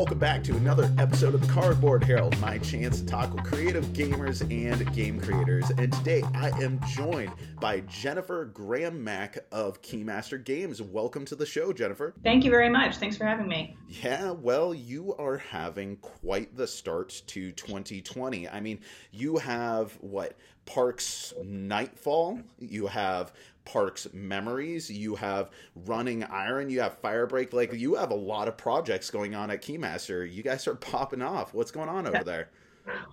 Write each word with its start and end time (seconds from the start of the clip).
welcome 0.00 0.18
back 0.18 0.42
to 0.42 0.56
another 0.56 0.90
episode 0.96 1.34
of 1.34 1.46
the 1.46 1.52
Cardboard 1.52 2.02
Herald, 2.02 2.34
my 2.40 2.56
chance 2.56 3.02
to 3.02 3.06
talk 3.06 3.34
with 3.34 3.44
creative 3.44 3.84
gamers 3.88 4.40
and 4.50 4.90
game 4.94 5.20
creators. 5.20 5.68
And 5.76 5.92
today 5.92 6.22
I 6.34 6.48
am 6.62 6.80
joined 6.88 7.30
by 7.60 7.80
Jennifer 7.80 8.46
Graham 8.46 9.04
Macht 9.04 9.40
of 9.52 9.82
Keymaster 9.82 10.42
Games. 10.42 10.80
Welcome 10.80 11.26
to 11.26 11.36
the 11.36 11.44
show, 11.44 11.74
Jennifer. 11.74 12.14
Thank 12.24 12.46
you 12.46 12.50
very 12.50 12.70
much. 12.70 12.96
Thanks 12.96 13.18
for 13.18 13.26
having 13.26 13.46
me. 13.46 13.76
Yeah, 13.88 14.30
well, 14.30 14.72
you 14.72 15.14
are 15.16 15.36
having 15.36 15.96
quite 15.96 16.56
the 16.56 16.66
start 16.66 17.20
to 17.26 17.52
2020. 17.52 18.48
I 18.48 18.58
mean, 18.58 18.80
you 19.12 19.36
have 19.36 19.98
what? 20.00 20.34
Parks 20.64 21.34
Nightfall, 21.42 22.40
you 22.58 22.86
have 22.86 23.32
Parks 23.64 24.08
Memories, 24.12 24.90
you 24.90 25.14
have 25.16 25.50
Running 25.74 26.24
Iron, 26.24 26.70
you 26.70 26.80
have 26.80 27.00
Firebreak. 27.02 27.52
Like, 27.52 27.72
you 27.72 27.94
have 27.94 28.10
a 28.10 28.16
lot 28.16 28.48
of 28.48 28.56
projects 28.56 29.10
going 29.10 29.34
on 29.34 29.50
at 29.50 29.62
Keymaster. 29.62 30.30
You 30.30 30.42
guys 30.42 30.66
are 30.66 30.74
popping 30.76 31.22
off. 31.22 31.54
What's 31.54 31.70
going 31.70 31.88
on 31.88 32.06
over 32.06 32.24
there? 32.24 32.50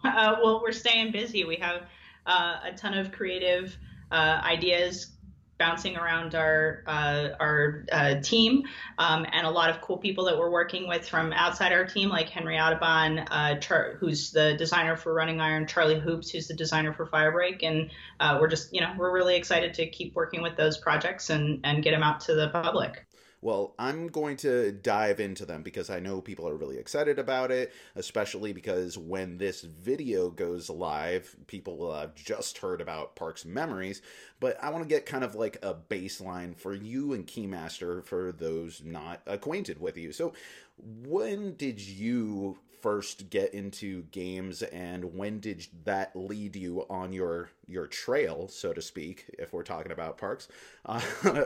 Uh, 0.03 0.37
well, 0.41 0.61
we're 0.63 0.71
staying 0.71 1.11
busy. 1.11 1.43
We 1.43 1.57
have 1.57 1.83
uh, 2.25 2.59
a 2.63 2.71
ton 2.75 2.97
of 2.97 3.11
creative 3.11 3.77
uh, 4.11 4.39
ideas 4.43 5.16
bouncing 5.57 5.97
around 5.97 6.35
our 6.35 6.83
uh, 6.85 7.29
our 7.39 7.85
uh, 7.91 8.15
team, 8.21 8.63
um, 8.97 9.25
and 9.31 9.47
a 9.47 9.49
lot 9.49 9.69
of 9.69 9.81
cool 9.81 9.97
people 9.97 10.25
that 10.25 10.37
we're 10.37 10.51
working 10.51 10.87
with 10.87 11.07
from 11.07 11.33
outside 11.33 11.71
our 11.71 11.85
team, 11.85 12.09
like 12.09 12.29
Henry 12.29 12.59
Audubon, 12.59 13.19
uh, 13.19 13.59
Char- 13.59 13.97
who's 13.99 14.31
the 14.31 14.55
designer 14.57 14.95
for 14.95 15.13
Running 15.13 15.41
Iron, 15.41 15.67
Charlie 15.67 15.99
Hoops, 15.99 16.29
who's 16.29 16.47
the 16.47 16.53
designer 16.53 16.93
for 16.93 17.07
Firebreak, 17.07 17.63
and 17.63 17.89
uh, 18.19 18.37
we're 18.39 18.47
just 18.49 18.73
you 18.73 18.81
know 18.81 18.93
we're 18.97 19.13
really 19.13 19.35
excited 19.35 19.73
to 19.75 19.87
keep 19.89 20.15
working 20.15 20.41
with 20.41 20.55
those 20.55 20.77
projects 20.77 21.29
and 21.29 21.61
and 21.63 21.83
get 21.83 21.91
them 21.91 22.03
out 22.03 22.21
to 22.21 22.35
the 22.35 22.49
public. 22.49 23.06
Well, 23.39 23.75
I'm 23.77 24.07
going 24.07 24.35
to 24.37 24.71
dive 24.71 25.19
into 25.19 25.45
them 25.45 25.61
because 25.61 25.91
I 25.91 25.99
know 25.99 26.21
people 26.21 26.47
are 26.47 26.55
really 26.55 26.79
excited 26.79 27.19
about 27.19 27.51
it, 27.51 27.71
especially 27.95 28.51
because 28.51 28.97
when 28.97 29.37
this 29.37 29.61
video 29.61 30.31
goes 30.31 30.71
live, 30.71 31.35
people 31.45 31.77
will 31.77 31.93
have 31.93 32.15
just 32.15 32.57
heard 32.57 32.81
about 32.81 33.15
Parks 33.15 33.45
Memories. 33.45 34.01
But 34.39 34.57
I 34.61 34.71
want 34.71 34.83
to 34.83 34.89
get 34.89 35.05
kind 35.05 35.23
of 35.23 35.35
like 35.35 35.57
a 35.61 35.75
baseline 35.75 36.57
for 36.57 36.73
you 36.73 37.13
and 37.13 37.27
Keymaster 37.27 38.03
for 38.03 38.31
those 38.31 38.81
not 38.83 39.21
acquainted 39.27 39.79
with 39.79 39.97
you. 39.97 40.11
So, 40.11 40.33
when 40.77 41.55
did 41.55 41.79
you 41.79 42.57
first 42.81 43.29
get 43.29 43.53
into 43.53 44.03
games 44.11 44.61
and 44.61 45.15
when 45.15 45.39
did 45.39 45.65
that 45.83 46.15
lead 46.15 46.55
you 46.55 46.85
on 46.89 47.11
your 47.13 47.49
your 47.67 47.87
trail 47.87 48.47
so 48.47 48.73
to 48.73 48.81
speak 48.81 49.25
if 49.39 49.53
we're 49.53 49.63
talking 49.63 49.91
about 49.91 50.17
parks 50.17 50.47
uh, 50.85 51.01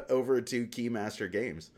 over 0.09 0.41
to 0.41 0.67
keymaster 0.67 1.31
games 1.31 1.71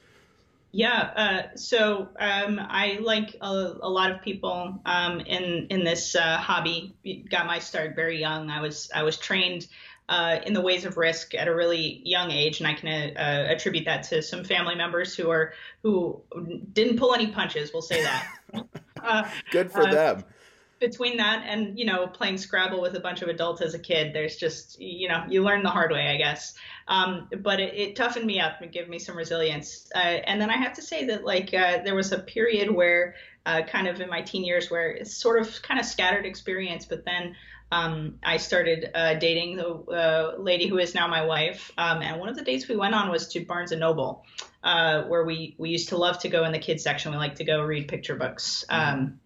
yeah, 0.76 1.12
uh, 1.16 1.56
so 1.56 2.10
um, 2.20 2.60
I 2.60 2.98
like 3.00 3.36
a, 3.40 3.76
a, 3.84 3.88
lot 3.88 4.10
of 4.10 4.24
people 4.24 4.82
um, 4.88 5.20
in 5.20 5.68
in 5.70 5.84
this 5.84 6.16
uh, 6.16 6.38
hobby. 6.38 6.96
Got 7.30 7.46
my 7.46 7.60
start 7.60 7.96
very 7.96 8.20
young. 8.20 8.50
I 8.50 8.60
was 8.60 8.90
I 8.92 9.04
was 9.04 9.16
trained 9.16 9.68
uh, 10.10 10.40
in 10.48 10.54
the 10.54 10.62
ways 10.62 10.86
of 10.86 10.98
risk 10.98 11.36
at 11.36 11.48
a 11.48 11.54
really 11.54 12.02
young 12.04 12.32
age, 12.32 12.60
and 12.60 12.68
I 12.68 12.74
can 12.74 13.16
uh, 13.16 13.46
attribute 13.50 13.86
that 13.86 14.04
to 14.06 14.24
some 14.24 14.44
family 14.44 14.74
members 14.74 15.16
who 15.16 15.30
are 15.30 15.54
who 15.84 16.24
didn't 16.74 16.98
pull 16.98 17.14
any 17.14 17.28
punches. 17.28 17.72
We'll 17.72 17.84
say 17.84 18.02
that. 18.02 18.28
Uh, 19.04 19.30
Good 19.52 19.72
for 19.72 19.88
uh, 19.88 19.92
them 19.92 20.24
between 20.84 21.18
that 21.18 21.44
and 21.48 21.80
you 21.80 21.86
know 21.86 22.08
playing 22.08 22.38
Scrabble 22.38 22.82
with 22.82 22.96
a 22.96 23.00
bunch 23.00 23.22
of 23.22 23.30
adults 23.30 23.62
as 23.62 23.74
a 23.74 23.80
kid, 23.80 24.14
there's 24.14 24.36
just 24.36 24.80
you 24.80 25.08
know 25.08 25.24
you 25.28 25.42
learn 25.42 25.64
the 25.64 25.70
hard 25.70 25.92
way, 25.92 26.08
I 26.10 26.18
guess. 26.18 26.54
Um, 26.88 27.30
but 27.40 27.60
it, 27.62 27.74
it, 27.74 27.96
toughened 27.96 28.26
me 28.26 28.42
up 28.42 28.62
and 28.62 28.70
gave 28.70 28.90
me 28.90 29.00
some 29.00 29.16
resilience. 29.16 29.90
Uh, 29.96 30.00
and 30.00 30.42
then 30.42 30.50
I 30.50 30.58
have 30.58 30.74
to 30.74 30.82
say 30.82 31.06
that 31.06 31.24
like 31.24 31.54
uh, 31.54 31.80
there 31.84 31.96
was 31.96 32.12
a 32.12 32.20
period 32.20 32.70
where 32.70 33.16
uh, 33.46 33.62
kind 33.62 33.88
of 33.88 34.02
in 34.02 34.10
my 34.10 34.22
teen 34.22 34.44
years 34.44 34.70
where 34.70 34.92
it's 34.92 35.16
sort 35.16 35.42
of 35.42 35.62
kind 35.62 35.80
of 35.80 35.86
scattered 35.86 36.26
experience, 36.26 36.86
but 36.86 37.06
then. 37.06 37.36
Um, 37.72 38.20
I 38.22 38.38
started 38.38 38.92
uh, 38.94 39.16
dating 39.16 39.56
the 39.56 39.68
uh, 39.68 40.36
lady 40.38 40.68
who 40.68 40.78
is 40.78 40.94
now 40.94 41.08
my 41.08 41.26
wife, 41.26 41.72
um, 41.76 42.04
and 42.04 42.20
one 42.20 42.30
of 42.30 42.36
the 42.36 42.44
dates 42.44 42.68
we 42.68 42.76
went 42.76 42.94
on 42.94 43.10
was 43.10 43.30
to 43.30 43.44
Barnes 43.44 43.72
and 43.72 43.80
Noble, 43.80 44.24
uh, 44.64 45.04
where 45.04 45.24
we 45.24 45.56
we 45.58 45.70
used 45.70 45.90
to 45.90 45.98
love 45.98 46.20
to 46.20 46.30
go 46.30 46.46
in 46.46 46.52
the 46.52 46.60
kids 46.60 46.84
section. 46.84 47.12
We 47.12 47.18
like 47.18 47.36
to 47.36 47.44
go 47.44 47.62
read 47.62 47.88
picture 47.88 48.16
books. 48.16 48.66
Mm-hmm. 48.70 48.94
Um, 48.94 49.20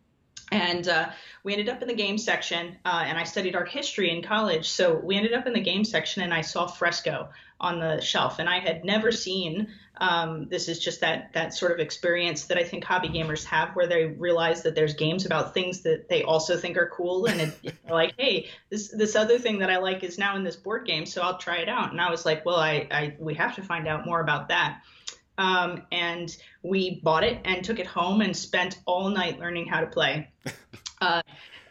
and 0.51 0.87
uh, 0.87 1.09
we 1.43 1.53
ended 1.53 1.69
up 1.69 1.81
in 1.81 1.89
the 1.89 1.93
game 1.93 2.17
section, 2.17 2.77
uh, 2.85 3.03
and 3.05 3.17
I 3.17 3.23
studied 3.23 3.55
art 3.55 3.69
history 3.69 4.09
in 4.09 4.23
college. 4.23 4.69
So 4.69 4.95
we 4.95 5.17
ended 5.17 5.33
up 5.33 5.45
in 5.45 5.53
the 5.53 5.61
game 5.61 5.83
section, 5.83 6.23
and 6.23 6.33
I 6.33 6.41
saw 6.41 6.67
Fresco 6.67 7.29
on 7.59 7.79
the 7.79 7.99
shelf, 7.99 8.39
and 8.39 8.47
I 8.47 8.59
had 8.59 8.85
never 8.85 9.11
seen. 9.11 9.67
Um, 9.99 10.47
this 10.47 10.69
is 10.69 10.79
just 10.79 11.01
that 11.01 11.33
that 11.33 11.53
sort 11.53 11.71
of 11.73 11.79
experience 11.79 12.45
that 12.45 12.57
I 12.57 12.63
think 12.63 12.85
hobby 12.85 13.09
gamers 13.09 13.43
have, 13.45 13.75
where 13.75 13.87
they 13.87 14.05
realize 14.05 14.61
that 14.63 14.73
there's 14.73 14.93
games 14.93 15.25
about 15.25 15.53
things 15.53 15.81
that 15.81 16.07
they 16.07 16.23
also 16.23 16.55
think 16.55 16.77
are 16.77 16.91
cool, 16.95 17.25
and 17.25 17.41
it, 17.41 17.73
like, 17.89 18.13
hey, 18.17 18.47
this 18.69 18.87
this 18.89 19.17
other 19.17 19.39
thing 19.39 19.59
that 19.59 19.69
I 19.69 19.77
like 19.79 20.03
is 20.03 20.17
now 20.17 20.37
in 20.37 20.43
this 20.45 20.55
board 20.55 20.85
game, 20.85 21.05
so 21.05 21.21
I'll 21.21 21.39
try 21.39 21.57
it 21.57 21.67
out. 21.67 21.91
And 21.91 21.99
I 21.99 22.09
was 22.09 22.25
like, 22.25 22.45
well, 22.45 22.57
I, 22.57 22.87
I 22.89 23.15
we 23.19 23.33
have 23.33 23.55
to 23.55 23.63
find 23.63 23.87
out 23.87 24.05
more 24.05 24.21
about 24.21 24.47
that. 24.47 24.81
Um, 25.37 25.83
and 25.91 26.35
we 26.63 26.99
bought 27.01 27.23
it 27.23 27.39
and 27.45 27.63
took 27.63 27.79
it 27.79 27.87
home 27.87 28.21
and 28.21 28.35
spent 28.35 28.79
all 28.85 29.09
night 29.09 29.39
learning 29.39 29.67
how 29.67 29.81
to 29.81 29.87
play. 29.87 30.29
Uh, 30.99 31.21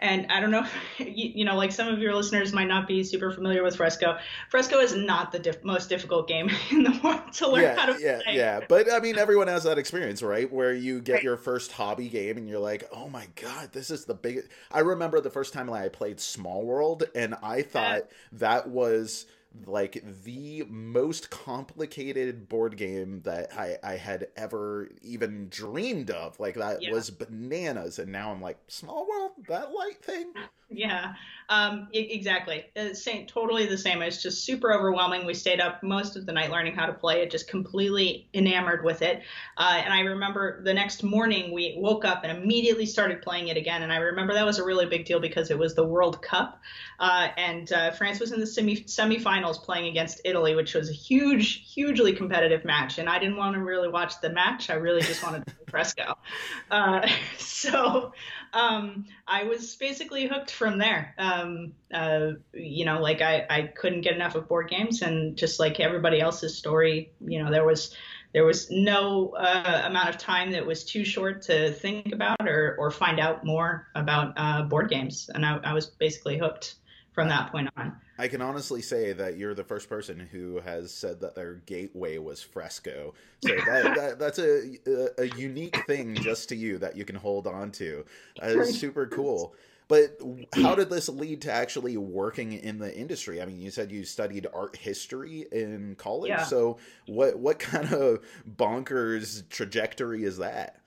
and 0.00 0.30
I 0.30 0.40
don't 0.40 0.50
know, 0.50 0.66
you, 0.98 1.32
you, 1.34 1.44
know, 1.44 1.56
like 1.56 1.72
some 1.72 1.88
of 1.88 1.98
your 1.98 2.14
listeners 2.14 2.52
might 2.52 2.68
not 2.68 2.86
be 2.86 3.02
super 3.04 3.32
familiar 3.32 3.62
with 3.62 3.76
Fresco. 3.76 4.18
Fresco 4.50 4.78
is 4.78 4.94
not 4.94 5.32
the 5.32 5.38
diff- 5.38 5.64
most 5.64 5.88
difficult 5.88 6.28
game 6.28 6.50
in 6.70 6.82
the 6.82 7.00
world 7.02 7.32
to 7.34 7.48
learn 7.48 7.62
yeah, 7.62 7.76
how 7.76 7.86
to 7.86 8.00
yeah, 8.00 8.20
play. 8.22 8.36
Yeah, 8.36 8.60
but 8.68 8.92
I 8.92 9.00
mean, 9.00 9.18
everyone 9.18 9.48
has 9.48 9.64
that 9.64 9.78
experience, 9.78 10.22
right? 10.22 10.50
Where 10.50 10.74
you 10.74 11.00
get 11.00 11.14
right. 11.14 11.22
your 11.22 11.36
first 11.36 11.72
hobby 11.72 12.08
game 12.08 12.36
and 12.36 12.48
you're 12.48 12.60
like, 12.60 12.88
oh 12.92 13.08
my 13.08 13.26
God, 13.36 13.72
this 13.72 13.90
is 13.90 14.04
the 14.04 14.14
biggest. 14.14 14.48
I 14.70 14.80
remember 14.80 15.20
the 15.20 15.30
first 15.30 15.52
time 15.52 15.72
I 15.72 15.88
played 15.88 16.20
Small 16.20 16.64
World 16.64 17.04
and 17.14 17.34
I 17.42 17.62
thought 17.62 17.98
yeah. 17.98 18.16
that 18.32 18.68
was 18.68 19.26
like 19.64 20.02
the 20.24 20.64
most 20.68 21.30
complicated 21.30 22.48
board 22.48 22.76
game 22.76 23.22
that 23.22 23.52
I, 23.56 23.78
I 23.82 23.96
had 23.96 24.28
ever 24.36 24.88
even 25.02 25.48
dreamed 25.48 26.10
of. 26.10 26.38
Like 26.38 26.54
that 26.56 26.82
yeah. 26.82 26.92
was 26.92 27.10
bananas, 27.10 27.98
and 27.98 28.12
now 28.12 28.32
I'm 28.32 28.40
like, 28.40 28.58
small 28.68 29.06
world, 29.08 29.32
that 29.48 29.72
light 29.72 30.02
thing. 30.02 30.32
Yeah, 30.68 31.14
um, 31.48 31.86
exactly. 31.92 32.64
Uh, 32.76 32.92
same, 32.92 33.26
totally 33.26 33.66
the 33.66 33.78
same. 33.78 34.02
It's 34.02 34.20
just 34.20 34.44
super 34.44 34.72
overwhelming. 34.72 35.24
We 35.24 35.32
stayed 35.32 35.60
up 35.60 35.80
most 35.80 36.16
of 36.16 36.26
the 36.26 36.32
night 36.32 36.50
learning 36.50 36.74
how 36.74 36.86
to 36.86 36.92
play 36.92 37.22
it, 37.22 37.30
just 37.30 37.46
completely 37.48 38.28
enamored 38.34 38.84
with 38.84 39.00
it. 39.00 39.22
Uh, 39.56 39.80
and 39.84 39.94
I 39.94 40.00
remember 40.00 40.60
the 40.64 40.74
next 40.74 41.04
morning 41.04 41.52
we 41.52 41.76
woke 41.78 42.04
up 42.04 42.24
and 42.24 42.36
immediately 42.36 42.84
started 42.84 43.22
playing 43.22 43.46
it 43.46 43.56
again. 43.56 43.84
And 43.84 43.92
I 43.92 43.98
remember 43.98 44.34
that 44.34 44.44
was 44.44 44.58
a 44.58 44.64
really 44.64 44.86
big 44.86 45.04
deal 45.04 45.20
because 45.20 45.52
it 45.52 45.58
was 45.58 45.76
the 45.76 45.86
World 45.86 46.20
Cup, 46.20 46.60
uh, 46.98 47.28
and 47.36 47.72
uh, 47.72 47.92
France 47.92 48.18
was 48.18 48.32
in 48.32 48.40
the 48.40 48.46
semi 48.46 48.82
semifinals 48.82 49.62
playing 49.62 49.86
against 49.86 50.20
Italy, 50.24 50.56
which 50.56 50.74
was 50.74 50.90
a 50.90 50.94
huge, 50.94 51.72
hugely 51.72 52.12
competitive 52.12 52.64
match. 52.64 52.98
And 52.98 53.08
I 53.08 53.20
didn't 53.20 53.36
want 53.36 53.54
to 53.54 53.60
really 53.62 53.88
watch 53.88 54.20
the 54.20 54.30
match. 54.30 54.68
I 54.68 54.74
really 54.74 55.02
just 55.02 55.22
wanted 55.22 55.46
to 55.46 55.54
play 55.54 55.64
Fresco. 55.70 56.14
Uh, 56.70 57.06
so 57.38 58.12
um, 58.52 59.06
I 59.26 59.44
was 59.44 59.76
basically 59.76 60.26
hooked 60.26 60.50
from 60.50 60.78
there. 60.78 61.14
Um, 61.18 61.72
uh, 61.92 62.32
you 62.52 62.84
know, 62.84 63.00
like 63.00 63.20
I, 63.22 63.46
I 63.48 63.62
couldn't 63.62 64.02
get 64.02 64.14
enough 64.14 64.34
of 64.34 64.48
board 64.48 64.68
games, 64.68 65.02
and 65.02 65.36
just 65.36 65.60
like 65.60 65.80
everybody 65.80 66.20
else's 66.20 66.56
story, 66.56 67.12
you 67.20 67.42
know, 67.42 67.50
there 67.50 67.64
was 67.64 67.94
there 68.32 68.44
was 68.44 68.70
no 68.70 69.34
uh, 69.38 69.82
amount 69.84 70.08
of 70.08 70.18
time 70.18 70.52
that 70.52 70.66
was 70.66 70.84
too 70.84 71.04
short 71.04 71.42
to 71.42 71.72
think 71.72 72.12
about 72.12 72.36
or 72.40 72.76
or 72.78 72.90
find 72.90 73.18
out 73.20 73.44
more 73.44 73.86
about 73.94 74.34
uh, 74.36 74.62
board 74.62 74.90
games, 74.90 75.30
and 75.34 75.44
I, 75.44 75.58
I 75.64 75.72
was 75.72 75.86
basically 75.86 76.38
hooked 76.38 76.76
from 77.16 77.28
that 77.28 77.50
point 77.50 77.68
on. 77.76 77.96
I 78.18 78.28
can 78.28 78.42
honestly 78.42 78.82
say 78.82 79.14
that 79.14 79.38
you're 79.38 79.54
the 79.54 79.64
first 79.64 79.88
person 79.88 80.20
who 80.20 80.60
has 80.60 80.92
said 80.92 81.20
that 81.22 81.34
their 81.34 81.54
gateway 81.54 82.18
was 82.18 82.42
Fresco. 82.42 83.14
So 83.42 83.56
that, 83.56 83.94
that, 83.96 84.18
that's 84.18 84.38
a, 84.38 84.78
a, 84.86 85.22
a 85.22 85.36
unique 85.36 85.84
thing 85.86 86.14
just 86.14 86.50
to 86.50 86.56
you 86.56 86.76
that 86.78 86.94
you 86.94 87.06
can 87.06 87.16
hold 87.16 87.46
on 87.46 87.72
to. 87.72 88.04
It's 88.40 88.78
super 88.78 89.06
cool. 89.06 89.54
But 89.88 90.20
how 90.54 90.74
did 90.74 90.90
this 90.90 91.08
lead 91.08 91.42
to 91.42 91.52
actually 91.52 91.96
working 91.96 92.52
in 92.52 92.78
the 92.78 92.94
industry? 92.94 93.40
I 93.40 93.46
mean, 93.46 93.60
you 93.60 93.70
said 93.70 93.90
you 93.90 94.04
studied 94.04 94.46
art 94.52 94.76
history 94.76 95.46
in 95.50 95.94
college. 95.96 96.30
Yeah. 96.30 96.42
So 96.42 96.78
what 97.06 97.38
what 97.38 97.58
kind 97.60 97.92
of 97.92 98.18
bonkers 98.56 99.48
trajectory 99.48 100.24
is 100.24 100.38
that? 100.38 100.80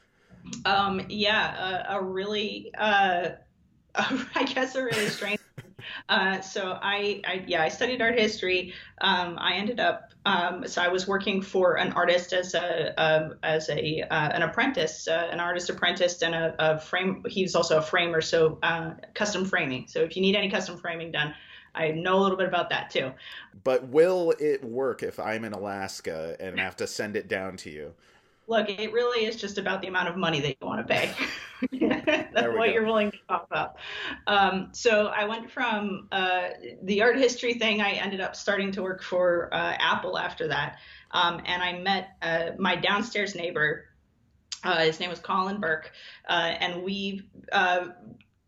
Um, 0.65 1.01
yeah, 1.09 1.87
a, 1.87 1.97
a 1.97 2.03
really, 2.03 2.71
uh, 2.77 3.29
I 3.95 4.43
guess, 4.53 4.75
a 4.75 4.83
really 4.83 5.07
strange 5.07 5.39
uh, 6.09 6.41
so 6.41 6.77
I, 6.81 7.21
I, 7.25 7.43
yeah, 7.47 7.63
I 7.63 7.69
studied 7.69 8.01
art 8.01 8.17
history. 8.17 8.73
Um, 9.01 9.37
I 9.39 9.55
ended 9.55 9.79
up, 9.79 10.11
um, 10.25 10.67
so 10.67 10.81
I 10.81 10.87
was 10.87 11.07
working 11.07 11.41
for 11.41 11.77
an 11.77 11.91
artist 11.93 12.33
as 12.33 12.53
a, 12.53 12.93
um, 13.01 13.35
as 13.43 13.69
a, 13.69 14.01
uh, 14.03 14.29
an 14.29 14.41
apprentice, 14.41 15.07
uh, 15.07 15.29
an 15.31 15.39
artist 15.39 15.69
apprentice 15.69 16.21
and 16.21 16.35
a, 16.35 16.55
a, 16.59 16.79
frame. 16.79 17.23
He's 17.27 17.55
also 17.55 17.77
a 17.77 17.81
framer. 17.81 18.21
So, 18.21 18.59
uh, 18.63 18.91
custom 19.13 19.45
framing. 19.45 19.87
So 19.87 20.01
if 20.01 20.15
you 20.15 20.21
need 20.21 20.35
any 20.35 20.49
custom 20.49 20.77
framing 20.77 21.11
done, 21.11 21.33
I 21.75 21.91
know 21.91 22.19
a 22.19 22.21
little 22.21 22.37
bit 22.37 22.47
about 22.47 22.69
that 22.71 22.89
too. 22.89 23.11
But 23.63 23.87
will 23.87 24.33
it 24.39 24.63
work 24.63 25.03
if 25.03 25.19
I'm 25.19 25.45
in 25.45 25.53
Alaska 25.53 26.35
and 26.39 26.59
have 26.59 26.75
to 26.77 26.87
send 26.87 27.15
it 27.15 27.27
down 27.27 27.57
to 27.57 27.69
you? 27.69 27.93
Look, 28.49 28.69
it 28.69 28.91
really 28.91 29.25
is 29.25 29.35
just 29.35 29.57
about 29.57 29.81
the 29.81 29.87
amount 29.87 30.09
of 30.09 30.17
money 30.17 30.41
that 30.41 30.57
you 30.59 30.67
want 30.67 30.85
to 30.85 30.93
pay. 30.93 31.13
That's 31.71 32.33
what 32.33 32.55
go. 32.55 32.63
you're 32.63 32.85
willing 32.85 33.11
to 33.11 33.17
talk 33.27 33.47
up. 33.51 33.77
Um, 34.27 34.69
so 34.71 35.07
I 35.07 35.25
went 35.25 35.51
from 35.51 36.07
uh, 36.11 36.49
the 36.83 37.01
art 37.01 37.17
history 37.17 37.55
thing. 37.55 37.81
I 37.81 37.91
ended 37.91 38.21
up 38.21 38.35
starting 38.35 38.71
to 38.73 38.81
work 38.81 39.03
for 39.03 39.53
uh, 39.53 39.75
Apple 39.77 40.17
after 40.17 40.47
that, 40.47 40.77
um, 41.11 41.41
and 41.45 41.61
I 41.61 41.79
met 41.79 42.11
uh, 42.21 42.51
my 42.57 42.75
downstairs 42.75 43.35
neighbor. 43.35 43.85
Uh, 44.63 44.79
his 44.79 44.99
name 44.99 45.09
was 45.09 45.19
Colin 45.19 45.59
Burke, 45.59 45.91
uh, 46.29 46.53
and 46.59 46.81
we 46.81 47.29
uh, 47.51 47.87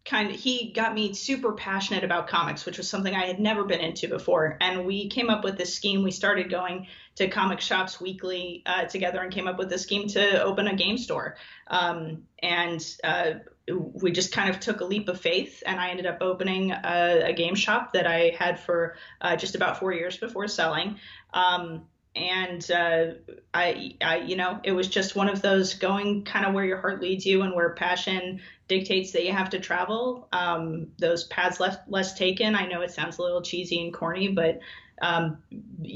kind 0.03 0.31
of 0.31 0.35
he 0.35 0.71
got 0.71 0.93
me 0.93 1.13
super 1.13 1.53
passionate 1.53 2.03
about 2.03 2.27
comics 2.27 2.65
which 2.65 2.77
was 2.77 2.89
something 2.89 3.13
i 3.13 3.25
had 3.25 3.39
never 3.39 3.63
been 3.63 3.79
into 3.79 4.07
before. 4.07 4.57
And 4.61 4.85
we 4.85 5.09
came 5.09 5.29
up 5.29 5.43
with 5.43 5.57
this 5.57 5.73
scheme. 5.73 6.03
We 6.03 6.11
started 6.11 6.49
going 6.49 6.87
to 7.15 7.27
comic 7.27 7.59
shops 7.59 7.99
weekly 7.99 8.63
uh, 8.65 8.85
together 8.85 9.19
and 9.21 9.31
came 9.31 9.47
up 9.47 9.57
with 9.57 9.69
this 9.69 9.81
scheme 9.81 10.07
to 10.09 10.43
open 10.43 10.67
a 10.67 10.75
game 10.75 10.97
store. 10.97 11.35
Um, 11.67 12.23
and 12.41 12.85
uh, 13.03 13.33
we 13.67 14.11
just 14.11 14.31
kind 14.31 14.49
of 14.49 14.59
took 14.59 14.81
a 14.81 14.85
leap 14.85 15.07
of 15.07 15.21
faith 15.21 15.61
and 15.65 15.79
i 15.79 15.89
ended 15.89 16.05
up 16.05 16.17
opening 16.19 16.71
a, 16.71 17.21
a 17.27 17.33
game 17.33 17.55
shop 17.55 17.93
that 17.93 18.07
i 18.07 18.35
had 18.37 18.59
for 18.59 18.95
uh, 19.21 19.35
just 19.35 19.55
about 19.55 19.79
four 19.79 19.93
years 19.93 20.17
before 20.17 20.47
selling. 20.47 20.97
Um, 21.33 21.83
and 22.15 22.69
uh, 22.71 23.05
I, 23.53 23.95
I, 24.01 24.17
you 24.17 24.35
know, 24.35 24.59
it 24.63 24.73
was 24.73 24.87
just 24.87 25.15
one 25.15 25.29
of 25.29 25.41
those 25.41 25.75
going 25.75 26.25
kind 26.25 26.45
of 26.45 26.53
where 26.53 26.65
your 26.65 26.79
heart 26.79 27.01
leads 27.01 27.25
you 27.25 27.43
and 27.43 27.55
where 27.55 27.73
passion 27.73 28.41
dictates 28.67 29.11
that 29.11 29.25
you 29.25 29.31
have 29.31 29.49
to 29.51 29.59
travel. 29.59 30.27
Um, 30.33 30.87
those 30.97 31.23
paths 31.25 31.59
left 31.59 31.89
less 31.89 32.13
taken. 32.13 32.55
I 32.55 32.65
know 32.65 32.81
it 32.81 32.91
sounds 32.91 33.17
a 33.17 33.21
little 33.21 33.41
cheesy 33.41 33.81
and 33.81 33.93
corny, 33.93 34.27
but 34.27 34.59
um, 35.01 35.37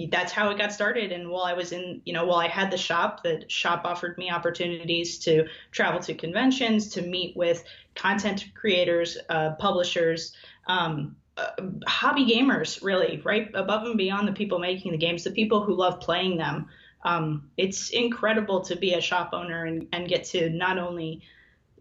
that's 0.09 0.31
how 0.31 0.49
it 0.49 0.57
got 0.57 0.71
started. 0.71 1.11
And 1.11 1.29
while 1.29 1.43
I 1.43 1.53
was 1.53 1.73
in, 1.73 2.01
you 2.05 2.13
know, 2.13 2.25
while 2.25 2.39
I 2.39 2.47
had 2.47 2.71
the 2.71 2.77
shop, 2.77 3.21
the 3.21 3.43
shop 3.49 3.81
offered 3.83 4.17
me 4.17 4.31
opportunities 4.31 5.19
to 5.19 5.47
travel 5.71 5.99
to 6.01 6.13
conventions, 6.13 6.89
to 6.91 7.01
meet 7.01 7.35
with 7.35 7.63
content 7.93 8.45
creators, 8.55 9.17
uh, 9.29 9.51
publishers. 9.59 10.33
Um, 10.67 11.17
uh, 11.37 11.51
hobby 11.87 12.25
gamers, 12.25 12.81
really, 12.83 13.21
right 13.25 13.49
above 13.53 13.83
and 13.83 13.97
beyond 13.97 14.27
the 14.27 14.33
people 14.33 14.59
making 14.59 14.91
the 14.91 14.97
games, 14.97 15.23
the 15.23 15.31
people 15.31 15.63
who 15.63 15.75
love 15.75 15.99
playing 15.99 16.37
them. 16.37 16.67
Um, 17.03 17.49
it's 17.57 17.89
incredible 17.89 18.61
to 18.61 18.75
be 18.75 18.93
a 18.93 19.01
shop 19.01 19.29
owner 19.33 19.65
and, 19.65 19.87
and 19.91 20.07
get 20.07 20.23
to 20.25 20.49
not 20.49 20.77
only 20.77 21.21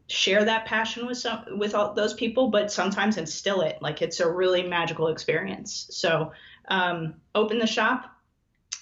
share 0.07 0.45
that 0.45 0.67
passion 0.67 1.07
with 1.07 1.17
some 1.17 1.45
with 1.59 1.75
all 1.75 1.95
those 1.95 2.15
people, 2.15 2.49
but 2.49 2.71
sometimes 2.71 3.17
instill 3.17 3.63
it. 3.63 3.79
Like 3.81 4.03
it's 4.03 4.21
a 4.21 4.31
really 4.31 4.63
magical 4.63 5.09
experience. 5.09 5.87
So 5.91 6.33
um, 6.69 7.15
open 7.35 7.59
the 7.59 7.67
shop. 7.67 8.11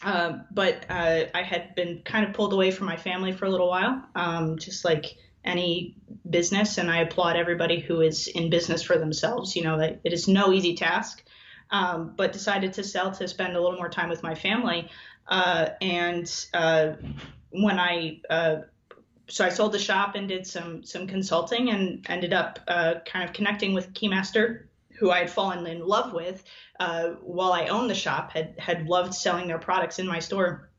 Uh, 0.03 0.39
but 0.51 0.85
uh, 0.91 1.27
I 1.33 1.43
had 1.43 1.77
been 1.77 2.03
kind 2.05 2.27
of 2.27 2.35
pulled 2.35 2.53
away 2.53 2.73
from 2.73 2.87
my 2.87 2.97
family 2.97 3.31
for 3.31 3.45
a 3.45 3.51
little 3.51 3.69
while, 3.69 4.03
um, 4.17 4.59
just 4.59 4.85
like 4.85 5.17
any 5.45 5.97
business, 6.29 6.79
and 6.79 6.91
I 6.91 6.99
applaud 6.99 7.37
everybody 7.37 7.81
who 7.81 8.01
is 8.01 8.29
in 8.29 8.51
business 8.51 8.83
for 8.83 8.97
themselves. 8.97 9.57
You 9.57 9.65
know, 9.65 9.79
it 9.79 10.13
is 10.13 10.29
no 10.29 10.53
easy 10.53 10.75
task, 10.75 11.23
um, 11.71 12.15
but 12.17 12.33
decided 12.33 12.75
to 12.75 12.85
sell 12.85 13.11
to 13.13 13.27
spend 13.27 13.57
a 13.57 13.61
little 13.61 13.77
more 13.77 13.89
time 13.89 14.09
with 14.09 14.23
my 14.23 14.35
family. 14.35 14.89
Uh, 15.27 15.71
and 15.81 16.47
uh, 16.55 16.93
when 17.51 17.79
I 17.79 18.21
uh, 18.31 18.57
so 19.29 19.45
I 19.45 19.49
sold 19.49 19.73
the 19.73 19.79
shop 19.79 20.15
and 20.15 20.29
did 20.29 20.47
some 20.47 20.85
some 20.85 21.07
consulting 21.07 21.71
and 21.71 22.05
ended 22.09 22.33
up 22.33 22.61
uh, 22.69 22.95
kind 23.07 23.29
of 23.29 23.35
connecting 23.35 23.75
with 23.75 23.93
Keymaster, 23.95 24.65
who 24.99 25.11
I 25.11 25.21
had 25.21 25.31
fallen 25.31 25.67
in 25.67 25.87
love 25.87 26.13
with 26.13 26.43
uh, 26.79 27.11
while 27.23 27.53
I 27.53 27.67
owned 27.67 27.91
the 27.91 27.95
shop. 27.95 28.33
had 28.33 28.55
had 28.59 28.87
loved 28.87 29.15
selling 29.15 29.49
their 29.49 29.59
products 29.59 29.99
in 29.99 30.07
my 30.07 30.19
store, 30.19 30.71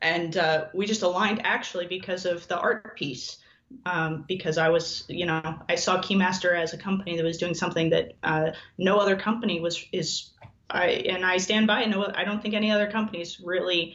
and 0.00 0.36
uh, 0.36 0.66
we 0.74 0.86
just 0.86 1.02
aligned 1.02 1.44
actually 1.44 1.86
because 1.86 2.24
of 2.24 2.46
the 2.48 2.58
art 2.58 2.96
piece 2.96 3.38
um, 3.84 4.24
because 4.28 4.58
I 4.58 4.68
was, 4.68 5.04
you 5.08 5.26
know, 5.26 5.58
I 5.68 5.74
saw 5.74 6.00
Keymaster 6.00 6.56
as 6.56 6.72
a 6.72 6.78
company 6.78 7.16
that 7.16 7.24
was 7.24 7.38
doing 7.38 7.54
something 7.54 7.90
that 7.90 8.12
uh, 8.22 8.50
no 8.78 8.98
other 8.98 9.16
company 9.16 9.60
was 9.60 9.84
is. 9.92 10.30
I 10.68 10.86
and 10.86 11.24
I 11.24 11.36
stand 11.36 11.68
by. 11.68 11.84
No, 11.84 12.10
I 12.14 12.24
don't 12.24 12.42
think 12.42 12.54
any 12.54 12.72
other 12.72 12.90
company 12.90 13.20
is 13.20 13.40
really 13.40 13.94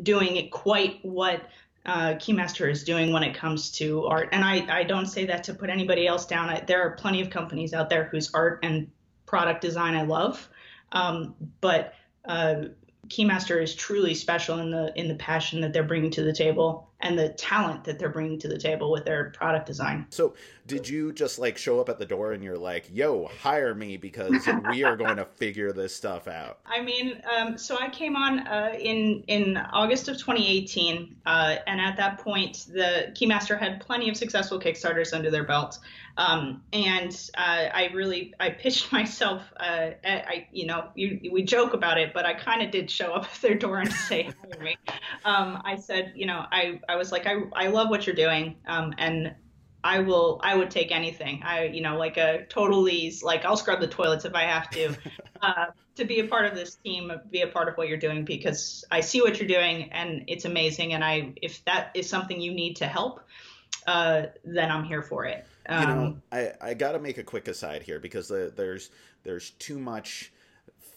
doing 0.00 0.36
it 0.36 0.52
quite 0.52 1.00
what 1.02 1.42
uh, 1.84 2.14
Keymaster 2.14 2.70
is 2.70 2.84
doing 2.84 3.12
when 3.12 3.22
it 3.22 3.34
comes 3.34 3.70
to 3.72 4.06
art. 4.06 4.28
And 4.32 4.44
I, 4.44 4.64
I 4.70 4.84
don't 4.84 5.06
say 5.06 5.26
that 5.26 5.44
to 5.44 5.54
put 5.54 5.68
anybody 5.68 6.06
else 6.06 6.26
down. 6.26 6.48
I, 6.48 6.60
there 6.60 6.82
are 6.82 6.92
plenty 6.92 7.20
of 7.20 7.30
companies 7.30 7.74
out 7.74 7.90
there 7.90 8.04
whose 8.04 8.32
art 8.34 8.60
and 8.62 8.90
product 9.26 9.60
design 9.62 9.94
I 9.94 10.02
love, 10.02 10.48
um, 10.92 11.34
but 11.60 11.94
uh, 12.24 12.66
Keymaster 13.08 13.60
is 13.60 13.74
truly 13.74 14.14
special 14.14 14.58
in 14.60 14.70
the 14.70 14.92
in 14.94 15.08
the 15.08 15.16
passion 15.16 15.60
that 15.62 15.72
they're 15.72 15.82
bringing 15.82 16.10
to 16.12 16.22
the 16.22 16.32
table 16.32 16.91
and 17.02 17.18
the 17.18 17.30
talent 17.30 17.84
that 17.84 17.98
they're 17.98 18.08
bringing 18.08 18.38
to 18.38 18.48
the 18.48 18.56
table 18.56 18.90
with 18.90 19.04
their 19.04 19.30
product 19.30 19.66
design. 19.66 20.06
So, 20.10 20.34
did 20.66 20.88
you 20.88 21.12
just 21.12 21.38
like 21.38 21.58
show 21.58 21.80
up 21.80 21.88
at 21.88 21.98
the 21.98 22.06
door 22.06 22.32
and 22.32 22.42
you're 22.42 22.56
like, 22.56 22.88
"Yo, 22.92 23.28
hire 23.42 23.74
me 23.74 23.96
because 23.96 24.48
we 24.70 24.84
are 24.84 24.96
going 24.96 25.16
to 25.16 25.24
figure 25.24 25.72
this 25.72 25.94
stuff 25.94 26.28
out"? 26.28 26.60
I 26.66 26.80
mean, 26.80 27.20
um, 27.36 27.58
so 27.58 27.76
I 27.78 27.88
came 27.90 28.16
on 28.16 28.46
uh, 28.46 28.74
in 28.78 29.24
in 29.26 29.56
August 29.56 30.08
of 30.08 30.16
2018, 30.16 31.16
uh, 31.26 31.56
and 31.66 31.80
at 31.80 31.96
that 31.96 32.18
point, 32.18 32.66
the 32.72 33.12
Keymaster 33.14 33.58
had 33.58 33.80
plenty 33.80 34.08
of 34.08 34.16
successful 34.16 34.60
Kickstarters 34.60 35.12
under 35.12 35.30
their 35.30 35.44
belt. 35.44 35.78
Um, 36.16 36.62
and 36.72 37.12
uh, 37.36 37.68
I 37.72 37.90
really 37.94 38.34
I 38.38 38.50
pitched 38.50 38.92
myself. 38.92 39.42
Uh, 39.56 39.90
I 40.04 40.48
you 40.52 40.66
know 40.66 40.88
you, 40.94 41.30
we 41.32 41.42
joke 41.42 41.74
about 41.74 41.98
it, 41.98 42.12
but 42.12 42.26
I 42.26 42.34
kind 42.34 42.62
of 42.62 42.70
did 42.70 42.90
show 42.90 43.12
up 43.12 43.24
at 43.24 43.40
their 43.40 43.54
door 43.54 43.78
and 43.78 43.92
say 44.08 44.24
hire 44.24 44.62
me. 44.62 44.76
Um, 45.24 45.60
I 45.64 45.76
said 45.76 46.12
you 46.16 46.26
know 46.26 46.44
I 46.50 46.80
I 46.88 46.96
was 46.96 47.12
like 47.12 47.26
I 47.26 47.36
I 47.54 47.68
love 47.68 47.90
what 47.90 48.06
you're 48.06 48.16
doing 48.16 48.56
um, 48.66 48.94
and 48.98 49.34
I 49.84 49.98
will 50.00 50.40
I 50.42 50.56
would 50.56 50.70
take 50.70 50.92
anything. 50.92 51.42
I 51.44 51.64
you 51.64 51.80
know 51.80 51.96
like 51.96 52.16
a 52.16 52.44
totally 52.48 53.12
like 53.22 53.44
I'll 53.44 53.56
scrub 53.56 53.80
the 53.80 53.88
toilets 53.88 54.24
if 54.24 54.34
I 54.34 54.42
have 54.42 54.70
to 54.70 54.94
uh, 55.42 55.66
to 55.96 56.04
be 56.04 56.20
a 56.20 56.26
part 56.26 56.46
of 56.46 56.54
this 56.54 56.76
team, 56.76 57.12
be 57.30 57.42
a 57.42 57.48
part 57.48 57.68
of 57.68 57.76
what 57.76 57.88
you're 57.88 57.98
doing 57.98 58.24
because 58.24 58.84
I 58.90 59.00
see 59.00 59.20
what 59.20 59.38
you're 59.38 59.48
doing 59.48 59.90
and 59.92 60.24
it's 60.28 60.44
amazing. 60.44 60.92
And 60.92 61.02
I 61.02 61.32
if 61.42 61.64
that 61.64 61.90
is 61.94 62.08
something 62.08 62.40
you 62.40 62.52
need 62.52 62.76
to 62.76 62.86
help, 62.86 63.20
uh, 63.86 64.22
then 64.44 64.70
I'm 64.70 64.84
here 64.84 65.02
for 65.02 65.24
it. 65.24 65.46
Um, 65.68 65.80
you 65.80 65.94
know, 65.94 66.04
um, 66.04 66.22
I 66.30 66.52
I 66.60 66.74
got 66.74 66.92
to 66.92 66.98
make 66.98 67.18
a 67.18 67.22
quick 67.22 67.48
aside 67.48 67.82
here 67.82 67.98
because 67.98 68.28
the, 68.28 68.52
there's 68.54 68.90
there's 69.24 69.50
too 69.50 69.78
much 69.78 70.32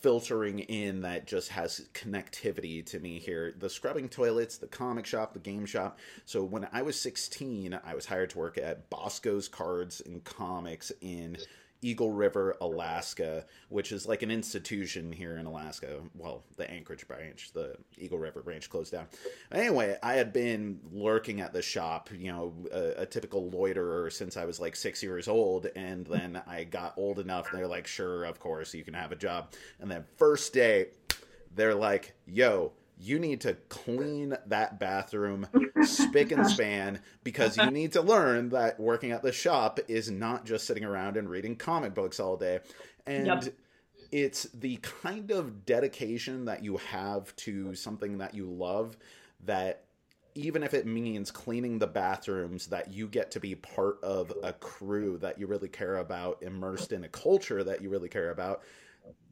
filtering 0.05 0.59
in 0.59 1.01
that 1.01 1.25
just 1.25 1.49
has 1.49 1.87
connectivity 1.95 2.85
to 2.85 2.99
me 2.99 3.17
here. 3.17 3.55
The 3.57 3.69
scrubbing 3.69 4.07
toilets, 4.07 4.57
the 4.57 4.67
comic 4.67 5.05
shop, 5.05 5.33
the 5.33 5.39
game 5.39 5.65
shop. 5.65 5.97
So 6.25 6.43
when 6.43 6.67
I 6.71 6.83
was 6.83 6.99
16, 6.99 7.79
I 7.83 7.95
was 7.95 8.05
hired 8.05 8.29
to 8.31 8.37
work 8.37 8.59
at 8.59 8.89
Bosco's 8.91 9.47
Cards 9.47 10.03
and 10.05 10.23
Comics 10.23 10.91
in 11.01 11.37
Eagle 11.85 12.11
River, 12.11 12.57
Alaska, 12.61 13.45
which 13.69 13.91
is 13.91 14.07
like 14.07 14.23
an 14.23 14.31
institution 14.31 15.11
here 15.11 15.37
in 15.37 15.45
Alaska. 15.45 15.99
Well, 16.15 16.43
the 16.57 16.69
Anchorage 16.69 17.07
branch, 17.07 17.51
the 17.53 17.75
Eagle 17.95 18.17
River 18.17 18.41
branch 18.41 18.71
closed 18.71 18.91
down. 18.91 19.05
Anyway, 19.51 19.95
I 20.01 20.13
had 20.13 20.33
been 20.33 20.79
lurking 20.91 21.41
at 21.41 21.53
the 21.53 21.61
shop, 21.61 22.09
you 22.11 22.31
know, 22.31 22.53
a, 22.71 23.03
a 23.03 23.05
typical 23.05 23.51
loiterer 23.51 24.09
since 24.09 24.35
I 24.35 24.45
was 24.45 24.59
like 24.59 24.75
six 24.75 25.03
years 25.03 25.27
old. 25.27 25.67
And 25.75 26.07
then 26.07 26.41
I 26.47 26.63
got 26.63 26.97
old 26.97 27.19
enough, 27.19 27.51
they're 27.51 27.67
like, 27.67 27.85
sure, 27.85 28.23
of 28.23 28.39
course, 28.39 28.73
you 28.73 28.83
can 28.83 28.95
have 28.95 29.11
a 29.11 29.15
job. 29.15 29.53
And 29.79 29.91
then, 29.91 30.05
first 30.17 30.53
day, 30.53 30.87
they're 31.53 31.75
like, 31.75 32.15
yo, 32.25 32.71
you 32.97 33.19
need 33.19 33.41
to 33.41 33.53
clean 33.69 34.37
that 34.47 34.79
bathroom 34.79 35.47
spick 35.83 36.31
and 36.31 36.47
span 36.47 36.99
because 37.23 37.57
you 37.57 37.69
need 37.69 37.91
to 37.93 38.01
learn 38.01 38.49
that 38.49 38.79
working 38.79 39.11
at 39.11 39.21
the 39.21 39.31
shop 39.31 39.79
is 39.87 40.09
not 40.09 40.45
just 40.45 40.65
sitting 40.65 40.85
around 40.85 41.17
and 41.17 41.29
reading 41.29 41.55
comic 41.55 41.93
books 41.93 42.19
all 42.19 42.37
day. 42.37 42.59
And 43.05 43.27
yep. 43.27 43.43
it's 44.11 44.43
the 44.53 44.77
kind 44.77 45.31
of 45.31 45.65
dedication 45.65 46.45
that 46.45 46.63
you 46.63 46.77
have 46.77 47.35
to 47.37 47.75
something 47.75 48.19
that 48.19 48.33
you 48.33 48.45
love 48.45 48.97
that 49.43 49.83
even 50.35 50.63
if 50.63 50.73
it 50.73 50.85
means 50.85 51.31
cleaning 51.31 51.79
the 51.79 51.87
bathrooms 51.87 52.67
that 52.67 52.91
you 52.91 53.07
get 53.07 53.31
to 53.31 53.39
be 53.39 53.55
part 53.55 54.03
of 54.03 54.33
a 54.43 54.51
crew 54.51 55.17
that 55.17 55.39
you 55.39 55.47
really 55.47 55.69
care 55.69 55.97
about 55.97 56.43
immersed 56.43 56.91
in 56.91 57.05
a 57.05 57.09
culture 57.09 57.63
that 57.63 57.81
you 57.81 57.89
really 57.89 58.09
care 58.09 58.31
about 58.31 58.61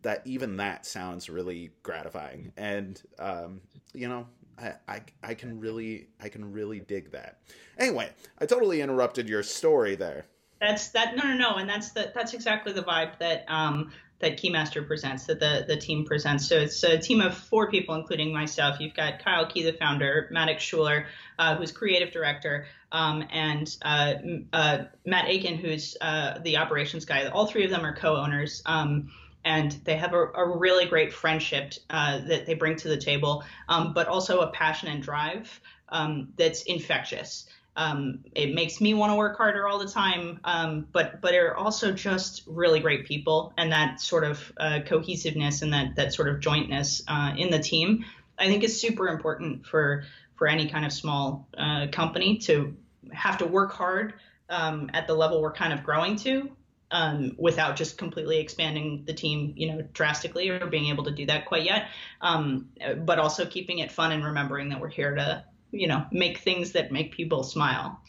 that 0.01 0.22
even 0.25 0.58
that 0.58 0.86
sounds 0.86 1.30
really 1.30 1.72
gratifying 1.82 2.51
and 2.58 3.01
um, 3.20 3.62
you 3.94 4.08
know 4.08 4.25
I, 4.58 4.74
I, 4.88 5.01
I 5.24 5.34
can 5.34 5.60
really 5.60 6.08
I 6.22 6.30
can 6.30 6.51
really 6.51 6.80
dig 6.80 7.12
that. 7.12 7.39
Anyway, 7.77 8.10
I 8.39 8.46
totally 8.46 8.82
interrupted 8.82 9.27
your 9.27 9.44
story 9.44 9.96
there. 9.96 10.25
That's 10.62 10.89
that 10.89 11.15
no 11.15 11.24
no 11.24 11.36
no, 11.36 11.56
and 11.56 11.68
that's 11.68 11.92
the 11.92 12.12
that's 12.13 12.34
exactly 12.34 12.72
the 12.72 12.84
vibe 12.84 13.18
that 13.20 13.46
um 13.48 13.92
that 14.20 14.38
Keymaster 14.38 14.86
presents, 14.86 15.25
that 15.25 15.39
the 15.39 15.65
the 15.68 15.75
team 15.75 16.06
presents. 16.06 16.48
So 16.48 16.58
it's 16.58 16.82
a 16.84 16.98
team 16.98 17.20
of 17.20 17.36
four 17.36 17.70
people, 17.70 17.96
including 17.96 18.32
myself. 18.32 18.80
You've 18.80 18.94
got 18.94 19.24
Kyle 19.24 19.46
Key, 19.46 19.63
the 19.63 19.74
founder, 19.74 20.30
Maddox 20.32 20.63
Schuler, 20.63 21.08
uh, 21.38 21.56
who's 21.56 21.72
creative 21.72 22.12
director, 22.12 22.65
um, 22.92 23.25
and 23.32 23.75
uh, 23.82 24.13
uh, 24.53 24.86
Matt 25.06 25.25
Aiken, 25.27 25.58
who's 25.58 25.98
uh, 26.00 26.39
the 26.39 26.58
operations 26.58 27.03
guy. 27.03 27.27
All 27.27 27.48
three 27.48 27.65
of 27.65 27.72
them 27.72 27.86
are 27.86 27.96
co-owners. 27.96 28.63
Um, 28.65 29.12
and 29.45 29.71
they 29.83 29.95
have 29.95 30.13
a, 30.13 30.27
a 30.33 30.57
really 30.57 30.85
great 30.85 31.13
friendship 31.13 31.73
uh, 31.89 32.19
that 32.27 32.45
they 32.45 32.53
bring 32.53 32.75
to 32.77 32.88
the 32.88 32.97
table, 32.97 33.43
um, 33.69 33.93
but 33.93 34.07
also 34.07 34.39
a 34.39 34.47
passion 34.47 34.89
and 34.89 35.03
drive 35.03 35.62
um, 35.89 36.29
that's 36.38 36.63
infectious. 36.63 37.45
Um, 37.75 38.19
it 38.35 38.53
makes 38.53 38.79
me 38.79 38.93
want 38.93 39.12
to 39.12 39.15
work 39.15 39.35
harder 39.38 39.67
all 39.67 39.79
the 39.79 39.88
time, 39.88 40.39
um, 40.43 40.88
but 40.91 41.21
but 41.21 41.31
they're 41.31 41.57
also 41.57 41.91
just 41.91 42.43
really 42.45 42.79
great 42.79 43.05
people, 43.07 43.51
and 43.57 43.71
that 43.71 44.00
sort 44.00 44.23
of 44.23 44.51
uh, 44.57 44.81
cohesiveness 44.85 45.63
and 45.63 45.73
that 45.73 45.95
that 45.95 46.13
sort 46.13 46.29
of 46.29 46.39
jointness 46.39 47.01
uh, 47.07 47.33
in 47.35 47.50
the 47.50 47.59
team, 47.59 48.05
I 48.38 48.45
think, 48.45 48.63
is 48.63 48.79
super 48.79 49.07
important 49.07 49.65
for 49.65 50.05
for 50.35 50.47
any 50.47 50.67
kind 50.67 50.85
of 50.85 50.93
small 50.93 51.47
uh, 51.57 51.88
company 51.91 52.38
to 52.39 52.75
have 53.12 53.39
to 53.39 53.45
work 53.47 53.71
hard 53.71 54.13
um, 54.50 54.91
at 54.93 55.07
the 55.07 55.13
level 55.15 55.41
we're 55.41 55.53
kind 55.53 55.73
of 55.73 55.83
growing 55.83 56.15
to, 56.17 56.51
um, 56.93 57.35
without 57.38 57.75
just 57.75 57.97
completely 57.97 58.39
expanding 58.39 59.03
the 59.05 59.13
team, 59.13 59.53
you 59.57 59.67
know, 59.67 59.81
drastically 59.93 60.47
or 60.47 60.65
being 60.67 60.85
able 60.85 61.03
to 61.03 61.12
do 61.12 61.25
that 61.25 61.45
quite 61.45 61.65
yet. 61.65 61.88
Um, 62.21 62.69
but 63.00 63.19
also 63.19 63.45
keeping 63.45 63.79
it 63.79 63.91
fun 63.91 64.13
and 64.13 64.23
remembering 64.23 64.69
that 64.69 64.79
we're 64.79 64.88
here 64.89 65.15
to 65.15 65.43
you 65.73 65.88
know 65.88 66.05
make 66.12 66.38
things 66.38 66.71
that 66.71 66.91
make 66.91 67.12
people 67.12 67.43
smile 67.43 68.00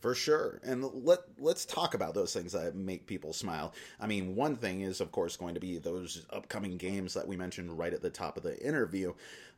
for 0.00 0.14
sure 0.14 0.60
and 0.64 0.82
let 1.04 1.20
let's 1.38 1.64
talk 1.64 1.94
about 1.94 2.14
those 2.14 2.32
things 2.32 2.52
that 2.52 2.74
make 2.74 3.06
people 3.06 3.32
smile 3.32 3.72
i 4.00 4.06
mean 4.06 4.34
one 4.34 4.56
thing 4.56 4.80
is 4.80 5.00
of 5.00 5.12
course 5.12 5.36
going 5.36 5.54
to 5.54 5.60
be 5.60 5.78
those 5.78 6.26
upcoming 6.30 6.76
games 6.76 7.14
that 7.14 7.28
we 7.28 7.36
mentioned 7.36 7.78
right 7.78 7.92
at 7.92 8.02
the 8.02 8.10
top 8.10 8.36
of 8.36 8.42
the 8.42 8.58
interview 8.66 9.12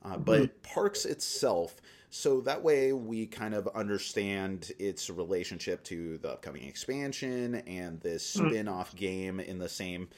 uh, 0.04 0.14
mm-hmm. 0.14 0.22
but 0.22 0.62
parks 0.62 1.06
itself 1.06 1.76
so 2.16 2.40
that 2.42 2.62
way 2.62 2.92
we 2.92 3.26
kind 3.26 3.54
of 3.54 3.66
understand 3.74 4.70
its 4.78 5.10
relationship 5.10 5.82
to 5.82 6.16
the 6.18 6.30
upcoming 6.30 6.62
expansion 6.62 7.56
and 7.66 8.00
this 8.02 8.36
mm-hmm. 8.36 8.50
spin-off 8.50 8.94
game 8.94 9.40
in 9.40 9.58
the 9.58 9.68
same 9.68 10.08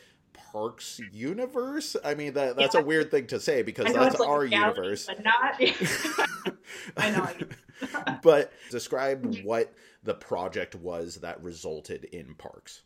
Parks 0.52 1.00
universe. 1.10 1.96
I 2.04 2.14
mean 2.14 2.34
that 2.34 2.54
that's 2.56 2.74
yeah. 2.74 2.82
a 2.82 2.84
weird 2.84 3.10
thing 3.10 3.28
to 3.28 3.40
say 3.40 3.62
because 3.62 3.94
that's 3.94 4.20
like 4.20 4.28
our 4.28 4.44
universe. 4.44 5.06
But 5.06 5.24
not 5.24 5.58
I 6.98 7.10
know. 7.10 8.18
but 8.22 8.52
describe 8.70 9.34
what 9.42 9.72
the 10.02 10.14
project 10.14 10.74
was 10.74 11.16
that 11.16 11.42
resulted 11.42 12.04
in 12.04 12.34
Parks. 12.34 12.82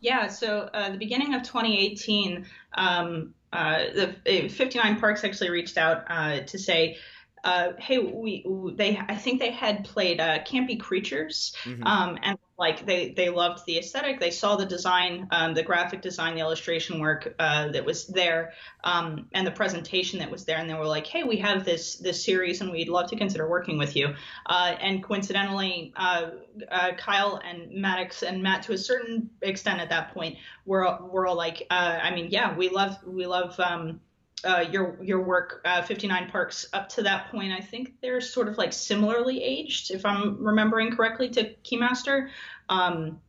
Yeah, 0.00 0.26
so 0.26 0.70
uh, 0.72 0.90
the 0.90 0.98
beginning 0.98 1.34
of 1.34 1.42
2018, 1.42 2.46
um, 2.74 3.34
uh, 3.52 3.84
the 4.24 4.48
59 4.48 5.00
Parks 5.00 5.22
actually 5.22 5.50
reached 5.50 5.78
out 5.78 6.04
uh, 6.08 6.40
to 6.40 6.58
say, 6.58 6.98
uh, 7.44 7.74
hey, 7.78 7.98
we 7.98 8.44
they 8.74 8.98
I 9.08 9.16
think 9.16 9.38
they 9.38 9.50
had 9.50 9.84
played 9.84 10.18
uh, 10.18 10.42
Campy 10.44 10.80
Creatures, 10.80 11.54
mm-hmm. 11.64 11.86
um, 11.86 12.18
and 12.22 12.38
like 12.58 12.86
they 12.86 13.10
they 13.10 13.28
loved 13.28 13.66
the 13.66 13.78
aesthetic. 13.78 14.18
They 14.18 14.30
saw 14.30 14.56
the 14.56 14.64
design, 14.64 15.28
um, 15.30 15.52
the 15.52 15.62
graphic 15.62 16.00
design, 16.00 16.36
the 16.36 16.40
illustration 16.40 17.00
work 17.00 17.34
uh, 17.38 17.68
that 17.68 17.84
was 17.84 18.06
there, 18.06 18.54
um, 18.82 19.28
and 19.32 19.46
the 19.46 19.50
presentation 19.50 20.20
that 20.20 20.30
was 20.30 20.46
there, 20.46 20.56
and 20.56 20.70
they 20.70 20.74
were 20.74 20.86
like, 20.86 21.06
hey, 21.06 21.24
we 21.24 21.36
have 21.36 21.66
this 21.66 21.96
this 21.96 22.24
series, 22.24 22.62
and 22.62 22.72
we'd 22.72 22.88
love 22.88 23.10
to 23.10 23.16
consider 23.16 23.46
working 23.46 23.76
with 23.76 23.94
you. 23.94 24.14
Uh, 24.46 24.74
and 24.80 25.04
coincidentally, 25.04 25.92
uh, 25.96 26.30
uh, 26.70 26.92
Kyle 26.96 27.42
and 27.44 27.70
Maddox 27.72 28.22
and 28.22 28.42
Matt, 28.42 28.62
to 28.62 28.72
a 28.72 28.78
certain 28.78 29.28
extent 29.42 29.80
at 29.80 29.90
that 29.90 30.14
point, 30.14 30.38
were 30.64 30.98
were 31.02 31.26
all 31.26 31.36
like, 31.36 31.66
I 31.70 32.14
mean, 32.14 32.28
yeah, 32.30 32.56
we 32.56 32.70
love 32.70 32.96
we 33.06 33.26
love. 33.26 33.60
Um, 33.60 34.00
uh, 34.44 34.64
your 34.70 34.96
your 35.02 35.22
work, 35.22 35.60
uh, 35.64 35.82
59 35.82 36.30
Parks, 36.30 36.66
up 36.72 36.88
to 36.90 37.02
that 37.02 37.30
point, 37.30 37.52
I 37.52 37.60
think 37.60 37.94
they're 38.00 38.20
sort 38.20 38.48
of 38.48 38.58
like 38.58 38.72
similarly 38.72 39.42
aged, 39.42 39.90
if 39.90 40.04
I'm 40.04 40.42
remembering 40.42 40.94
correctly, 40.94 41.28
to 41.30 41.54
Keymaster. 41.64 42.28
Um, 42.68 43.20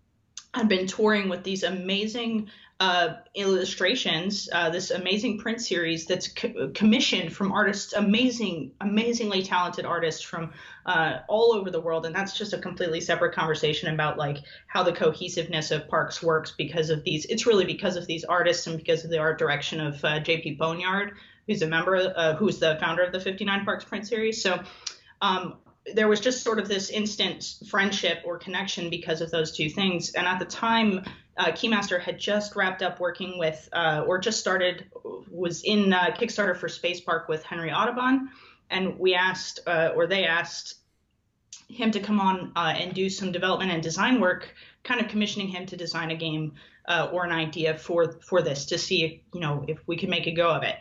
I've 0.53 0.69
been 0.69 0.87
touring 0.87 1.27
with 1.29 1.43
these 1.43 1.63
amazing 1.63 2.49
uh, 2.79 3.15
illustrations, 3.35 4.49
uh, 4.51 4.69
this 4.69 4.91
amazing 4.91 5.37
print 5.37 5.61
series 5.61 6.05
that's 6.05 6.27
co- 6.27 6.71
commissioned 6.73 7.33
from 7.33 7.53
artists, 7.53 7.93
amazing, 7.93 8.71
amazingly 8.81 9.41
talented 9.43 9.85
artists 9.85 10.21
from 10.21 10.51
uh, 10.85 11.19
all 11.29 11.53
over 11.53 11.71
the 11.71 11.79
world. 11.79 12.05
And 12.05 12.13
that's 12.13 12.37
just 12.37 12.51
a 12.51 12.57
completely 12.57 12.99
separate 12.99 13.33
conversation 13.33 13.93
about 13.93 14.17
like 14.17 14.39
how 14.67 14.83
the 14.83 14.91
cohesiveness 14.91 15.71
of 15.71 15.87
parks 15.87 16.21
works 16.21 16.51
because 16.57 16.89
of 16.89 17.03
these. 17.05 17.25
It's 17.25 17.45
really 17.45 17.65
because 17.65 17.95
of 17.95 18.07
these 18.07 18.25
artists 18.25 18.67
and 18.67 18.77
because 18.77 19.05
of 19.05 19.09
the 19.09 19.19
art 19.19 19.39
direction 19.39 19.79
of 19.79 20.03
uh, 20.03 20.19
JP 20.19 20.57
Boneyard, 20.57 21.13
who's 21.47 21.61
a 21.61 21.67
member, 21.67 22.13
uh, 22.13 22.35
who's 22.35 22.59
the 22.59 22.77
founder 22.81 23.03
of 23.03 23.13
the 23.13 23.21
59 23.21 23.63
Parks 23.63 23.85
print 23.85 24.05
series. 24.05 24.43
So 24.43 24.61
um, 25.21 25.59
there 25.93 26.09
was 26.09 26.19
just 26.19 26.43
sort 26.43 26.59
of 26.59 26.67
this 26.67 26.89
instant 26.89 27.55
friendship 27.69 28.21
or 28.25 28.37
connection 28.37 28.89
because 28.89 29.21
of 29.21 29.31
those 29.31 29.55
two 29.55 29.69
things. 29.69 30.13
And 30.13 30.27
at 30.27 30.39
the 30.39 30.45
time, 30.45 31.05
uh, 31.37 31.51
Keymaster 31.51 31.99
had 31.99 32.17
just 32.17 32.55
wrapped 32.55 32.81
up 32.81 32.99
working 32.99 33.37
with, 33.37 33.67
uh, 33.73 34.03
or 34.07 34.17
just 34.17 34.39
started, 34.39 34.85
was 35.29 35.63
in 35.63 35.91
uh, 35.91 36.15
Kickstarter 36.17 36.55
for 36.55 36.69
Space 36.69 37.01
Park 37.01 37.27
with 37.27 37.43
Henry 37.43 37.71
Audubon. 37.71 38.29
And 38.69 38.97
we 38.97 39.15
asked, 39.15 39.59
uh, 39.67 39.91
or 39.95 40.07
they 40.07 40.25
asked 40.25 40.75
him 41.67 41.91
to 41.91 41.99
come 41.99 42.19
on 42.19 42.51
uh, 42.55 42.73
and 42.77 42.93
do 42.93 43.09
some 43.09 43.31
development 43.31 43.71
and 43.71 43.83
design 43.83 44.21
work, 44.21 44.53
kind 44.83 45.01
of 45.01 45.09
commissioning 45.09 45.47
him 45.49 45.65
to 45.65 45.75
design 45.75 46.11
a 46.11 46.15
game 46.15 46.53
uh, 46.87 47.09
or 47.11 47.25
an 47.25 47.31
idea 47.31 47.75
for 47.75 48.19
for 48.21 48.43
this 48.43 48.65
to 48.67 48.77
see 48.77 49.03
if 49.03 49.19
you 49.33 49.39
know 49.39 49.65
if 49.67 49.79
we 49.87 49.97
could 49.97 50.09
make 50.09 50.27
a 50.27 50.31
go 50.31 50.51
of 50.51 50.61
it. 50.61 50.75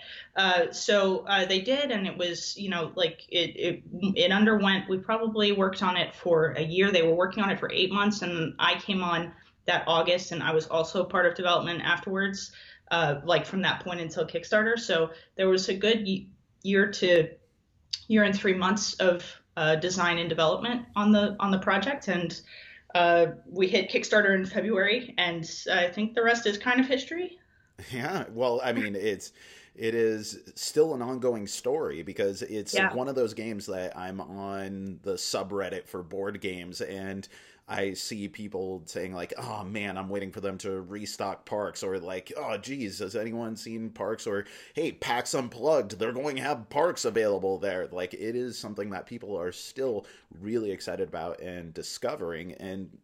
So 0.74 1.24
they 1.48 1.62
did, 1.62 1.90
and 1.90 2.06
it 2.06 2.16
was 2.18 2.54
you 2.58 2.68
know 2.68 2.92
like 2.94 3.22
it, 3.30 3.56
it 3.56 3.82
it 4.14 4.30
underwent. 4.30 4.88
We 4.88 4.98
probably 4.98 5.52
worked 5.52 5.82
on 5.82 5.96
it 5.96 6.14
for 6.14 6.52
a 6.52 6.62
year. 6.62 6.90
They 6.90 7.02
were 7.02 7.14
working 7.14 7.42
on 7.42 7.48
it 7.48 7.58
for 7.58 7.72
eight 7.72 7.90
months, 7.90 8.20
and 8.20 8.54
I 8.58 8.78
came 8.78 9.02
on 9.02 9.32
that 9.66 9.84
August, 9.86 10.32
and 10.32 10.42
I 10.42 10.52
was 10.52 10.66
also 10.66 11.04
part 11.04 11.26
of 11.26 11.34
development 11.34 11.82
afterwards. 11.82 12.52
Uh, 12.90 13.20
like 13.24 13.46
from 13.46 13.62
that 13.62 13.82
point 13.82 13.98
until 13.98 14.26
Kickstarter. 14.26 14.78
So 14.78 15.10
there 15.36 15.48
was 15.48 15.70
a 15.70 15.74
good 15.74 16.06
year 16.62 16.90
to 16.92 17.28
year 18.08 18.24
and 18.24 18.36
three 18.36 18.52
months 18.52 18.92
of 18.94 19.24
uh, 19.56 19.76
design 19.76 20.18
and 20.18 20.28
development 20.28 20.86
on 20.94 21.10
the 21.10 21.34
on 21.40 21.50
the 21.50 21.58
project, 21.58 22.08
and 22.08 22.40
uh, 22.94 23.26
we 23.48 23.68
hit 23.68 23.90
Kickstarter 23.90 24.34
in 24.34 24.44
February, 24.44 25.14
and 25.18 25.48
I 25.72 25.88
think 25.88 26.14
the 26.14 26.22
rest 26.22 26.46
is 26.46 26.58
kind 26.58 26.78
of 26.78 26.86
history. 26.86 27.38
Yeah, 27.90 28.24
well, 28.30 28.60
I 28.62 28.72
mean, 28.72 28.94
it's 28.94 29.32
it 29.74 29.94
is 29.94 30.38
still 30.54 30.94
an 30.94 31.02
ongoing 31.02 31.46
story 31.46 32.02
because 32.02 32.42
it's 32.42 32.74
yeah. 32.74 32.94
one 32.94 33.08
of 33.08 33.16
those 33.16 33.34
games 33.34 33.66
that 33.66 33.96
I'm 33.96 34.20
on 34.20 35.00
the 35.02 35.14
subreddit 35.14 35.88
for 35.88 36.02
board 36.02 36.40
games 36.40 36.80
and 36.80 37.26
I 37.66 37.94
see 37.94 38.28
people 38.28 38.82
saying 38.86 39.14
like, 39.14 39.32
"Oh 39.38 39.64
man, 39.64 39.96
I'm 39.96 40.08
waiting 40.08 40.32
for 40.32 40.40
them 40.40 40.58
to 40.58 40.80
restock 40.80 41.46
parks," 41.46 41.82
or 41.82 41.98
like, 41.98 42.32
"Oh 42.36 42.58
geez, 42.58 42.98
has 42.98 43.16
anyone 43.16 43.56
seen 43.56 43.90
parks?" 43.90 44.26
Or 44.26 44.44
"Hey, 44.74 44.92
PAX 44.92 45.34
Unplugged, 45.34 45.98
they're 45.98 46.12
going 46.12 46.36
to 46.36 46.42
have 46.42 46.68
parks 46.68 47.04
available 47.04 47.58
there." 47.58 47.86
Like, 47.86 48.12
it 48.14 48.36
is 48.36 48.58
something 48.58 48.90
that 48.90 49.06
people 49.06 49.38
are 49.38 49.52
still 49.52 50.06
really 50.38 50.72
excited 50.72 51.08
about 51.08 51.40
and 51.40 51.72
discovering. 51.72 52.52
And 52.54 52.98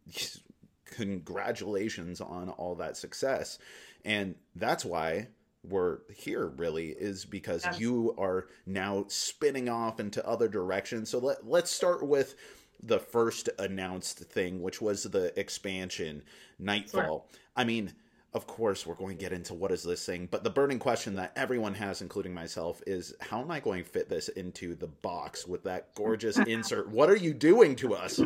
congratulations 0.85 2.21
on 2.21 2.50
all 2.50 2.75
that 2.76 2.97
success. 2.97 3.59
And 4.05 4.35
that's 4.55 4.85
why 4.85 5.29
we're 5.62 5.99
here 6.14 6.47
really 6.47 6.88
is 6.88 7.25
because 7.25 7.67
you 7.79 8.14
are 8.19 8.47
now 8.64 9.05
spinning 9.09 9.69
off 9.69 10.00
into 10.00 10.26
other 10.26 10.49
directions. 10.49 11.11
So 11.11 11.19
let 11.19 11.47
let's 11.47 11.71
start 11.71 12.07
with 12.07 12.35
the 12.83 12.99
first 12.99 13.49
announced 13.59 14.19
thing, 14.19 14.63
which 14.63 14.81
was 14.81 15.05
the 15.05 15.39
expansion 15.39 16.23
Nightfall. 16.59 17.29
Sure. 17.31 17.41
I 17.57 17.65
mean, 17.65 17.95
of 18.33 18.47
course, 18.47 18.87
we're 18.87 18.95
going 18.95 19.17
to 19.17 19.21
get 19.21 19.33
into 19.33 19.55
what 19.55 19.73
is 19.73 19.83
this 19.83 20.07
thing, 20.07 20.29
but 20.31 20.45
the 20.45 20.51
burning 20.51 20.79
question 20.79 21.17
that 21.17 21.33
everyone 21.35 21.75
has, 21.75 22.01
including 22.01 22.33
myself, 22.33 22.81
is 22.87 23.13
how 23.21 23.41
am 23.41 23.51
I 23.51 23.59
going 23.59 23.83
to 23.83 23.91
fit 23.91 24.09
this 24.09 24.29
into 24.29 24.77
the 24.77 24.87
box 24.87 25.49
with 25.49 25.65
that 25.65 25.93
gorgeous 25.97 26.39
insert? 26.47 26.89
What 26.89 27.11
are 27.11 27.17
you 27.17 27.35
doing 27.35 27.75
to 27.77 27.95
us? 27.95 28.21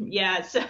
Yeah, 0.00 0.42
so, 0.42 0.64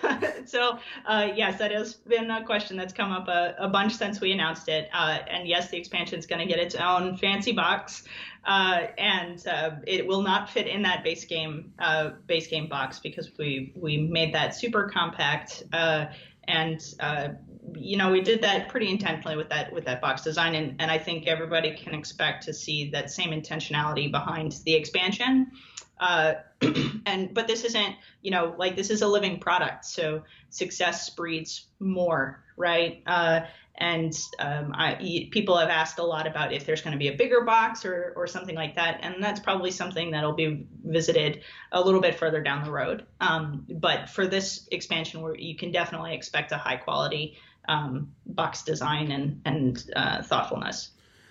so 0.45 0.79
uh, 1.07 1.29
yes, 1.35 1.59
that 1.59 1.71
has 1.71 1.95
been 1.95 2.31
a 2.31 2.45
question 2.45 2.77
that's 2.77 2.93
come 2.93 3.13
up 3.13 3.29
a, 3.29 3.55
a 3.59 3.69
bunch 3.69 3.95
since 3.95 4.21
we 4.21 4.33
announced 4.33 4.69
it. 4.69 4.91
Uh, 4.93 5.21
and 5.27 5.49
yes, 5.49 5.71
the 5.71 5.79
expansion 5.79 6.19
is 6.19 6.27
going 6.27 6.47
to 6.47 6.47
get 6.47 6.59
its 6.59 6.75
own 6.75 7.17
fancy 7.17 7.53
box. 7.53 8.03
Uh, 8.45 8.87
and 8.99 9.45
uh, 9.49 9.71
it 9.87 10.07
will 10.07 10.23
not 10.23 10.49
fit 10.49 10.69
in 10.69 10.83
that 10.83 11.03
base 11.03 11.25
game 11.25 11.73
uh, 11.81 12.11
base 12.29 12.47
game 12.47 12.69
box 12.69 13.01
because 13.01 13.33
we 13.39 13.73
we 13.75 13.97
made 13.97 14.33
that 14.33 14.55
super 14.55 14.89
compact 14.89 15.65
uh, 15.73 16.05
and 16.49 16.95
uh, 17.01 17.29
you 17.75 17.97
know 17.97 18.11
we 18.11 18.21
did 18.21 18.43
that 18.43 18.69
pretty 18.69 18.89
intentionally 18.89 19.37
with 19.37 19.49
that 19.49 19.73
with 19.73 19.85
that 19.85 20.01
box 20.01 20.23
design 20.23 20.55
and, 20.55 20.77
and 20.79 20.91
I 20.91 20.99
think 20.99 21.27
everybody 21.27 21.75
can 21.75 21.95
expect 21.95 22.45
to 22.45 22.55
see 22.55 22.91
that 22.91 23.11
same 23.11 23.31
intentionality 23.31 24.11
behind 24.11 24.53
the 24.65 24.75
expansion. 24.75 25.51
Uh, 25.99 26.35
and 27.07 27.33
but 27.33 27.47
this 27.47 27.65
isn't 27.65 27.97
you 28.23 28.31
know 28.31 28.55
like 28.59 28.77
this 28.77 28.91
is 28.91 29.01
a 29.01 29.09
living 29.09 29.39
product 29.39 29.85
so 29.87 30.23
success 30.51 31.09
breeds 31.09 31.69
more 31.81 32.45
right 32.57 33.03
uh, 33.07 33.41
and 33.79 34.19
um, 34.39 34.73
I, 34.75 35.29
people 35.31 35.57
have 35.59 35.69
asked 35.69 35.99
a 35.99 36.03
lot 36.03 36.27
about 36.27 36.53
if 36.53 36.65
there's 36.65 36.81
going 36.81 36.93
to 36.93 36.99
be 36.99 37.09
a 37.09 37.17
bigger 37.17 37.43
box 37.43 37.85
or, 37.85 38.15
or 38.17 38.27
something 38.27 38.55
like 38.55 38.75
that. 38.77 39.01
And 39.03 39.23
that's 39.23 39.41
probably 39.41 39.71
something 39.71 40.11
that'll 40.11 40.33
be 40.33 40.67
visited 40.83 41.43
a 41.73 41.81
little 41.81 42.01
bit 42.01 42.19
further 42.19 42.43
down 42.43 42.65
the 42.65 42.71
road. 42.71 43.05
Um, 43.21 43.67
but 43.69 44.09
for 44.09 44.27
this 44.27 44.67
expansion, 44.73 45.21
where 45.21 45.37
you 45.37 45.57
can 45.57 45.73
definitely 45.73 46.15
expect 46.15 46.53
a 46.53 46.57
high 46.57 46.77
quality 46.77 47.37
um, 47.69 48.13
box 48.27 48.63
design 48.63 49.11
and, 49.11 49.41
and 49.45 49.91
uh, 49.97 50.23
thoughtfulness. 50.23 50.91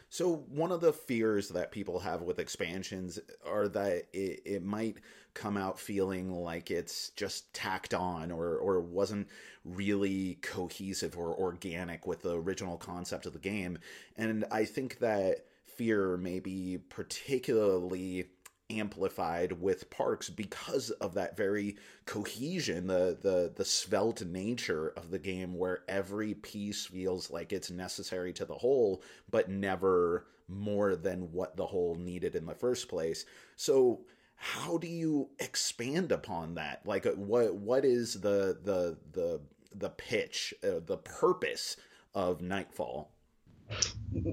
So 0.09 0.45
one 0.49 0.71
of 0.71 0.81
the 0.81 0.93
fears 0.93 1.49
that 1.49 1.71
people 1.71 1.99
have 1.99 2.21
with 2.21 2.39
expansions 2.39 3.19
are 3.45 3.67
that 3.69 4.03
it, 4.13 4.41
it 4.45 4.63
might 4.63 4.97
come 5.33 5.57
out 5.57 5.79
feeling 5.79 6.31
like 6.31 6.71
it's 6.71 7.09
just 7.17 7.53
tacked 7.53 7.93
on 7.93 8.31
or 8.31 8.55
or 8.55 8.79
wasn't 8.79 9.27
really 9.65 10.35
cohesive 10.41 11.17
or 11.17 11.35
organic 11.35 12.07
with 12.07 12.21
the 12.21 12.37
original 12.37 12.77
concept 12.77 13.25
of 13.25 13.33
the 13.33 13.39
game. 13.39 13.77
And 14.15 14.45
I 14.51 14.63
think 14.63 14.99
that 14.99 15.47
fear 15.65 16.15
may 16.15 16.39
be 16.39 16.77
particularly 16.89 18.27
amplified 18.69 19.51
with 19.51 19.89
parks 19.91 20.29
because 20.29 20.89
of 20.89 21.13
that 21.13 21.37
very 21.37 21.75
cohesion 22.05 22.87
the 22.87 23.15
the 23.21 23.53
the 23.55 23.63
svelte 23.63 24.25
nature 24.25 24.91
of 24.97 25.11
the 25.11 25.19
game 25.19 25.53
where 25.55 25.83
every 25.87 26.33
piece 26.33 26.87
feels 26.87 27.29
like 27.29 27.53
it's 27.53 27.69
necessary 27.69 28.33
to 28.33 28.43
the 28.43 28.55
whole 28.55 29.03
but 29.29 29.49
never 29.49 30.25
more 30.47 30.95
than 30.95 31.31
what 31.31 31.55
the 31.57 31.65
whole 31.65 31.95
needed 31.95 32.35
in 32.35 32.45
the 32.45 32.55
first 32.55 32.87
place. 32.87 33.25
So 33.55 34.01
how 34.35 34.77
do 34.77 34.87
you 34.87 35.29
expand 35.39 36.11
upon 36.11 36.55
that? 36.55 36.81
Like 36.85 37.05
what 37.15 37.55
what 37.55 37.85
is 37.85 38.13
the 38.13 38.57
the 38.63 38.97
the 39.11 39.41
the 39.73 39.89
pitch 39.89 40.53
uh, 40.63 40.79
the 40.85 40.97
purpose 40.97 41.77
of 42.13 42.41
nightfall 42.41 43.11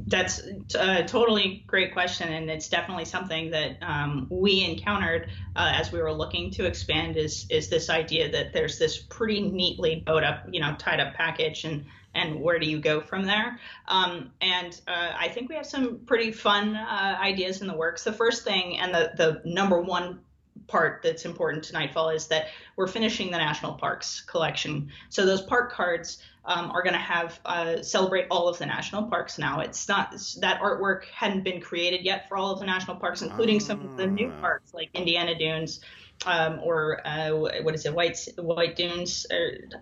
that's 0.06 0.40
a 0.76 1.04
totally 1.04 1.64
great 1.66 1.92
question, 1.92 2.32
and 2.32 2.48
it's 2.50 2.68
definitely 2.68 3.04
something 3.04 3.50
that 3.50 3.78
um, 3.82 4.28
we 4.30 4.64
encountered 4.64 5.30
uh, 5.56 5.72
as 5.74 5.90
we 5.90 6.00
were 6.00 6.12
looking 6.12 6.50
to 6.52 6.66
expand. 6.66 7.16
Is 7.16 7.46
is 7.50 7.68
this 7.68 7.90
idea 7.90 8.30
that 8.30 8.52
there's 8.52 8.78
this 8.78 8.98
pretty 8.98 9.40
neatly 9.40 10.02
bowed 10.06 10.22
up, 10.22 10.44
you 10.50 10.60
know, 10.60 10.74
tied 10.78 11.00
up 11.00 11.14
package, 11.14 11.64
and 11.64 11.84
and 12.14 12.40
where 12.40 12.58
do 12.58 12.68
you 12.68 12.78
go 12.78 13.00
from 13.00 13.24
there? 13.24 13.58
Um, 13.88 14.30
and 14.40 14.80
uh, 14.86 15.12
I 15.18 15.28
think 15.28 15.48
we 15.48 15.56
have 15.56 15.66
some 15.66 16.00
pretty 16.06 16.30
fun 16.30 16.76
uh, 16.76 17.18
ideas 17.20 17.60
in 17.60 17.66
the 17.66 17.76
works. 17.76 18.04
The 18.04 18.12
first 18.12 18.44
thing, 18.44 18.78
and 18.78 18.94
the 18.94 19.12
the 19.16 19.42
number 19.44 19.80
one 19.80 20.20
part 20.68 21.00
that's 21.02 21.24
important 21.24 21.64
to 21.64 21.72
Nightfall 21.72 22.10
is 22.10 22.28
that 22.28 22.46
we're 22.76 22.86
finishing 22.86 23.30
the 23.30 23.38
national 23.38 23.74
parks 23.74 24.20
collection. 24.20 24.90
So 25.08 25.26
those 25.26 25.42
park 25.42 25.72
cards 25.72 26.18
um, 26.44 26.70
are 26.70 26.82
going 26.82 26.94
to 26.94 26.98
have 26.98 27.38
uh, 27.44 27.82
celebrate 27.82 28.26
all 28.30 28.48
of 28.48 28.58
the 28.58 28.66
national 28.66 29.04
parks 29.04 29.38
now. 29.38 29.60
It's 29.60 29.88
not 29.88 30.10
that 30.40 30.60
artwork 30.60 31.04
hadn't 31.06 31.44
been 31.44 31.60
created 31.60 32.04
yet 32.04 32.28
for 32.28 32.36
all 32.36 32.52
of 32.52 32.60
the 32.60 32.66
national 32.66 32.96
parks, 32.96 33.22
including 33.22 33.60
some 33.60 33.80
of 33.80 33.96
the 33.96 34.06
new 34.06 34.32
ah. 34.36 34.40
parks 34.40 34.74
like 34.74 34.90
Indiana 34.94 35.36
Dunes. 35.38 35.80
Um, 36.24 36.60
or 36.62 37.04
uh, 37.04 37.30
what 37.62 37.74
is 37.74 37.84
it, 37.84 37.92
White 37.92 38.28
White 38.36 38.76
Dunes? 38.76 39.26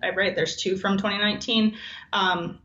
I 0.01 0.09
right, 0.09 0.35
there's 0.35 0.55
two 0.55 0.75
from 0.75 0.97
2019. 0.97 1.77
Um, 2.13 2.57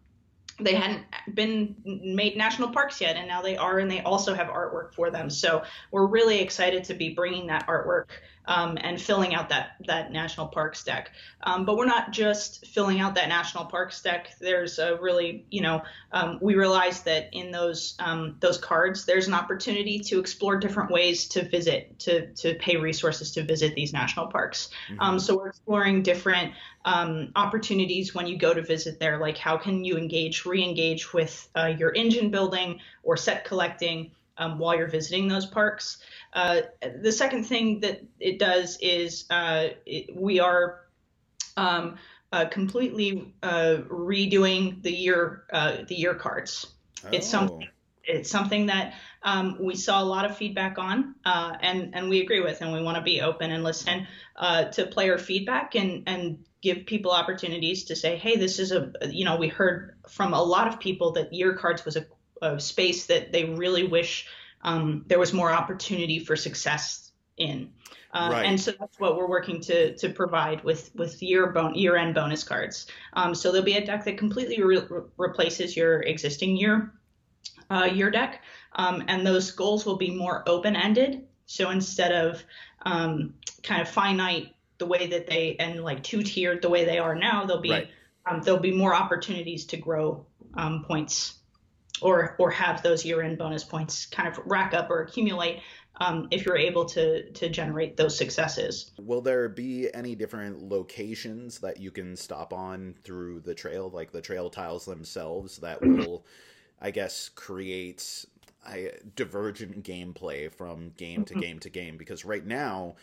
they 0.58 0.74
hadn't 0.74 1.04
been 1.34 1.76
made 1.84 2.36
national 2.36 2.70
parks 2.70 3.00
yet, 3.00 3.16
and 3.16 3.28
now 3.28 3.42
they 3.42 3.56
are, 3.56 3.78
and 3.78 3.90
they 3.90 4.00
also 4.00 4.32
have 4.32 4.46
artwork 4.46 4.94
for 4.94 5.10
them. 5.10 5.28
So 5.28 5.62
we're 5.90 6.06
really 6.06 6.40
excited 6.40 6.84
to 6.84 6.94
be 6.94 7.10
bringing 7.10 7.48
that 7.48 7.66
artwork 7.66 8.06
um, 8.46 8.78
and 8.80 9.00
filling 9.00 9.34
out 9.34 9.48
that 9.48 9.76
that 9.86 10.12
national 10.12 10.46
parks 10.48 10.84
deck. 10.84 11.10
Um, 11.42 11.64
but 11.64 11.76
we're 11.76 11.86
not 11.86 12.12
just 12.12 12.66
filling 12.66 13.00
out 13.00 13.14
that 13.16 13.28
national 13.28 13.66
parks 13.66 14.00
deck. 14.02 14.30
There's 14.40 14.78
a 14.78 14.96
really, 14.96 15.46
you 15.50 15.62
know, 15.62 15.82
um, 16.12 16.38
we 16.40 16.54
realize 16.54 17.02
that 17.02 17.30
in 17.32 17.50
those 17.50 17.96
um, 17.98 18.36
those 18.40 18.58
cards, 18.58 19.04
there's 19.04 19.28
an 19.28 19.34
opportunity 19.34 19.98
to 20.00 20.18
explore 20.18 20.58
different 20.58 20.90
ways 20.90 21.28
to 21.28 21.48
visit, 21.48 21.98
to 22.00 22.32
to 22.34 22.54
pay 22.54 22.76
resources 22.76 23.32
to 23.32 23.44
visit 23.44 23.74
these 23.74 23.92
national 23.92 24.26
parks. 24.28 24.70
Mm-hmm. 24.90 25.00
Um, 25.00 25.18
so 25.18 25.36
we're 25.36 25.48
exploring 25.48 26.02
different 26.02 26.52
um, 26.86 27.32
opportunities 27.34 28.14
when 28.14 28.26
you 28.26 28.38
go 28.38 28.54
to 28.54 28.62
visit 28.62 29.00
there, 29.00 29.18
like 29.18 29.36
how 29.36 29.56
can 29.56 29.84
you 29.84 29.96
engage, 29.96 30.46
re-engage 30.46 31.12
with 31.12 31.48
uh, 31.56 31.74
your 31.78 31.92
engine 31.92 32.30
building 32.30 32.80
or 33.02 33.16
set 33.16 33.44
collecting 33.44 34.12
um, 34.38 34.58
while 34.58 34.76
you're 34.76 34.88
visiting 34.88 35.28
those 35.28 35.46
parks. 35.46 35.98
Uh, 36.32 36.62
the 37.00 37.12
second 37.12 37.44
thing 37.44 37.80
that 37.80 38.02
it 38.18 38.38
does 38.38 38.78
is 38.80 39.24
uh, 39.30 39.68
it, 39.84 40.14
we 40.16 40.40
are 40.40 40.80
um, 41.56 41.96
uh, 42.32 42.46
completely 42.46 43.34
uh, 43.42 43.76
redoing 43.88 44.82
the 44.82 44.92
year 44.92 45.44
uh, 45.52 45.78
the 45.88 45.94
year 45.94 46.14
cards. 46.14 46.66
Oh. 47.04 47.08
It's 47.12 47.28
something 47.28 47.68
it's 48.04 48.30
something 48.30 48.66
that 48.66 48.94
um, 49.22 49.58
we 49.60 49.74
saw 49.74 50.00
a 50.00 50.04
lot 50.04 50.24
of 50.24 50.36
feedback 50.36 50.78
on, 50.78 51.14
uh, 51.24 51.54
and 51.60 51.94
and 51.94 52.08
we 52.08 52.20
agree 52.20 52.40
with, 52.40 52.60
and 52.60 52.72
we 52.72 52.82
want 52.82 52.96
to 52.96 53.02
be 53.02 53.20
open 53.20 53.50
and 53.50 53.64
listen 53.64 54.06
to 54.40 54.86
player 54.90 55.18
feedback 55.18 55.74
and 55.74 56.04
and 56.06 56.44
give 56.62 56.86
people 56.86 57.12
opportunities 57.12 57.84
to 57.84 57.96
say, 57.96 58.16
hey, 58.16 58.36
this 58.36 58.58
is 58.58 58.72
a 58.72 58.92
you 59.08 59.24
know 59.24 59.36
we 59.36 59.48
heard 59.48 59.96
from 60.08 60.34
a 60.34 60.42
lot 60.42 60.68
of 60.68 60.80
people 60.80 61.12
that 61.12 61.32
year 61.32 61.54
cards 61.54 61.84
was 61.84 61.96
a, 61.96 62.06
a 62.42 62.60
space 62.60 63.06
that 63.06 63.32
they 63.32 63.44
really 63.44 63.86
wish 63.86 64.26
um, 64.62 65.04
there 65.06 65.18
was 65.18 65.32
more 65.32 65.50
opportunity 65.50 66.18
for 66.18 66.36
success 66.36 67.12
in. 67.36 67.70
Uh, 68.12 68.30
right. 68.32 68.46
And 68.46 68.60
so 68.60 68.72
that's 68.78 68.98
what 68.98 69.16
we're 69.16 69.28
working 69.28 69.60
to 69.62 69.94
to 69.96 70.08
provide 70.08 70.64
with 70.64 70.90
with 70.94 71.22
year 71.22 71.48
bon- 71.48 71.74
year 71.74 71.96
end 71.96 72.14
bonus 72.14 72.44
cards. 72.44 72.86
Um, 73.12 73.34
so 73.34 73.52
there'll 73.52 73.64
be 73.64 73.76
a 73.76 73.84
deck 73.84 74.04
that 74.04 74.16
completely 74.16 74.62
re- 74.62 74.86
replaces 75.16 75.76
your 75.76 76.00
existing 76.00 76.56
year 76.56 76.92
uh, 77.70 77.88
year 77.92 78.10
deck, 78.10 78.42
um, 78.74 79.04
and 79.08 79.26
those 79.26 79.50
goals 79.50 79.84
will 79.84 79.96
be 79.96 80.10
more 80.10 80.48
open 80.48 80.76
ended. 80.76 81.26
So 81.46 81.70
instead 81.70 82.12
of 82.12 82.42
um, 82.82 83.34
kind 83.62 83.82
of 83.82 83.88
finite 83.88 84.54
the 84.78 84.86
way 84.86 85.08
that 85.08 85.26
they 85.26 85.56
and 85.58 85.82
like 85.84 86.02
two 86.02 86.22
tiered 86.22 86.62
the 86.62 86.70
way 86.70 86.84
they 86.84 86.98
are 86.98 87.14
now, 87.14 87.44
there'll 87.44 87.62
be 87.62 87.70
right. 87.70 87.88
Um, 88.28 88.40
there'll 88.42 88.58
be 88.58 88.72
more 88.72 88.94
opportunities 88.94 89.66
to 89.66 89.76
grow 89.76 90.26
um, 90.54 90.84
points 90.84 91.38
or 92.02 92.36
or 92.38 92.50
have 92.50 92.82
those 92.82 93.04
year-end 93.04 93.38
bonus 93.38 93.64
points 93.64 94.06
kind 94.06 94.28
of 94.28 94.38
rack 94.46 94.74
up 94.74 94.90
or 94.90 95.02
accumulate 95.02 95.60
um, 95.98 96.28
if 96.30 96.44
you're 96.44 96.56
able 96.56 96.84
to 96.84 97.30
to 97.30 97.48
generate 97.48 97.96
those 97.96 98.16
successes. 98.16 98.92
Will 98.98 99.20
there 99.20 99.48
be 99.48 99.88
any 99.94 100.14
different 100.14 100.62
locations 100.62 101.58
that 101.60 101.78
you 101.78 101.90
can 101.90 102.16
stop 102.16 102.52
on 102.52 102.94
through 103.02 103.40
the 103.40 103.54
trail, 103.54 103.90
like 103.90 104.12
the 104.12 104.20
trail 104.20 104.50
tiles 104.50 104.84
themselves, 104.84 105.58
that 105.58 105.80
will, 105.82 106.24
I 106.80 106.90
guess, 106.90 107.30
create 107.30 108.26
a 108.68 108.92
divergent 109.14 109.84
gameplay 109.84 110.52
from 110.52 110.90
game 110.96 111.24
to 111.24 111.34
mm-hmm. 111.34 111.40
game 111.40 111.58
to 111.60 111.70
game? 111.70 111.96
Because 111.96 112.24
right 112.24 112.44
now 112.44 112.96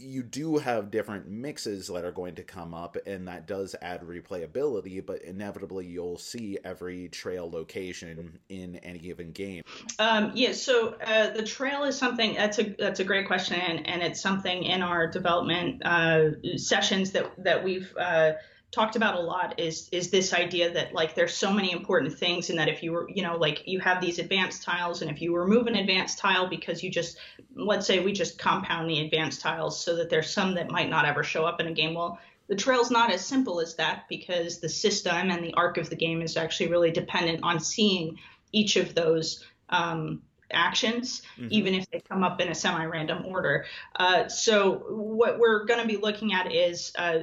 you 0.00 0.22
do 0.22 0.58
have 0.58 0.90
different 0.90 1.28
mixes 1.28 1.88
that 1.88 2.04
are 2.04 2.12
going 2.12 2.34
to 2.36 2.42
come 2.42 2.74
up, 2.74 2.96
and 3.06 3.28
that 3.28 3.46
does 3.46 3.74
add 3.82 4.02
replayability, 4.02 5.04
but 5.04 5.22
inevitably 5.22 5.86
you'll 5.86 6.18
see 6.18 6.58
every 6.64 7.08
trail 7.08 7.50
location 7.50 8.38
in 8.48 8.76
any 8.76 8.98
given 8.98 9.32
game. 9.32 9.62
Um, 9.98 10.32
yeah, 10.34 10.52
so 10.52 10.94
uh, 11.04 11.30
the 11.30 11.42
trail 11.42 11.84
is 11.84 11.96
something 11.96 12.34
that's 12.34 12.58
a 12.58 12.74
that's 12.78 13.00
a 13.00 13.04
great 13.04 13.26
question, 13.26 13.60
and, 13.60 13.86
and 13.86 14.02
it's 14.02 14.20
something 14.20 14.62
in 14.62 14.82
our 14.82 15.06
development 15.06 15.84
uh, 15.84 16.30
sessions 16.56 17.12
that 17.12 17.30
that 17.44 17.64
we've 17.64 17.94
uh, 17.98 18.32
talked 18.70 18.94
about 18.94 19.16
a 19.16 19.20
lot 19.20 19.58
is 19.58 19.88
is 19.90 20.10
this 20.10 20.32
idea 20.32 20.72
that 20.72 20.94
like 20.94 21.14
there's 21.14 21.34
so 21.34 21.52
many 21.52 21.72
important 21.72 22.16
things 22.16 22.50
and 22.50 22.58
that 22.58 22.68
if 22.68 22.82
you 22.82 22.92
were 22.92 23.08
you 23.10 23.22
know 23.22 23.36
like 23.36 23.66
you 23.66 23.80
have 23.80 24.00
these 24.00 24.18
advanced 24.18 24.62
tiles 24.62 25.02
and 25.02 25.10
if 25.10 25.20
you 25.20 25.36
remove 25.36 25.66
an 25.66 25.74
advanced 25.74 26.18
tile 26.18 26.48
because 26.48 26.82
you 26.82 26.90
just 26.90 27.18
let's 27.56 27.86
say 27.86 27.98
we 27.98 28.12
just 28.12 28.38
compound 28.38 28.88
the 28.88 29.00
advanced 29.00 29.40
tiles 29.40 29.82
so 29.82 29.96
that 29.96 30.08
there's 30.08 30.30
some 30.30 30.54
that 30.54 30.70
might 30.70 30.88
not 30.88 31.04
ever 31.04 31.24
show 31.24 31.44
up 31.44 31.60
in 31.60 31.66
a 31.66 31.72
game. 31.72 31.94
Well 31.94 32.18
the 32.46 32.56
trail's 32.56 32.90
not 32.90 33.12
as 33.12 33.24
simple 33.24 33.60
as 33.60 33.76
that 33.76 34.06
because 34.08 34.58
the 34.58 34.68
system 34.68 35.30
and 35.30 35.44
the 35.44 35.54
arc 35.54 35.76
of 35.76 35.88
the 35.88 35.96
game 35.96 36.20
is 36.20 36.36
actually 36.36 36.68
really 36.68 36.90
dependent 36.90 37.40
on 37.44 37.60
seeing 37.60 38.18
each 38.52 38.74
of 38.76 38.94
those 38.94 39.44
um, 39.68 40.22
actions, 40.52 41.22
mm-hmm. 41.36 41.48
even 41.50 41.74
if 41.74 41.90
they 41.90 42.00
come 42.00 42.22
up 42.22 42.40
in 42.40 42.48
a 42.48 42.54
semi-random 42.54 43.24
order. 43.26 43.64
Uh, 43.96 44.28
so 44.28 44.84
what 44.90 45.38
we're 45.38 45.64
going 45.64 45.80
to 45.80 45.86
be 45.86 45.96
looking 45.96 46.32
at 46.32 46.52
is, 46.52 46.92
uh, 46.98 47.20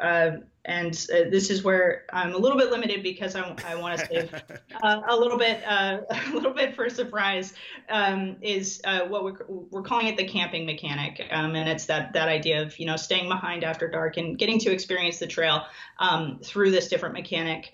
uh, 0.00 0.30
and 0.64 1.06
uh, 1.10 1.30
this 1.30 1.48
is 1.48 1.64
where 1.64 2.04
I'm 2.12 2.34
a 2.34 2.36
little 2.36 2.58
bit 2.58 2.70
limited 2.70 3.02
because 3.02 3.34
I, 3.34 3.56
I 3.66 3.76
want 3.76 3.98
to 3.98 4.06
save 4.06 4.34
uh, 4.82 5.00
a 5.08 5.16
little 5.16 5.38
bit, 5.38 5.62
uh, 5.66 6.00
a 6.10 6.34
little 6.34 6.52
bit 6.52 6.74
for 6.74 6.90
surprise. 6.90 7.54
Um, 7.88 8.36
is 8.42 8.82
what 8.84 9.24
we're, 9.24 9.38
we're 9.48 9.82
calling 9.82 10.08
it 10.08 10.16
the 10.18 10.26
camping 10.26 10.66
mechanic, 10.66 11.26
um, 11.30 11.54
and 11.54 11.68
it's 11.68 11.86
that 11.86 12.12
that 12.12 12.28
idea 12.28 12.62
of 12.62 12.78
you 12.78 12.84
know 12.84 12.96
staying 12.96 13.28
behind 13.28 13.64
after 13.64 13.88
dark 13.88 14.18
and 14.18 14.36
getting 14.36 14.58
to 14.60 14.70
experience 14.70 15.18
the 15.18 15.26
trail 15.26 15.64
um, 15.98 16.38
through 16.42 16.70
this 16.70 16.88
different 16.88 17.14
mechanic, 17.14 17.72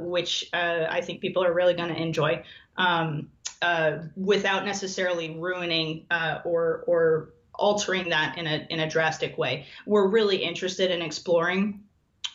which 0.00 0.50
I 0.52 1.00
think 1.02 1.20
people 1.20 1.44
are 1.44 1.52
really 1.52 1.74
going 1.74 1.94
to 1.94 2.00
enjoy. 2.00 2.42
Um, 2.76 3.30
uh, 3.62 4.02
without 4.14 4.64
necessarily 4.66 5.38
ruining 5.38 6.04
uh, 6.10 6.40
or 6.44 6.84
or 6.86 7.30
altering 7.54 8.10
that 8.10 8.36
in 8.36 8.46
a 8.46 8.66
in 8.68 8.80
a 8.80 8.88
drastic 8.88 9.38
way. 9.38 9.66
We're 9.86 10.08
really 10.08 10.36
interested 10.36 10.90
in 10.90 11.00
exploring 11.02 11.84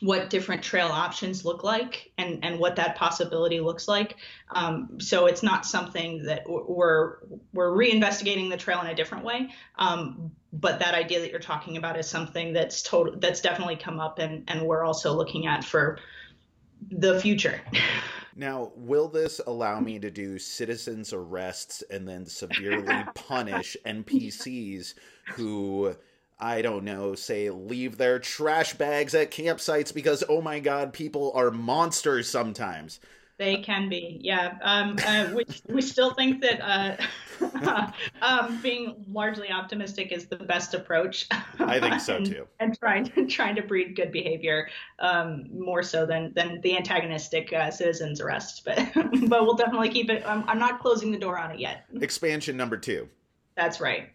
what 0.02 0.30
different 0.30 0.64
trail 0.64 0.88
options 0.88 1.44
look 1.44 1.64
like 1.64 2.12
and 2.18 2.44
and 2.44 2.60
what 2.60 2.78
that 2.78 2.96
possibility 2.96 3.60
looks 3.60 3.88
like. 3.88 4.16
Um, 4.50 5.00
so 5.00 5.26
it's 5.26 5.44
not 5.44 5.66
something 5.66 6.24
that 6.24 6.44
we're 6.48 7.18
we're 7.54 7.72
reinvestigating 7.72 8.50
the 8.50 8.58
trail 8.58 8.80
in 8.82 8.88
a 8.88 8.96
different 8.96 9.26
way. 9.26 9.50
Um, 9.78 10.32
but 10.52 10.80
that 10.80 10.96
idea 10.96 11.20
that 11.20 11.32
you're 11.32 11.40
talking 11.40 11.78
about 11.78 11.98
is 12.00 12.08
something 12.08 12.54
that's 12.54 12.82
total 12.82 13.20
that's 13.20 13.42
definitely 13.42 13.76
come 13.76 14.00
up 14.00 14.20
and 14.20 14.46
and 14.48 14.64
we're 14.64 14.84
also 14.84 15.14
looking 15.14 15.48
at 15.48 15.64
for 15.64 16.00
the 16.90 17.20
future. 17.20 17.62
Now, 18.36 18.72
will 18.76 19.08
this 19.08 19.42
allow 19.46 19.80
me 19.80 20.00
to 20.00 20.12
do 20.12 20.40
citizens 20.40 21.14
arrests 21.14 21.84
and 21.90 22.08
then 22.08 22.26
severely 22.26 23.04
punish 23.16 23.76
NPCs 23.86 24.94
who 25.34 25.96
I 26.40 26.62
don't 26.62 26.86
know, 26.86 27.16
say 27.16 27.50
leave 27.50 27.98
their 27.98 28.18
trash 28.18 28.74
bags 28.74 29.14
at 29.14 29.32
campsites 29.32 29.94
because 29.94 30.24
oh 30.30 30.42
my 30.42 30.60
god, 30.60 30.94
people 30.94 31.32
are 31.36 31.52
monsters 31.52 32.30
sometimes. 32.30 33.00
They 33.40 33.62
can 33.62 33.88
be, 33.88 34.20
yeah. 34.22 34.58
Um, 34.62 34.98
uh, 35.08 35.30
we, 35.34 35.46
we 35.70 35.82
still 35.82 36.14
think 36.14 36.42
that 36.42 36.60
uh, 36.62 37.92
um, 38.22 38.60
being 38.62 39.06
largely 39.10 39.50
optimistic 39.50 40.12
is 40.12 40.26
the 40.26 40.36
best 40.36 40.74
approach. 40.74 41.26
I 41.58 41.80
think 41.80 42.02
so 42.02 42.18
and, 42.18 42.26
too. 42.26 42.48
And 42.60 42.78
trying 42.78 43.28
trying 43.30 43.56
to 43.56 43.62
breed 43.62 43.96
good 43.96 44.12
behavior 44.12 44.68
um, 45.00 45.46
more 45.58 45.84
so 45.84 46.06
than 46.06 46.34
than 46.34 46.60
the 46.60 46.76
antagonistic 46.76 47.54
uh, 47.54 47.72
citizens 47.72 48.20
arrest. 48.20 48.64
But 48.66 48.90
but 48.94 49.44
we'll 49.44 49.56
definitely 49.56 49.90
keep 49.90 50.10
it. 50.10 50.22
I'm, 50.28 50.44
I'm 50.50 50.60
not 50.60 50.82
closing 50.82 51.10
the 51.10 51.18
door 51.18 51.40
on 51.40 51.52
it 51.52 51.60
yet. 51.62 51.86
Expansion 52.02 52.58
number 52.58 52.76
two. 52.76 53.08
That's 53.56 53.80
right. 53.80 54.10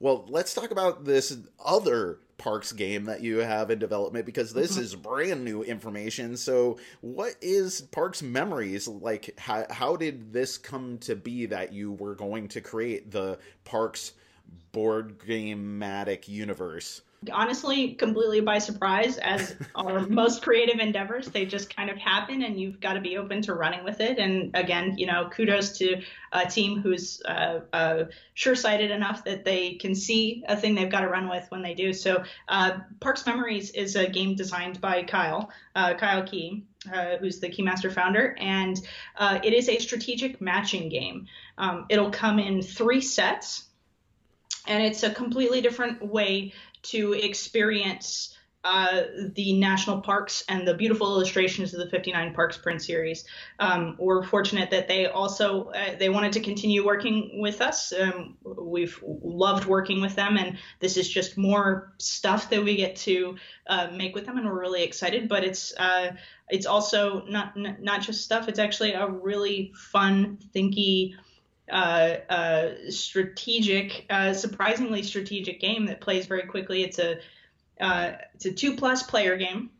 Well, 0.00 0.26
let's 0.28 0.52
talk 0.52 0.70
about 0.70 1.06
this 1.06 1.34
other 1.64 2.18
Parks 2.40 2.72
game 2.72 3.04
that 3.04 3.20
you 3.20 3.36
have 3.38 3.70
in 3.70 3.78
development 3.78 4.24
because 4.24 4.54
this 4.54 4.72
mm-hmm. 4.72 4.80
is 4.80 4.96
brand 4.96 5.44
new 5.44 5.62
information. 5.62 6.38
So, 6.38 6.78
what 7.02 7.36
is 7.42 7.82
Parks 7.82 8.22
Memories? 8.22 8.88
Like, 8.88 9.38
how, 9.38 9.66
how 9.68 9.96
did 9.96 10.32
this 10.32 10.56
come 10.56 10.96
to 11.00 11.14
be 11.14 11.44
that 11.46 11.74
you 11.74 11.92
were 11.92 12.14
going 12.14 12.48
to 12.48 12.62
create 12.62 13.10
the 13.10 13.38
Parks 13.64 14.14
board 14.72 15.18
game-matic 15.24 16.28
universe? 16.28 17.02
Honestly 17.30 17.94
completely 17.94 18.40
by 18.40 18.58
surprise 18.58 19.18
as 19.18 19.54
our 19.74 20.00
most 20.08 20.42
creative 20.42 20.80
endeavors 20.80 21.26
they 21.28 21.44
just 21.44 21.74
kind 21.74 21.90
of 21.90 21.98
happen 21.98 22.42
and 22.42 22.58
you've 22.58 22.80
got 22.80 22.94
to 22.94 23.00
be 23.00 23.18
open 23.18 23.42
to 23.42 23.54
running 23.54 23.84
with 23.84 24.00
it. 24.00 24.18
And 24.18 24.50
again 24.54 24.96
you 24.96 25.06
know 25.06 25.28
kudos 25.30 25.76
to 25.78 26.02
a 26.32 26.46
team 26.46 26.80
who's 26.80 27.20
uh, 27.26 27.60
uh, 27.72 28.04
sure-sighted 28.34 28.90
enough 28.90 29.24
that 29.24 29.44
they 29.44 29.74
can 29.74 29.94
see 29.94 30.44
a 30.48 30.56
thing 30.56 30.74
they've 30.74 30.90
got 30.90 31.00
to 31.00 31.08
run 31.08 31.28
with 31.28 31.44
when 31.50 31.62
they 31.62 31.74
do. 31.74 31.92
So 31.92 32.22
uh, 32.48 32.78
parks 33.00 33.26
memories 33.26 33.70
is 33.70 33.96
a 33.96 34.08
game 34.08 34.34
designed 34.34 34.80
by 34.80 35.02
kyle 35.02 35.50
uh, 35.74 35.94
kyle 35.94 36.22
key 36.22 36.64
uh, 36.92 37.16
who's 37.18 37.40
the 37.40 37.48
Keymaster 37.48 37.92
founder, 37.92 38.34
and 38.38 38.80
uh, 39.16 39.38
it 39.44 39.52
is 39.52 39.68
a 39.68 39.78
strategic 39.78 40.40
matching 40.40 40.88
game. 40.88 41.26
Um, 41.58 41.86
it'll 41.90 42.10
come 42.10 42.38
in 42.38 42.62
three 42.62 43.00
sets, 43.00 43.66
and 44.66 44.82
it's 44.82 45.02
a 45.02 45.10
completely 45.10 45.60
different 45.60 46.04
way 46.04 46.52
to 46.82 47.12
experience 47.12 48.36
uh, 48.62 49.04
the 49.34 49.54
national 49.54 50.02
parks 50.02 50.44
and 50.48 50.68
the 50.68 50.74
beautiful 50.74 51.06
illustrations 51.06 51.72
of 51.72 51.80
the 51.80 51.88
59 51.88 52.34
Parks 52.34 52.58
print 52.58 52.82
series. 52.82 53.24
Um, 53.58 53.96
we're 53.98 54.22
fortunate 54.22 54.70
that 54.70 54.86
they 54.86 55.06
also 55.06 55.70
uh, 55.70 55.96
they 55.98 56.10
wanted 56.10 56.32
to 56.32 56.40
continue 56.40 56.84
working 56.84 57.40
with 57.40 57.62
us. 57.62 57.92
Um, 57.98 58.36
we've 58.44 59.02
loved 59.02 59.64
working 59.64 60.02
with 60.02 60.14
them, 60.14 60.36
and 60.36 60.58
this 60.78 60.98
is 60.98 61.08
just 61.08 61.38
more 61.38 61.94
stuff 61.98 62.50
that 62.50 62.62
we 62.62 62.76
get 62.76 62.96
to 62.96 63.36
uh, 63.66 63.88
make 63.94 64.14
with 64.14 64.26
them, 64.26 64.36
and 64.36 64.46
we're 64.46 64.60
really 64.60 64.82
excited. 64.82 65.26
But 65.26 65.42
it's 65.42 65.72
uh, 65.78 66.12
it's 66.50 66.66
also 66.66 67.24
not 67.26 67.56
not 67.56 68.02
just 68.02 68.22
stuff. 68.22 68.46
It's 68.46 68.58
actually 68.58 68.92
a 68.92 69.08
really 69.08 69.72
fun, 69.74 70.38
thinky 70.54 71.14
strategic, 72.90 74.06
uh, 74.10 74.32
surprisingly 74.34 75.02
strategic 75.02 75.60
game 75.60 75.86
that 75.86 76.00
plays 76.00 76.26
very 76.26 76.42
quickly. 76.42 76.82
It's 76.82 76.98
a 76.98 77.18
uh, 77.80 78.12
it's 78.34 78.44
a 78.44 78.52
two 78.52 78.76
plus 78.76 79.02
player 79.02 79.36
game 79.36 79.70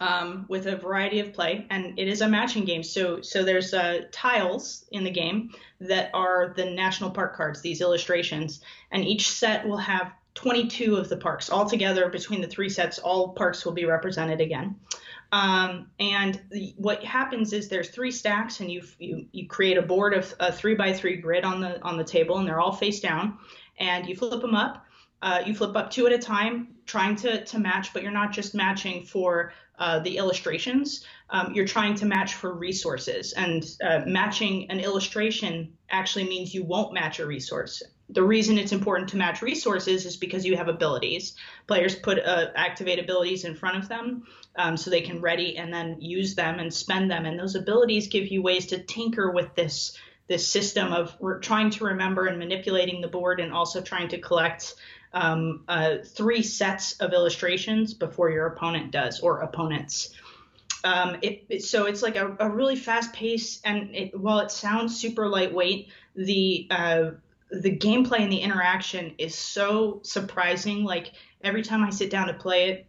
um, 0.00 0.46
with 0.48 0.66
a 0.66 0.76
variety 0.76 1.20
of 1.20 1.32
play, 1.32 1.66
and 1.70 1.98
it 1.98 2.08
is 2.08 2.20
a 2.20 2.28
matching 2.28 2.64
game. 2.64 2.82
So 2.82 3.22
so 3.22 3.42
there's 3.42 3.72
uh, 3.72 4.02
tiles 4.12 4.84
in 4.90 5.04
the 5.04 5.10
game 5.10 5.50
that 5.80 6.10
are 6.14 6.52
the 6.56 6.66
national 6.66 7.10
park 7.10 7.36
cards, 7.36 7.60
these 7.60 7.80
illustrations, 7.80 8.60
and 8.90 9.04
each 9.04 9.30
set 9.30 9.66
will 9.66 9.78
have 9.78 10.12
22 10.34 10.96
of 10.96 11.08
the 11.08 11.16
parks 11.16 11.50
altogether 11.50 12.08
between 12.08 12.40
the 12.40 12.48
three 12.48 12.68
sets. 12.68 12.98
All 12.98 13.28
parks 13.28 13.64
will 13.64 13.72
be 13.72 13.84
represented 13.84 14.40
again. 14.40 14.76
Um, 15.34 15.88
and 15.98 16.40
the, 16.52 16.74
what 16.76 17.02
happens 17.02 17.52
is 17.52 17.68
there's 17.68 17.90
three 17.90 18.12
stacks, 18.12 18.60
and 18.60 18.70
you 18.70 18.82
you 19.00 19.26
you 19.32 19.48
create 19.48 19.76
a 19.76 19.82
board 19.82 20.14
of 20.14 20.32
a 20.38 20.52
three 20.52 20.76
by 20.76 20.92
three 20.92 21.16
grid 21.16 21.44
on 21.44 21.60
the 21.60 21.82
on 21.82 21.98
the 21.98 22.04
table, 22.04 22.38
and 22.38 22.46
they're 22.46 22.60
all 22.60 22.72
face 22.72 23.00
down, 23.00 23.38
and 23.80 24.06
you 24.06 24.14
flip 24.14 24.40
them 24.40 24.54
up. 24.54 24.86
Uh, 25.22 25.42
you 25.44 25.52
flip 25.52 25.74
up 25.74 25.90
two 25.90 26.06
at 26.06 26.12
a 26.12 26.18
time, 26.18 26.76
trying 26.86 27.16
to 27.16 27.44
to 27.46 27.58
match, 27.58 27.92
but 27.92 28.04
you're 28.04 28.12
not 28.12 28.30
just 28.30 28.54
matching 28.54 29.04
for 29.04 29.52
uh, 29.80 29.98
the 29.98 30.18
illustrations. 30.18 31.04
Um, 31.30 31.52
you're 31.52 31.66
trying 31.66 31.96
to 31.96 32.06
match 32.06 32.34
for 32.34 32.54
resources, 32.54 33.32
and 33.32 33.66
uh, 33.84 34.02
matching 34.06 34.70
an 34.70 34.78
illustration 34.78 35.72
actually 35.90 36.28
means 36.28 36.54
you 36.54 36.62
won't 36.62 36.94
match 36.94 37.18
a 37.18 37.26
resource 37.26 37.82
the 38.10 38.22
reason 38.22 38.58
it's 38.58 38.72
important 38.72 39.08
to 39.10 39.16
match 39.16 39.40
resources 39.40 40.04
is 40.04 40.16
because 40.16 40.44
you 40.44 40.56
have 40.56 40.68
abilities. 40.68 41.34
Players 41.66 41.94
put 41.94 42.18
uh, 42.18 42.48
activate 42.54 42.98
abilities 42.98 43.44
in 43.44 43.54
front 43.54 43.78
of 43.78 43.88
them 43.88 44.26
um, 44.56 44.76
so 44.76 44.90
they 44.90 45.00
can 45.00 45.20
ready 45.20 45.56
and 45.56 45.72
then 45.72 46.00
use 46.00 46.34
them 46.34 46.58
and 46.58 46.72
spend 46.72 47.10
them. 47.10 47.24
And 47.24 47.38
those 47.38 47.54
abilities 47.54 48.08
give 48.08 48.28
you 48.28 48.42
ways 48.42 48.66
to 48.66 48.78
tinker 48.78 49.30
with 49.30 49.54
this 49.54 49.98
this 50.26 50.48
system 50.48 50.92
of 50.92 51.16
trying 51.42 51.70
to 51.70 51.84
remember 51.84 52.26
and 52.26 52.38
manipulating 52.38 53.02
the 53.02 53.08
board 53.08 53.40
and 53.40 53.52
also 53.52 53.82
trying 53.82 54.08
to 54.08 54.18
collect 54.18 54.74
um, 55.12 55.64
uh, 55.68 55.96
three 56.04 56.42
sets 56.42 56.94
of 56.94 57.12
illustrations 57.12 57.92
before 57.94 58.30
your 58.30 58.46
opponent 58.46 58.90
does 58.90 59.20
or 59.20 59.40
opponents. 59.40 60.14
Um, 60.82 61.18
it, 61.22 61.44
it, 61.48 61.62
so 61.62 61.86
it's 61.86 62.02
like 62.02 62.16
a, 62.16 62.36
a 62.40 62.48
really 62.48 62.76
fast 62.76 63.12
pace 63.12 63.60
and 63.64 63.94
it, 63.94 64.18
while 64.18 64.40
it 64.40 64.50
sounds 64.50 64.98
super 64.98 65.28
lightweight, 65.28 65.88
the 66.14 66.66
uh, 66.70 67.10
the 67.60 67.76
gameplay 67.76 68.20
and 68.20 68.32
the 68.32 68.40
interaction 68.40 69.14
is 69.18 69.34
so 69.34 70.00
surprising. 70.02 70.84
Like 70.84 71.12
every 71.42 71.62
time 71.62 71.82
I 71.82 71.90
sit 71.90 72.10
down 72.10 72.28
to 72.28 72.34
play 72.34 72.70
it, 72.70 72.86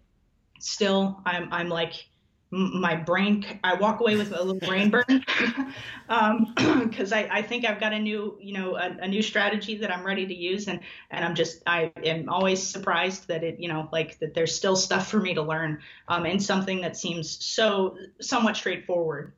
still 0.60 1.21
I'm 1.25 1.51
I'm 1.51 1.69
like 1.69 2.06
my 2.51 2.95
brain 2.95 3.43
i 3.63 3.73
walk 3.73 3.99
away 3.99 4.15
with 4.15 4.32
a 4.32 4.43
little 4.43 4.60
brain 4.60 4.89
burn 4.89 5.04
because 5.08 5.23
um, 6.10 6.54
I, 6.58 7.28
I 7.32 7.41
think 7.41 7.65
i've 7.65 7.80
got 7.80 7.91
a 7.91 7.99
new 7.99 8.38
you 8.39 8.54
know 8.54 8.75
a, 8.75 8.97
a, 9.01 9.08
new 9.08 9.21
strategy 9.21 9.78
that 9.78 9.93
i'm 9.93 10.06
ready 10.06 10.25
to 10.25 10.34
use 10.34 10.67
and 10.67 10.80
and 11.10 11.25
i'm 11.25 11.36
just 11.36 11.63
i 11.67 11.91
am 12.04 12.30
always 12.30 12.62
surprised 12.62 13.28
that 13.28 13.43
it 13.43 13.60
you 13.60 13.67
know 13.67 13.89
like 13.91 14.19
that 14.19 14.34
there's 14.34 14.56
still 14.56 14.75
stuff 14.75 15.08
for 15.08 15.19
me 15.19 15.34
to 15.34 15.41
learn 15.41 15.82
um, 16.08 16.25
and 16.25 16.41
something 16.41 16.82
that 16.82 16.95
seems 16.95 17.43
so 17.43 17.97
somewhat 18.21 18.56
straightforward 18.56 19.34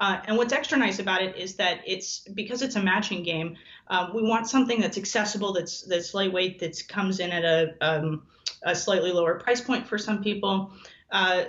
uh, 0.00 0.18
and 0.24 0.36
what's 0.36 0.52
extra 0.52 0.78
nice 0.78 0.98
about 0.98 1.22
it 1.22 1.36
is 1.36 1.54
that 1.56 1.82
it's 1.86 2.20
because 2.34 2.62
it's 2.62 2.76
a 2.76 2.82
matching 2.82 3.22
game. 3.22 3.56
Um, 3.88 4.14
we 4.14 4.22
want 4.22 4.48
something 4.48 4.80
that's 4.80 4.96
accessible, 4.96 5.52
that's 5.52 5.82
that's 5.82 6.14
lightweight, 6.14 6.58
that 6.60 6.82
comes 6.88 7.20
in 7.20 7.30
at 7.30 7.44
a, 7.44 7.74
um, 7.82 8.22
a 8.62 8.74
slightly 8.74 9.12
lower 9.12 9.38
price 9.38 9.60
point 9.60 9.86
for 9.86 9.98
some 9.98 10.22
people. 10.22 10.72
Uh, 11.12 11.44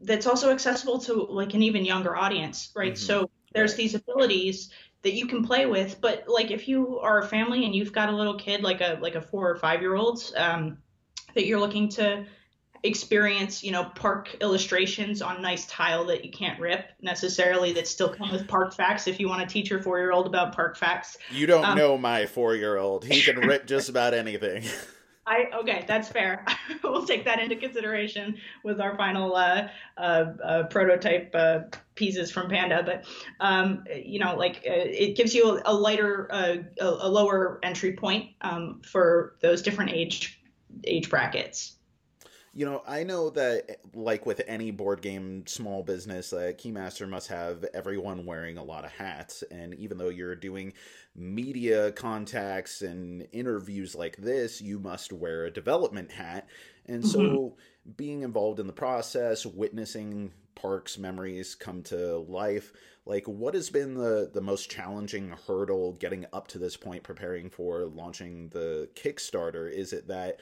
that's 0.00 0.26
also 0.26 0.52
accessible 0.52 0.98
to 0.98 1.14
like 1.14 1.54
an 1.54 1.62
even 1.62 1.84
younger 1.84 2.14
audience, 2.14 2.70
right? 2.76 2.92
Mm-hmm. 2.92 3.06
So 3.06 3.30
there's 3.54 3.74
these 3.74 3.94
abilities 3.94 4.70
that 5.02 5.14
you 5.14 5.26
can 5.26 5.42
play 5.42 5.64
with, 5.64 5.98
but 6.00 6.24
like 6.28 6.50
if 6.50 6.68
you 6.68 6.98
are 6.98 7.20
a 7.20 7.26
family 7.26 7.64
and 7.64 7.74
you've 7.74 7.92
got 7.92 8.10
a 8.10 8.12
little 8.12 8.34
kid, 8.34 8.62
like 8.62 8.82
a 8.82 8.98
like 9.00 9.14
a 9.14 9.20
four 9.22 9.48
or 9.48 9.56
five 9.56 9.80
year 9.80 9.94
old, 9.94 10.20
um, 10.36 10.76
that 11.34 11.46
you're 11.46 11.60
looking 11.60 11.88
to 11.88 12.26
experience, 12.82 13.62
you 13.62 13.72
know, 13.72 13.84
park 13.84 14.36
illustrations 14.40 15.22
on 15.22 15.42
nice 15.42 15.66
tile 15.66 16.04
that 16.06 16.24
you 16.24 16.30
can't 16.30 16.58
rip 16.60 16.90
necessarily 17.00 17.72
that 17.72 17.88
still 17.88 18.08
come 18.08 18.30
with 18.30 18.46
park 18.48 18.74
facts 18.74 19.06
if 19.06 19.18
you 19.18 19.28
want 19.28 19.40
to 19.40 19.52
teach 19.52 19.70
your 19.70 19.82
four 19.82 19.98
year 19.98 20.12
old 20.12 20.26
about 20.26 20.54
park 20.54 20.76
facts. 20.76 21.16
You 21.30 21.46
don't 21.46 21.64
um, 21.64 21.78
know 21.78 21.98
my 21.98 22.26
four 22.26 22.54
year 22.54 22.76
old. 22.76 23.04
He 23.04 23.22
can 23.22 23.36
rip 23.38 23.66
just 23.66 23.88
about 23.88 24.14
anything. 24.14 24.64
I 25.28 25.50
okay, 25.60 25.84
that's 25.86 26.08
fair. 26.08 26.44
we'll 26.82 27.04
take 27.04 27.26
that 27.26 27.38
into 27.38 27.54
consideration 27.54 28.38
with 28.64 28.80
our 28.80 28.96
final 28.96 29.36
uh, 29.36 29.68
uh, 29.98 30.24
uh, 30.42 30.62
prototype 30.64 31.30
uh, 31.34 31.60
pieces 31.94 32.30
from 32.30 32.48
Panda. 32.48 32.82
But 32.82 33.04
um, 33.38 33.84
you 33.94 34.18
know, 34.20 34.36
like 34.36 34.56
uh, 34.66 34.72
it 34.72 35.16
gives 35.16 35.34
you 35.34 35.58
a, 35.58 35.62
a 35.66 35.74
lighter, 35.74 36.28
uh, 36.32 36.56
a, 36.80 36.86
a, 36.86 37.08
lower 37.08 37.58
entry 37.62 37.92
point 37.92 38.30
um, 38.40 38.80
for 38.82 39.34
those 39.42 39.60
different 39.60 39.90
age 39.90 40.40
age 40.84 41.10
brackets 41.10 41.77
you 42.58 42.64
know, 42.64 42.82
I 42.88 43.04
know 43.04 43.30
that 43.30 43.78
like 43.94 44.26
with 44.26 44.42
any 44.48 44.72
board 44.72 45.00
game 45.00 45.46
small 45.46 45.84
business, 45.84 46.32
uh, 46.32 46.50
Keymaster 46.58 47.08
must 47.08 47.28
have 47.28 47.64
everyone 47.72 48.26
wearing 48.26 48.58
a 48.58 48.64
lot 48.64 48.84
of 48.84 48.90
hats. 48.90 49.44
And 49.52 49.74
even 49.74 49.96
though 49.96 50.08
you're 50.08 50.34
doing 50.34 50.72
media 51.14 51.92
contacts 51.92 52.82
and 52.82 53.28
interviews 53.30 53.94
like 53.94 54.16
this, 54.16 54.60
you 54.60 54.80
must 54.80 55.12
wear 55.12 55.44
a 55.44 55.52
development 55.52 56.10
hat. 56.10 56.48
And 56.86 57.06
so 57.06 57.20
mm-hmm. 57.20 57.90
being 57.96 58.22
involved 58.22 58.58
in 58.58 58.66
the 58.66 58.72
process, 58.72 59.46
witnessing 59.46 60.32
Parks 60.56 60.98
memories 60.98 61.54
come 61.54 61.84
to 61.84 62.16
life, 62.16 62.72
like 63.06 63.28
what 63.28 63.54
has 63.54 63.70
been 63.70 63.94
the 63.94 64.28
the 64.34 64.40
most 64.40 64.68
challenging 64.68 65.32
hurdle 65.46 65.92
getting 65.92 66.26
up 66.32 66.48
to 66.48 66.58
this 66.58 66.76
point 66.76 67.04
preparing 67.04 67.50
for 67.50 67.84
launching 67.84 68.48
the 68.48 68.88
Kickstarter? 68.96 69.72
Is 69.72 69.92
it 69.92 70.08
that 70.08 70.40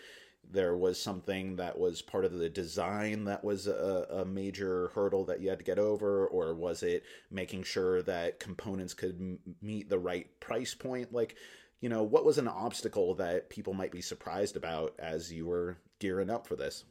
there 0.50 0.76
was 0.76 1.00
something 1.00 1.56
that 1.56 1.78
was 1.78 2.02
part 2.02 2.24
of 2.24 2.32
the 2.32 2.48
design 2.48 3.24
that 3.24 3.44
was 3.44 3.66
a, 3.66 4.06
a, 4.10 4.24
major 4.24 4.90
hurdle 4.94 5.24
that 5.24 5.40
you 5.40 5.48
had 5.48 5.58
to 5.58 5.64
get 5.64 5.78
over, 5.78 6.26
or 6.26 6.54
was 6.54 6.82
it 6.82 7.04
making 7.30 7.62
sure 7.62 8.02
that 8.02 8.40
components 8.40 8.94
could 8.94 9.16
m- 9.20 9.38
meet 9.60 9.88
the 9.88 9.98
right 9.98 10.28
price 10.40 10.74
point? 10.74 11.12
Like, 11.12 11.36
you 11.80 11.88
know, 11.88 12.02
what 12.02 12.24
was 12.24 12.38
an 12.38 12.48
obstacle 12.48 13.14
that 13.14 13.50
people 13.50 13.74
might 13.74 13.90
be 13.90 14.00
surprised 14.00 14.56
about 14.56 14.94
as 14.98 15.32
you 15.32 15.46
were 15.46 15.76
gearing 15.98 16.30
up 16.30 16.46
for 16.46 16.56
this? 16.56 16.84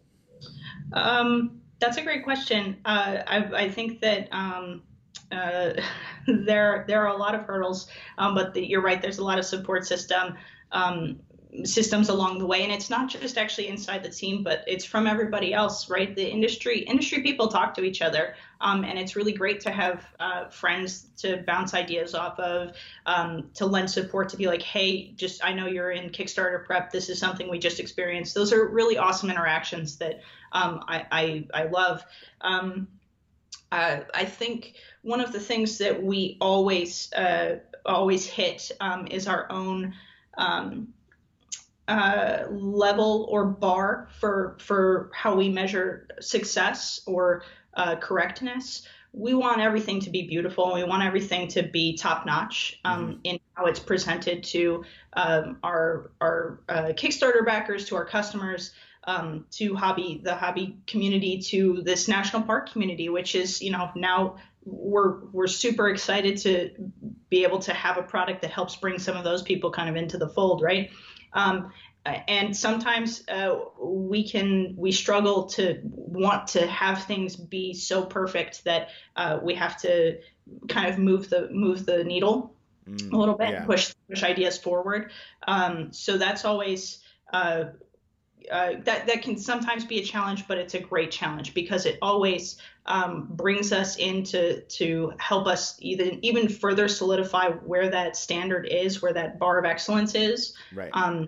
Um, 0.94 1.62
that's 1.80 1.98
a 1.98 2.02
great 2.02 2.24
question. 2.24 2.78
Uh, 2.86 3.18
I, 3.28 3.38
I, 3.64 3.70
think 3.70 4.02
that 4.02 4.28
um, 4.32 4.84
uh, 5.32 5.74
there 6.28 6.86
there 6.88 7.04
are 7.04 7.16
a 7.16 7.18
lot 7.18 7.36
of 7.36 7.42
hurdles, 7.42 7.88
um, 8.18 8.36
but 8.36 8.54
the, 8.54 8.66
you're 8.66 8.82
right. 8.82 9.02
There's 9.02 9.20
a 9.20 9.24
lot 9.24 9.40
of 9.40 9.46
support 9.46 9.86
system. 9.86 10.36
Um, 10.72 11.20
systems 11.64 12.10
along 12.10 12.40
the 12.40 12.46
way. 12.46 12.64
And 12.64 12.72
it's 12.72 12.90
not 12.90 13.10
just 13.10 13.38
actually 13.38 13.68
inside 13.68 14.04
the 14.04 14.10
team 14.10 14.44
but 14.44 14.64
it's 14.68 14.86
from 14.86 15.08
everybody 15.08 15.54
else 15.54 15.90
right? 15.90 16.16
The 16.16 16.28
industry 16.28 16.80
industry 16.80 17.22
people 17.22 17.48
talk 17.48 17.74
to 17.76 17.84
each 17.84 18.02
other. 18.02 18.36
Um, 18.62 18.84
and 18.84 18.98
it's 18.98 19.16
really 19.16 19.34
great 19.34 19.60
to 19.62 19.72
have 19.72 20.06
uh, 20.20 20.48
friends 20.48 21.08
to 21.18 21.44
bounce 21.46 21.74
ideas 21.74 22.16
off 22.16 22.40
of 22.40 22.76
um, 23.06 23.50
to 23.54 23.66
lend 23.66 23.90
support 23.90 24.30
to 24.30 24.38
be 24.38 24.48
like 24.48 24.62
hey 24.62 25.12
just 25.16 25.44
i 25.44 25.52
know 25.54 25.68
you're 25.68 25.92
in 25.92 26.10
kickstarter 26.10 26.66
prep. 26.66 26.92
This 26.92 27.10
is 27.10 27.20
something 27.20 27.50
we 27.50 27.60
just 27.60 27.80
experienced. 27.80 28.34
Those 28.34 28.52
are 28.54 28.68
really 28.68 28.98
awesome 28.98 29.30
interactions 29.30 29.98
that 29.98 30.22
um, 30.52 30.84
I, 30.88 31.06
I, 31.12 31.48
I 31.54 31.64
love. 31.66 32.04
Um, 32.42 32.88
uh, 33.72 34.02
I 34.14 34.26
think 34.26 34.76
one 35.02 35.20
of 35.20 35.32
the 35.32 35.40
things 35.40 35.78
that 35.80 36.02
we 36.02 36.38
always 36.40 37.12
uh, 37.14 37.60
always 37.86 38.26
hit 38.26 38.72
um, 38.80 39.08
is 39.12 39.28
our 39.28 39.52
own 39.52 39.94
um, 40.38 40.94
uh, 41.88 42.46
level 42.50 43.28
or 43.30 43.46
bar 43.46 44.08
for 44.20 44.58
for 44.60 45.10
how 45.14 45.36
we 45.36 45.50
measure 45.50 46.08
success 46.20 47.02
or 47.06 47.44
uh, 47.74 47.96
correctness. 47.98 48.88
We 49.14 49.34
want 49.34 49.62
everything 49.62 50.02
to 50.02 50.10
be 50.10 50.28
beautiful. 50.28 50.74
We 50.74 50.84
want 50.84 51.04
everything 51.04 51.48
to 51.50 51.64
be 51.64 51.96
top 51.96 52.26
notch 52.26 52.80
um, 52.84 53.08
mm-hmm. 53.08 53.20
in 53.24 53.40
how 53.54 53.66
it's 53.66 53.80
presented 53.80 54.44
to 54.46 54.84
um, 55.14 55.58
our 55.64 56.12
our 56.20 56.60
uh, 56.68 56.84
Kickstarter 56.90 57.46
backers, 57.46 57.86
to 57.86 57.96
our 57.96 58.06
customers, 58.06 58.72
um, 59.06 59.46
to 59.52 59.76
hobby 59.76 60.22
the 60.24 60.36
hobby 60.36 60.78
community, 60.88 61.40
to 61.44 61.82
this 61.84 62.08
national 62.08 62.42
park 62.42 62.72
community, 62.72 63.10
which 63.10 63.36
is 63.36 63.62
you 63.62 63.72
know 63.72 63.92
now 63.96 64.38
we're 64.66 65.20
we're 65.32 65.48
super 65.48 65.90
excited 65.90 66.38
to 66.38 66.72
be 67.30 67.44
able 67.44 67.60
to 67.60 67.74
have 67.74 67.98
a 67.98 68.04
product 68.04 68.42
that 68.42 68.52
helps 68.52 68.76
bring 68.76 69.00
some 69.00 69.16
of 69.16 69.24
those 69.24 69.44
people 69.44 69.72
kind 69.72 69.90
of 69.90 69.96
into 69.96 70.18
the 70.18 70.28
fold, 70.28 70.62
right? 70.62 70.90
Um, 71.36 71.72
and 72.06 72.56
sometimes 72.56 73.28
uh, 73.28 73.60
we 73.82 74.28
can 74.28 74.76
we 74.78 74.92
struggle 74.92 75.46
to 75.46 75.80
want 75.84 76.50
to 76.50 76.68
have 76.68 77.04
things 77.04 77.36
be 77.36 77.74
so 77.74 78.06
perfect 78.06 78.64
that 78.66 78.90
uh, 79.16 79.40
we 79.42 79.56
have 79.56 79.80
to 79.82 80.20
kind 80.70 80.90
of 80.90 81.00
move 81.00 81.30
the 81.30 81.50
move 81.52 81.86
the 81.86 82.04
needle 82.04 82.56
mm, 82.88 83.12
a 83.12 83.18
little 83.18 83.36
bit 83.36 83.50
yeah. 83.50 83.66
push 83.66 83.94
push 84.08 84.24
ideas 84.24 84.58
forward 84.58 85.12
um, 85.48 85.92
so 85.92 86.18
that's 86.18 86.46
always 86.46 87.00
uh, 87.34 87.66
uh, 88.52 88.74
that 88.84 89.08
that 89.08 89.22
can 89.22 89.38
sometimes 89.38 89.86
be 89.86 90.00
a 90.00 90.04
challenge 90.04 90.48
but 90.48 90.58
it's 90.58 90.74
a 90.74 90.80
great 90.80 91.12
challenge 91.12 91.54
because 91.54 91.86
it 91.86 91.98
always 92.02 92.58
um, 92.86 93.28
brings 93.30 93.72
us 93.72 93.98
in 93.98 94.24
to 94.24 94.62
to 94.62 95.14
help 95.18 95.48
us 95.48 95.78
even 95.82 96.24
even 96.24 96.48
further 96.50 96.88
solidify 96.88 97.50
where 97.50 97.90
that 97.90 98.16
standard 98.16 98.68
is 98.68 99.02
where 99.02 99.14
that 99.14 99.40
bar 99.40 99.58
of 99.58 99.66
excellence 99.66 100.16
is 100.16 100.54
right 100.74 100.92
um, 100.94 101.28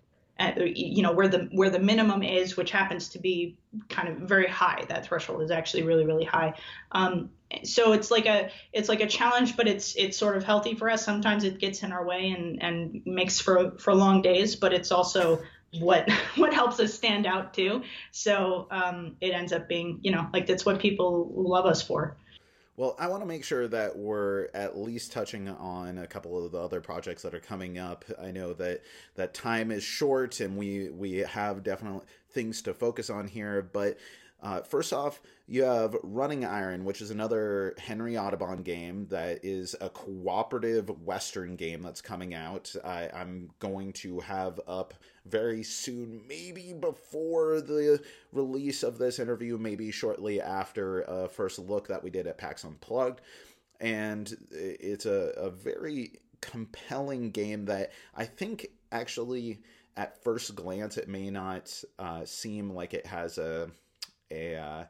you 0.66 1.02
know 1.02 1.12
where 1.12 1.28
the 1.28 1.50
where 1.52 1.70
the 1.70 1.80
minimum 1.80 2.24
is, 2.24 2.56
which 2.56 2.72
happens 2.72 3.10
to 3.10 3.20
be 3.20 3.58
kind 3.90 4.08
of 4.08 4.18
very 4.18 4.48
high. 4.48 4.86
That 4.88 5.06
threshold 5.06 5.42
is 5.42 5.52
actually 5.52 5.84
really 5.84 6.06
really 6.06 6.26
high. 6.26 6.54
Um, 6.92 7.32
so 7.64 7.94
it's 7.94 8.12
like 8.12 8.26
a 8.26 8.52
it's 8.72 8.90
like 8.90 9.02
a 9.02 9.08
challenge, 9.08 9.58
but 9.58 9.68
it's 9.68 9.96
it's 9.96 10.18
sort 10.18 10.38
of 10.38 10.44
healthy 10.44 10.76
for 10.76 10.90
us. 10.90 11.04
Sometimes 11.04 11.44
it 11.44 11.60
gets 11.60 11.82
in 11.84 11.92
our 11.92 12.06
way 12.06 12.30
and 12.32 12.62
and 12.62 13.02
makes 13.06 13.40
for 13.40 13.78
for 13.80 13.96
long 13.96 14.22
days, 14.22 14.56
but 14.56 14.74
it's 14.74 14.92
also 14.92 15.42
what 15.80 16.10
what 16.36 16.54
helps 16.54 16.80
us 16.80 16.94
stand 16.94 17.26
out 17.26 17.54
too. 17.54 17.84
So 18.12 18.68
um, 18.72 19.16
it 19.22 19.34
ends 19.34 19.54
up 19.54 19.68
being 19.68 20.00
you 20.02 20.12
know 20.12 20.28
like 20.34 20.46
that's 20.46 20.66
what 20.66 20.80
people 20.80 21.32
love 21.36 21.66
us 21.66 21.82
for. 21.82 22.18
Well, 22.76 22.96
I 23.00 23.08
want 23.08 23.24
to 23.24 23.28
make 23.28 23.44
sure 23.44 23.68
that 23.68 23.98
we're 23.98 24.50
at 24.54 24.78
least 24.78 25.12
touching 25.12 25.50
on 25.50 25.98
a 25.98 26.06
couple 26.06 26.46
of 26.46 26.52
the 26.52 26.60
other 26.60 26.80
projects 26.80 27.24
that 27.24 27.34
are 27.34 27.40
coming 27.40 27.80
up. 27.80 28.06
I 28.22 28.30
know 28.30 28.54
that 28.54 28.84
that 29.16 29.34
time 29.34 29.72
is 29.72 29.84
short, 29.84 30.40
and 30.42 30.56
we 30.56 30.90
we 30.90 31.14
have 31.14 31.64
definitely 31.64 32.06
things 32.32 32.62
to 32.64 32.74
focus 32.76 33.10
on 33.10 33.28
here, 33.28 33.68
but 33.74 33.98
uh, 34.42 34.62
first 34.62 34.94
off, 34.94 35.20
you 35.48 35.64
have 35.64 35.96
Running 36.04 36.46
Iron, 36.46 36.86
which 36.86 37.02
is 37.02 37.10
another 37.10 37.74
Henry 37.80 38.18
Audubon 38.18 38.62
game 38.62 39.08
that 39.10 39.44
is 39.44 39.76
a 39.82 39.90
cooperative 39.90 40.90
Western 41.04 41.56
game 41.56 41.82
that's 41.82 42.02
coming 42.02 42.36
out. 42.36 42.76
I, 42.86 43.10
I'm 43.14 43.50
going 43.60 43.94
to 43.94 44.20
have 44.20 44.60
up 44.68 44.94
very 45.30 45.64
soon, 45.64 46.22
maybe 46.28 46.74
before 46.74 47.62
the 47.62 48.02
release 48.32 48.84
of 48.84 48.98
this 48.98 49.20
interview, 49.20 49.58
maybe 49.58 49.92
shortly 49.92 50.42
after 50.42 51.02
a 51.02 51.28
first 51.28 51.60
look 51.60 51.88
that 51.88 52.04
we 52.04 52.10
did 52.10 52.28
at 52.28 52.38
PAX 52.38 52.64
Unplugged. 52.64 53.22
And 53.80 54.36
it's 54.52 55.06
a, 55.06 55.34
a 55.38 55.50
very 55.50 56.20
compelling 56.42 57.32
game 57.32 57.66
that 57.66 57.92
I 58.16 58.26
think 58.26 58.68
actually 58.92 59.60
at 59.96 60.24
first 60.24 60.56
glance 60.56 60.98
it 60.98 61.08
may 61.08 61.30
not 61.30 61.84
uh, 62.00 62.26
seem 62.26 62.72
like 62.72 62.94
it 62.94 63.06
has 63.06 63.38
a 63.38 63.70
a, 64.30 64.56
uh, 64.56 64.84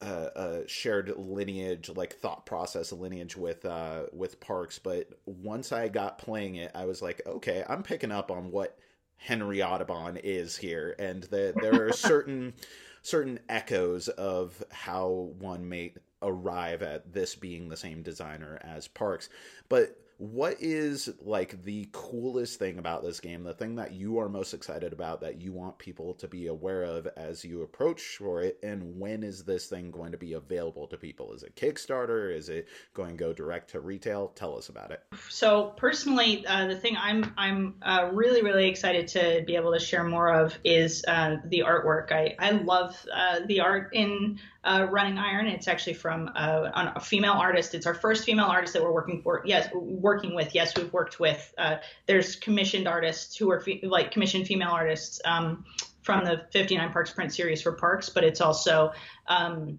a, 0.00 0.06
a 0.06 0.68
shared 0.68 1.12
lineage, 1.16 1.90
like 1.94 2.14
thought 2.16 2.46
process 2.46 2.92
lineage 2.92 3.36
with 3.36 3.64
uh, 3.64 4.04
with 4.12 4.40
Parks. 4.40 4.78
But 4.78 5.08
once 5.24 5.72
I 5.72 5.88
got 5.88 6.18
playing 6.18 6.56
it, 6.56 6.70
I 6.74 6.84
was 6.84 7.02
like, 7.02 7.22
okay, 7.26 7.64
I'm 7.68 7.82
picking 7.82 8.12
up 8.12 8.30
on 8.30 8.50
what 8.50 8.78
Henry 9.16 9.62
Audubon 9.62 10.16
is 10.16 10.56
here, 10.56 10.94
and 10.98 11.24
the, 11.24 11.54
there 11.60 11.86
are 11.86 11.92
certain 11.92 12.54
certain 13.02 13.38
echoes 13.48 14.08
of 14.08 14.62
how 14.70 15.30
one 15.38 15.68
may 15.68 15.92
arrive 16.22 16.82
at 16.82 17.12
this 17.12 17.34
being 17.34 17.68
the 17.68 17.76
same 17.76 18.02
designer 18.02 18.58
as 18.62 18.88
Parks. 18.88 19.28
But 19.68 19.98
what 20.32 20.56
is 20.60 21.10
like 21.20 21.62
the 21.64 21.88
coolest 21.92 22.58
thing 22.58 22.78
about 22.78 23.02
this 23.02 23.20
game 23.20 23.42
the 23.42 23.52
thing 23.52 23.76
that 23.76 23.92
you 23.92 24.18
are 24.18 24.28
most 24.28 24.54
excited 24.54 24.92
about 24.92 25.20
that 25.20 25.40
you 25.40 25.52
want 25.52 25.76
people 25.78 26.14
to 26.14 26.26
be 26.26 26.46
aware 26.46 26.84
of 26.84 27.06
as 27.16 27.44
you 27.44 27.62
approach 27.62 28.16
for 28.18 28.42
it 28.42 28.58
and 28.62 28.98
when 28.98 29.22
is 29.22 29.44
this 29.44 29.66
thing 29.66 29.90
going 29.90 30.12
to 30.12 30.18
be 30.18 30.32
available 30.32 30.86
to 30.86 30.96
people? 30.96 31.32
Is 31.32 31.42
it 31.42 31.56
kickstarter? 31.56 32.34
Is 32.34 32.48
it 32.48 32.68
going 32.94 33.10
to 33.10 33.16
go 33.16 33.32
direct 33.32 33.70
to 33.70 33.80
retail? 33.80 34.28
Tell 34.28 34.56
us 34.56 34.68
about 34.68 34.90
it. 34.90 35.02
So 35.28 35.74
personally 35.76 36.46
uh, 36.46 36.66
the 36.66 36.76
thing 36.76 36.96
i'm 36.98 37.32
i'm 37.36 37.74
uh, 37.82 38.10
really 38.12 38.42
really 38.42 38.68
excited 38.68 39.08
to 39.08 39.44
be 39.46 39.56
able 39.56 39.72
to 39.72 39.80
share 39.80 40.04
more 40.04 40.32
of 40.32 40.58
is 40.64 41.04
uh, 41.06 41.36
the 41.46 41.60
artwork. 41.60 42.12
I 42.12 42.34
i 42.38 42.50
love 42.50 42.96
uh, 43.12 43.40
the 43.46 43.60
art 43.60 43.90
in 43.92 44.38
uh, 44.64 44.86
Running 44.90 45.18
Iron. 45.18 45.46
It's 45.46 45.68
actually 45.68 45.94
from 45.94 46.30
uh, 46.34 46.90
a 46.96 47.00
female 47.00 47.32
artist. 47.32 47.74
It's 47.74 47.86
our 47.86 47.94
first 47.94 48.24
female 48.24 48.46
artist 48.46 48.72
that 48.72 48.82
we're 48.82 48.92
working 48.92 49.22
for. 49.22 49.42
Yes, 49.44 49.68
working 49.74 50.34
with. 50.34 50.54
Yes, 50.54 50.76
we've 50.76 50.92
worked 50.92 51.20
with. 51.20 51.52
Uh, 51.58 51.76
there's 52.06 52.36
commissioned 52.36 52.88
artists 52.88 53.36
who 53.36 53.50
are 53.50 53.60
fe- 53.60 53.80
like 53.82 54.10
commissioned 54.10 54.46
female 54.46 54.70
artists 54.70 55.20
um, 55.24 55.64
from 56.04 56.24
the 56.24 56.46
59 56.52 56.92
Parks 56.92 57.12
print 57.12 57.34
series 57.34 57.62
for 57.62 57.72
Parks, 57.72 58.08
but 58.08 58.22
it's 58.22 58.40
also 58.40 58.92
um, 59.26 59.78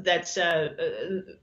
that's 0.00 0.36
uh, 0.36 0.68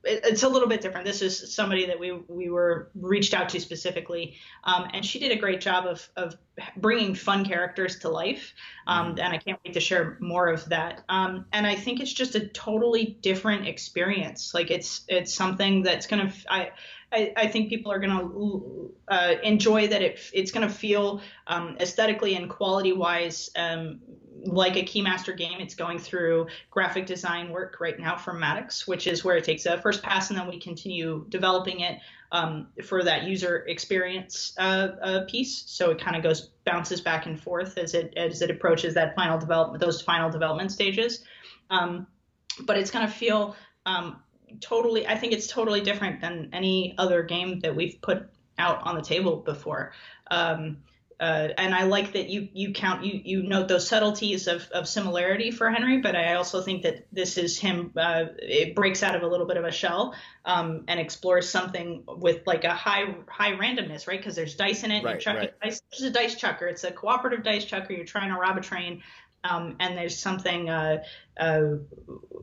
it's 0.04 0.42
a 0.42 0.48
little 0.48 0.68
bit 0.68 0.80
different. 0.80 1.06
This 1.06 1.22
is 1.22 1.54
somebody 1.54 1.86
that 1.86 1.98
we 1.98 2.12
we 2.28 2.50
were 2.50 2.90
reached 2.94 3.34
out 3.34 3.48
to 3.50 3.60
specifically, 3.60 4.36
um, 4.64 4.88
and 4.92 5.04
she 5.04 5.18
did 5.18 5.32
a 5.32 5.36
great 5.36 5.60
job 5.60 5.86
of 5.86 6.08
of 6.16 6.36
bringing 6.76 7.14
fun 7.14 7.44
characters 7.44 7.98
to 8.00 8.08
life. 8.08 8.54
Um, 8.86 9.10
mm-hmm. 9.10 9.20
and 9.20 9.34
I 9.34 9.38
can't 9.38 9.58
wait 9.64 9.74
to 9.74 9.80
share 9.80 10.16
more 10.20 10.48
of 10.48 10.68
that. 10.68 11.02
Um, 11.08 11.46
and 11.52 11.66
I 11.66 11.74
think 11.74 12.00
it's 12.00 12.12
just 12.12 12.34
a 12.34 12.46
totally 12.48 13.18
different 13.20 13.66
experience. 13.66 14.52
Like 14.54 14.70
it's 14.70 15.04
it's 15.08 15.32
something 15.34 15.82
that's 15.82 16.06
gonna 16.06 16.32
I. 16.48 16.70
I, 17.14 17.30
I 17.36 17.46
think 17.46 17.68
people 17.68 17.92
are 17.92 17.98
going 17.98 18.18
to 18.18 18.90
uh, 19.06 19.34
enjoy 19.42 19.88
that 19.88 20.00
it, 20.00 20.18
it's 20.32 20.50
going 20.50 20.66
to 20.66 20.72
feel 20.72 21.20
um, 21.46 21.76
aesthetically 21.78 22.36
and 22.36 22.48
quality 22.48 22.94
wise 22.94 23.50
um, 23.54 24.00
like 24.44 24.76
a 24.76 24.82
Keymaster 24.82 25.36
game, 25.36 25.60
it's 25.60 25.74
going 25.74 25.98
through 25.98 26.46
graphic 26.70 27.06
design 27.06 27.50
work 27.50 27.78
right 27.80 27.98
now 27.98 28.16
from 28.16 28.40
Maddox, 28.40 28.86
which 28.86 29.06
is 29.06 29.24
where 29.24 29.36
it 29.36 29.44
takes 29.44 29.66
a 29.66 29.80
first 29.80 30.02
pass 30.02 30.30
and 30.30 30.38
then 30.38 30.48
we 30.48 30.58
continue 30.58 31.24
developing 31.28 31.80
it 31.80 31.98
um, 32.32 32.68
for 32.84 33.04
that 33.04 33.24
user 33.24 33.64
experience 33.68 34.54
uh, 34.58 34.88
uh, 35.02 35.24
piece. 35.26 35.64
So 35.66 35.90
it 35.90 36.00
kind 36.00 36.16
of 36.16 36.22
goes 36.22 36.50
bounces 36.64 37.00
back 37.00 37.26
and 37.26 37.40
forth 37.40 37.76
as 37.78 37.94
it 37.94 38.14
as 38.16 38.42
it 38.42 38.50
approaches 38.50 38.94
that 38.94 39.14
final 39.14 39.38
development, 39.38 39.80
those 39.80 40.00
final 40.00 40.30
development 40.30 40.72
stages. 40.72 41.24
Um, 41.70 42.06
but 42.60 42.76
it's 42.78 42.90
going 42.90 43.06
to 43.06 43.12
feel 43.12 43.54
um, 43.86 44.22
totally. 44.60 45.06
I 45.06 45.16
think 45.16 45.32
it's 45.32 45.46
totally 45.46 45.80
different 45.80 46.20
than 46.20 46.48
any 46.52 46.94
other 46.98 47.22
game 47.22 47.60
that 47.60 47.74
we've 47.74 48.00
put 48.02 48.28
out 48.58 48.82
on 48.82 48.94
the 48.94 49.02
table 49.02 49.36
before. 49.36 49.92
Um, 50.30 50.78
uh, 51.22 51.54
and 51.56 51.72
I 51.72 51.84
like 51.84 52.14
that 52.14 52.30
you 52.30 52.48
you 52.52 52.72
count 52.72 53.04
you 53.04 53.20
you 53.24 53.44
note 53.44 53.68
those 53.68 53.86
subtleties 53.86 54.48
of, 54.48 54.68
of 54.72 54.88
similarity 54.88 55.52
for 55.52 55.70
Henry, 55.70 55.98
but 55.98 56.16
I 56.16 56.34
also 56.34 56.62
think 56.62 56.82
that 56.82 57.06
this 57.12 57.38
is 57.38 57.56
him. 57.56 57.92
Uh, 57.96 58.24
it 58.38 58.74
breaks 58.74 59.04
out 59.04 59.14
of 59.14 59.22
a 59.22 59.26
little 59.28 59.46
bit 59.46 59.56
of 59.56 59.64
a 59.64 59.70
shell 59.70 60.16
um, 60.44 60.82
and 60.88 60.98
explores 60.98 61.48
something 61.48 62.02
with 62.08 62.44
like 62.44 62.64
a 62.64 62.74
high 62.74 63.14
high 63.28 63.52
randomness, 63.52 64.08
right? 64.08 64.18
Because 64.18 64.34
there's 64.34 64.56
dice 64.56 64.82
in 64.82 64.90
it. 64.90 65.04
Right, 65.04 65.12
you're 65.12 65.20
chucking 65.20 65.40
right. 65.40 65.60
dice. 65.62 65.80
This 65.92 66.00
is 66.00 66.06
a 66.06 66.10
dice 66.10 66.34
chucker. 66.34 66.66
It's 66.66 66.82
a 66.82 66.90
cooperative 66.90 67.44
dice 67.44 67.64
chucker. 67.66 67.92
You're 67.92 68.04
trying 68.04 68.30
to 68.30 68.40
rob 68.40 68.58
a 68.58 68.60
train, 68.60 69.00
um, 69.44 69.76
and 69.78 69.96
there's 69.96 70.18
something 70.18 70.70
uh, 70.70 71.04
uh, 71.36 71.74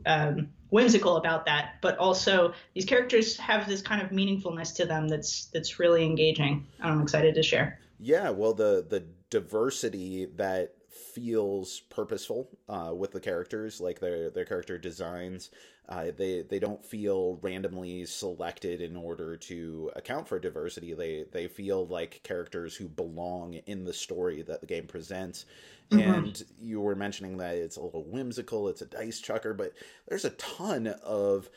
um, 0.05 0.47
whimsical 0.69 1.17
about 1.17 1.47
that. 1.47 1.79
But 1.81 1.97
also 1.97 2.53
these 2.73 2.85
characters 2.85 3.35
have 3.39 3.67
this 3.67 3.81
kind 3.81 4.01
of 4.01 4.11
meaningfulness 4.11 4.73
to 4.77 4.85
them 4.85 5.09
that's 5.09 5.47
that's 5.47 5.79
really 5.79 6.05
engaging. 6.05 6.65
And 6.79 6.93
I'm 6.93 7.01
excited 7.01 7.35
to 7.35 7.43
share. 7.43 7.77
Yeah, 7.99 8.29
well, 8.29 8.53
the 8.53 8.85
the 8.87 9.03
diversity 9.29 10.25
that 10.37 10.73
feels 10.89 11.81
purposeful 11.89 12.49
uh, 12.67 12.93
with 12.95 13.11
the 13.11 13.19
characters, 13.19 13.81
like 13.81 13.99
their 13.99 14.29
their 14.29 14.45
character 14.45 14.77
designs, 14.77 15.49
uh, 15.89 16.05
they 16.15 16.43
they 16.43 16.59
don't 16.59 16.83
feel 16.85 17.39
randomly 17.41 18.05
selected 18.05 18.81
in 18.81 18.95
order 18.95 19.35
to 19.35 19.91
account 19.95 20.27
for 20.27 20.39
diversity. 20.39 20.93
They 20.93 21.25
they 21.31 21.47
feel 21.47 21.85
like 21.87 22.21
characters 22.23 22.75
who 22.75 22.87
belong 22.87 23.55
in 23.65 23.83
the 23.83 23.93
story 23.93 24.43
that 24.43 24.61
the 24.61 24.67
game 24.67 24.87
presents. 24.87 25.45
Mm-hmm. 25.91 26.13
And 26.13 26.43
you 26.61 26.81
were 26.81 26.95
mentioning 26.95 27.37
that 27.37 27.55
it's 27.55 27.77
a 27.77 27.81
little 27.81 28.05
whimsical. 28.05 28.69
It's 28.69 28.81
a 28.81 28.85
dice 28.85 29.19
chucker, 29.19 29.53
but 29.53 29.73
there's 30.07 30.25
a 30.25 30.29
ton 30.31 30.87
of 31.03 31.49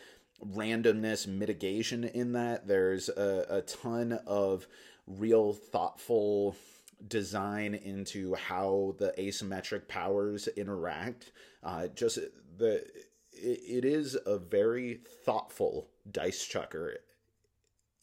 randomness 0.45 1.27
mitigation 1.27 2.05
in 2.05 2.33
that. 2.33 2.67
There's 2.67 3.09
a, 3.11 3.47
a 3.49 3.63
ton 3.63 4.19
of 4.27 4.67
real 5.07 5.53
thoughtful 5.53 6.57
design 7.09 7.75
into 7.75 8.35
how 8.35 8.95
the 8.99 9.13
asymmetric 9.19 9.89
powers 9.89 10.49
interact. 10.49 11.33
Uh, 11.63 11.89
just 11.89 12.19
the 12.59 12.85
it, 13.33 13.85
is 13.85 14.17
a 14.27 14.39
very 14.39 15.01
thoughtful 15.25 15.89
dice 16.11 16.45
chucker 16.47 16.99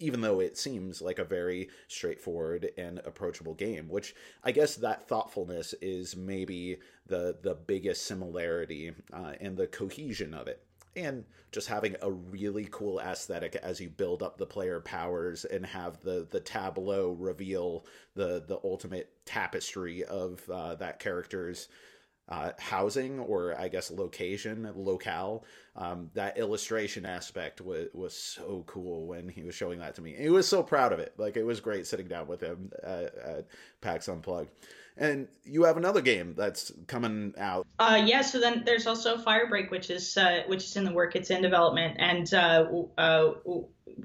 even 0.02 0.22
though 0.22 0.40
it 0.40 0.58
seems 0.58 1.02
like 1.02 1.20
a 1.20 1.26
very 1.26 1.70
straightforward 1.88 2.72
and 2.78 3.00
approachable 3.00 3.54
game 3.54 3.88
which 3.90 4.16
i 4.44 4.52
guess 4.52 4.76
that 4.76 5.08
thoughtfulness 5.08 5.74
is 5.82 6.16
maybe 6.16 6.78
the 7.08 7.38
the 7.44 7.54
biggest 7.54 8.06
similarity 8.06 8.92
uh, 9.14 9.34
and 9.40 9.56
the 9.58 9.68
cohesion 9.68 10.34
of 10.34 10.48
it 10.48 10.66
and 10.96 11.26
just 11.52 11.68
having 11.68 11.96
a 12.02 12.12
really 12.12 12.68
cool 12.72 13.00
aesthetic 13.00 13.56
as 13.56 13.80
you 13.80 13.90
build 13.90 14.22
up 14.22 14.38
the 14.38 14.46
player 14.46 14.80
powers 14.80 15.46
and 15.46 15.66
have 15.66 16.02
the 16.02 16.28
the 16.30 16.40
tableau 16.40 17.12
reveal 17.12 17.86
the 18.16 18.44
the 18.48 18.60
ultimate 18.64 19.12
tapestry 19.26 20.04
of 20.04 20.48
uh, 20.50 20.76
that 20.76 21.00
character's 21.00 21.68
uh, 22.30 22.52
housing 22.60 23.20
or 23.20 23.60
I 23.60 23.68
guess 23.68 23.90
location, 23.90 24.72
locale. 24.76 25.46
Um, 25.76 26.12
that 26.14 26.38
illustration 26.38 27.06
aspect 27.06 27.60
was 27.60 27.88
was 27.94 28.14
so 28.14 28.64
cool 28.68 29.08
when 29.08 29.28
he 29.28 29.44
was 29.44 29.56
showing 29.56 29.80
that 29.80 29.96
to 29.96 30.02
me. 30.02 30.16
He 30.18 30.30
was 30.30 30.48
so 30.48 30.62
proud 30.62 30.94
of 30.94 31.00
it. 31.00 31.14
Like 31.18 31.38
it 31.38 31.44
was 31.44 31.60
great 31.60 31.88
sitting 31.88 32.08
down 32.08 32.28
with 32.28 32.42
him 32.42 32.72
at, 32.84 33.16
at 33.16 33.48
PAX 33.82 34.08
Unplugged. 34.08 34.52
And 34.98 35.28
you 35.46 35.64
have 35.64 35.78
another 35.78 36.02
game 36.02 36.34
that's 36.36 36.72
coming 36.88 37.34
out. 37.38 37.66
Uh, 37.80 38.02
yeah. 38.06 38.22
So 38.22 38.40
then 38.40 38.64
there's 38.66 38.86
also 38.86 39.18
Firebreak, 39.18 39.72
which 39.72 39.90
is 39.90 40.18
uh, 40.18 40.44
which 40.48 40.64
is 40.64 40.76
in 40.76 40.84
the 40.84 40.92
work. 40.92 41.16
It's 41.16 41.30
in 41.30 41.42
development, 41.42 41.96
and 42.00 42.34
uh, 42.34 42.66
uh, 42.98 43.34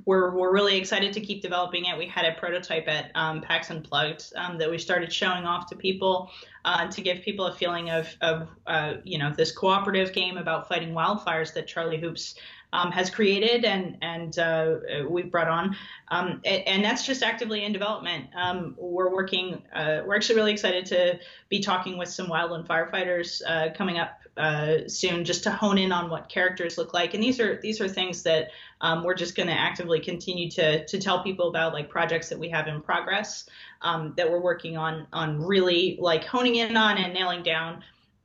we're 0.05 0.37
we're 0.37 0.53
really 0.53 0.77
excited 0.77 1.13
to 1.15 1.21
keep 1.21 1.43
developing 1.43 1.87
it. 1.87 1.99
We 1.99 2.07
had 2.07 2.25
a 2.25 2.39
prototype 2.39 2.89
at 2.89 3.11
um, 3.15 3.41
PAX 3.41 3.71
Unplugged 3.71 4.33
um, 4.37 4.59
that 4.59 4.71
we 4.71 4.79
started 4.79 5.13
showing 5.13 5.45
off 5.45 5.69
to 5.71 5.77
people 5.77 6.31
uh, 6.65 6.89
to 6.89 7.01
give 7.01 7.23
people 7.23 7.47
a 7.47 7.55
feeling 7.55 7.91
of 7.91 8.09
of 8.21 8.49
uh, 8.67 8.95
you 9.05 9.19
know 9.19 9.33
this 9.37 9.53
cooperative 9.53 10.13
game 10.13 10.37
about 10.37 10.69
fighting 10.69 10.91
wildfires 10.91 11.55
that 11.55 11.67
Charlie 11.67 12.01
Hoops 12.01 12.35
um, 12.75 12.91
has 12.91 13.09
created 13.09 13.65
and 13.65 13.97
and 14.03 14.39
uh, 14.39 14.75
we've 15.09 15.31
brought 15.31 15.49
on, 15.49 15.77
um, 16.09 16.41
and, 16.45 16.67
and, 16.67 16.85
that's 16.85 17.07
just 17.07 17.23
actively 17.23 17.65
in 17.65 17.73
development. 17.73 18.27
Um, 18.35 18.75
we're 18.77 19.11
working. 19.11 19.63
Uh, 19.73 20.01
we're 20.05 20.17
actually 20.17 20.35
really 20.35 20.53
excited 20.53 20.85
to 20.87 21.21
be 21.49 21.61
talking 21.61 21.97
with 21.97 22.09
some 22.09 22.27
wildland 22.27 22.67
firefighters 22.67 23.41
uh, 23.47 23.73
coming 23.75 23.99
up 23.99 24.21
uh, 24.37 24.89
soon, 24.89 25.25
just 25.25 25.45
to 25.45 25.51
hone 25.51 25.79
in 25.79 25.93
on 25.93 26.11
what 26.11 26.29
characters 26.29 26.77
look 26.77 26.93
like. 26.93 27.15
And 27.15 27.23
these 27.23 27.39
are 27.39 27.61
these 27.63 27.81
are 27.81 27.89
things 27.89 28.25
that 28.25 28.49
um, 28.81 29.05
we're 29.05 29.15
just 29.15 29.37
going 29.37 29.49
to 29.49 29.55
actively 29.55 30.01
continue 30.01 30.51
to 30.51 30.85
to 30.85 30.99
tell 30.99 31.23
people 31.23 31.49
about, 31.49 31.73
like 31.73 31.89
projects 31.89 32.29
that 32.29 32.39
we 32.39 32.49
have 32.49 32.67
in 32.67 32.83
progress 32.83 33.49
um, 33.83 34.15
that 34.17 34.29
we're 34.29 34.41
working 34.41 34.77
on 34.77 35.07
on 35.13 35.41
really 35.41 35.97
like 36.01 36.25
honing 36.25 36.57
in 36.57 36.77
on 36.77 36.99
and 36.99 37.15
nailing 37.15 37.45
down 37.45 37.85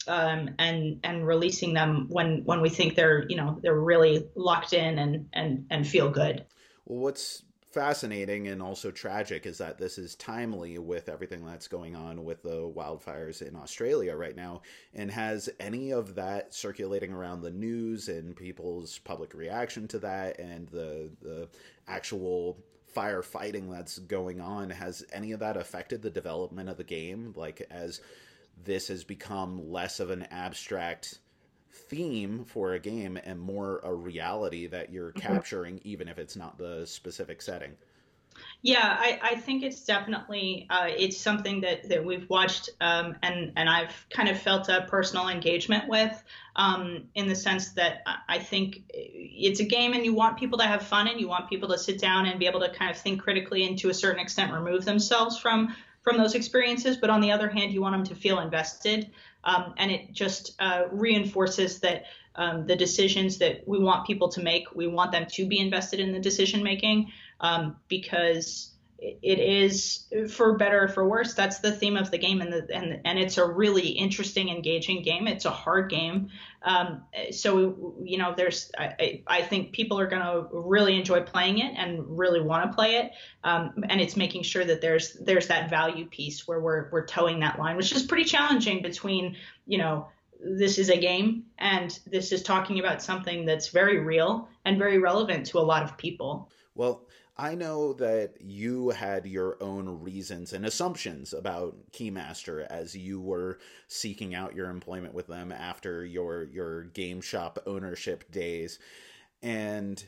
um, 0.09 0.49
and 0.57 0.99
and 1.03 1.25
releasing 1.25 1.73
them 1.73 2.07
when 2.09 2.43
when 2.43 2.61
we 2.61 2.69
think 2.69 2.95
they're 2.95 3.25
you 3.29 3.37
know 3.37 3.59
they're 3.61 3.79
really 3.79 4.27
locked 4.35 4.73
in 4.73 4.97
and 4.99 5.29
and 5.33 5.67
and 5.69 5.87
feel 5.87 6.09
good. 6.09 6.45
Well, 6.85 6.99
what's 6.99 7.43
fascinating 7.71 8.47
and 8.47 8.63
also 8.63 8.89
tragic 8.89 9.45
is 9.45 9.59
that 9.59 9.77
this 9.77 9.99
is 9.99 10.15
timely 10.15 10.79
with 10.79 11.07
everything 11.07 11.45
that's 11.45 11.67
going 11.67 11.95
on 11.95 12.23
with 12.23 12.41
the 12.41 12.67
wildfires 12.75 13.43
in 13.47 13.55
Australia 13.55 14.15
right 14.15 14.35
now. 14.35 14.63
And 14.95 15.11
has 15.11 15.49
any 15.59 15.91
of 15.91 16.15
that 16.15 16.53
circulating 16.53 17.13
around 17.13 17.41
the 17.41 17.51
news 17.51 18.09
and 18.09 18.35
people's 18.35 18.97
public 18.97 19.35
reaction 19.35 19.87
to 19.89 19.99
that 19.99 20.39
and 20.39 20.67
the 20.69 21.11
the 21.21 21.47
actual 21.87 22.57
firefighting 22.95 23.69
that's 23.71 23.99
going 23.99 24.41
on 24.41 24.71
has 24.71 25.05
any 25.13 25.31
of 25.31 25.39
that 25.41 25.55
affected 25.55 26.01
the 26.01 26.09
development 26.09 26.69
of 26.69 26.77
the 26.77 26.83
game 26.83 27.31
like 27.35 27.61
as 27.69 28.01
this 28.63 28.87
has 28.87 29.03
become 29.03 29.71
less 29.71 29.99
of 29.99 30.09
an 30.09 30.23
abstract 30.31 31.19
theme 31.71 32.45
for 32.45 32.73
a 32.73 32.79
game 32.79 33.17
and 33.23 33.39
more 33.39 33.79
a 33.83 33.93
reality 33.93 34.67
that 34.67 34.91
you're 34.91 35.11
mm-hmm. 35.11 35.33
capturing, 35.33 35.81
even 35.83 36.07
if 36.07 36.17
it's 36.17 36.35
not 36.35 36.57
the 36.57 36.85
specific 36.85 37.41
setting. 37.41 37.75
Yeah, 38.61 38.79
I, 38.83 39.19
I 39.21 39.35
think 39.35 39.63
it's 39.63 39.85
definitely 39.85 40.67
uh, 40.69 40.87
it's 40.87 41.17
something 41.17 41.61
that, 41.61 41.89
that 41.89 42.03
we've 42.03 42.29
watched 42.29 42.69
um, 42.81 43.15
and 43.23 43.53
and 43.55 43.69
I've 43.69 44.05
kind 44.09 44.29
of 44.29 44.39
felt 44.39 44.69
a 44.69 44.85
personal 44.87 45.29
engagement 45.29 45.87
with 45.87 46.23
um, 46.55 47.05
in 47.15 47.27
the 47.27 47.35
sense 47.35 47.71
that 47.71 48.01
I 48.27 48.39
think 48.39 48.83
it's 48.93 49.61
a 49.61 49.65
game 49.65 49.93
and 49.93 50.03
you 50.03 50.13
want 50.13 50.37
people 50.37 50.59
to 50.59 50.65
have 50.65 50.83
fun 50.83 51.07
and 51.07 51.19
you 51.19 51.27
want 51.27 51.49
people 51.49 51.69
to 51.69 51.77
sit 51.77 51.99
down 51.99 52.25
and 52.25 52.39
be 52.39 52.47
able 52.47 52.59
to 52.61 52.69
kind 52.69 52.91
of 52.91 52.97
think 52.97 53.21
critically 53.21 53.65
and 53.65 53.77
to 53.79 53.89
a 53.89 53.93
certain 53.93 54.19
extent 54.19 54.53
remove 54.53 54.83
themselves 54.83 55.37
from 55.37 55.75
from 56.01 56.17
those 56.17 56.35
experiences. 56.35 56.97
But 56.97 57.09
on 57.09 57.21
the 57.21 57.31
other 57.31 57.49
hand, 57.49 57.71
you 57.71 57.81
want 57.81 57.95
them 57.95 58.05
to 58.05 58.15
feel 58.15 58.39
invested. 58.39 59.12
Um, 59.43 59.73
and 59.77 59.91
it 59.91 60.12
just 60.13 60.55
uh, 60.59 60.83
reinforces 60.91 61.79
that 61.79 62.05
um, 62.35 62.65
the 62.65 62.75
decisions 62.75 63.38
that 63.39 63.67
we 63.67 63.79
want 63.79 64.05
people 64.05 64.29
to 64.29 64.41
make, 64.41 64.73
we 64.75 64.88
want 64.88 65.12
them 65.12 65.25
to 65.31 65.45
be 65.45 65.59
invested 65.59 65.99
in 65.99 66.12
the 66.12 66.19
decision 66.19 66.63
making 66.63 67.12
um, 67.41 67.75
because 67.88 68.71
it 69.01 69.39
is 69.39 70.07
for 70.29 70.57
better 70.57 70.83
or 70.83 70.88
for 70.88 71.07
worse 71.07 71.33
that's 71.33 71.59
the 71.59 71.71
theme 71.71 71.95
of 71.95 72.12
the 72.12 72.17
game 72.17 72.41
and 72.41 72.51
the, 72.51 72.67
and 72.73 73.01
and 73.05 73.17
it's 73.17 73.38
a 73.38 73.45
really 73.45 73.88
interesting 73.89 74.49
engaging 74.49 75.01
game. 75.03 75.27
It's 75.27 75.45
a 75.45 75.51
hard 75.51 75.89
game. 75.89 76.29
Um, 76.62 77.03
so 77.31 77.95
you 78.03 78.17
know 78.17 78.33
there's 78.35 78.71
I, 78.77 79.23
I 79.25 79.41
think 79.43 79.71
people 79.71 79.99
are 79.99 80.07
going 80.07 80.21
to 80.21 80.47
really 80.51 80.97
enjoy 80.97 81.21
playing 81.21 81.59
it 81.59 81.73
and 81.77 82.17
really 82.17 82.41
want 82.41 82.69
to 82.69 82.75
play 82.75 82.95
it. 82.95 83.12
Um, 83.43 83.83
and 83.88 84.01
it's 84.01 84.17
making 84.17 84.43
sure 84.43 84.65
that 84.65 84.81
there's 84.81 85.13
there's 85.13 85.47
that 85.47 85.69
value 85.69 86.05
piece 86.05 86.47
where 86.47 86.59
we're 86.59 86.89
we're 86.91 87.05
toeing 87.05 87.39
that 87.39 87.57
line 87.57 87.77
which 87.77 87.93
is 87.93 88.03
pretty 88.03 88.25
challenging 88.25 88.81
between 88.81 89.38
you 89.65 89.77
know 89.77 90.07
this 90.41 90.77
is 90.77 90.89
a 90.89 90.97
game 90.97 91.45
and 91.57 91.99
this 92.05 92.31
is 92.31 92.43
talking 92.43 92.79
about 92.79 93.01
something 93.01 93.45
that's 93.45 93.69
very 93.69 93.99
real 93.99 94.47
and 94.65 94.77
very 94.77 94.97
relevant 94.97 95.45
to 95.45 95.59
a 95.59 95.62
lot 95.62 95.83
of 95.83 95.97
people. 95.97 96.49
Well 96.75 97.01
I 97.39 97.56
know 97.56 97.93
that 97.93 98.41
you 98.41 98.89
had 98.89 99.25
your 99.25 99.56
own 99.63 100.02
reasons 100.02 100.52
and 100.52 100.65
assumptions 100.65 101.32
about 101.32 101.78
Keymaster 101.93 102.67
as 102.67 102.97
you 102.97 103.21
were 103.21 103.60
seeking 103.88 104.36
out 104.36 104.58
your 104.58 104.69
employment 104.69 105.13
with 105.13 105.28
them 105.28 105.54
after 105.54 106.04
your 106.04 106.43
your 106.43 106.84
game 106.84 107.21
shop 107.21 107.58
ownership 107.65 108.30
days. 108.30 108.78
And 109.41 110.04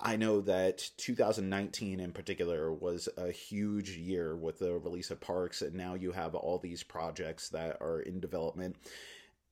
I 0.00 0.16
know 0.16 0.40
that 0.40 0.90
2019 0.96 2.00
in 2.00 2.10
particular 2.10 2.72
was 2.72 3.08
a 3.16 3.30
huge 3.30 3.90
year 3.90 4.34
with 4.34 4.58
the 4.58 4.76
release 4.76 5.12
of 5.12 5.20
Parks 5.20 5.62
and 5.62 5.74
now 5.74 5.94
you 5.94 6.10
have 6.10 6.34
all 6.34 6.58
these 6.58 6.82
projects 6.82 7.48
that 7.50 7.76
are 7.80 8.00
in 8.00 8.18
development. 8.18 8.74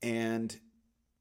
And 0.03 0.59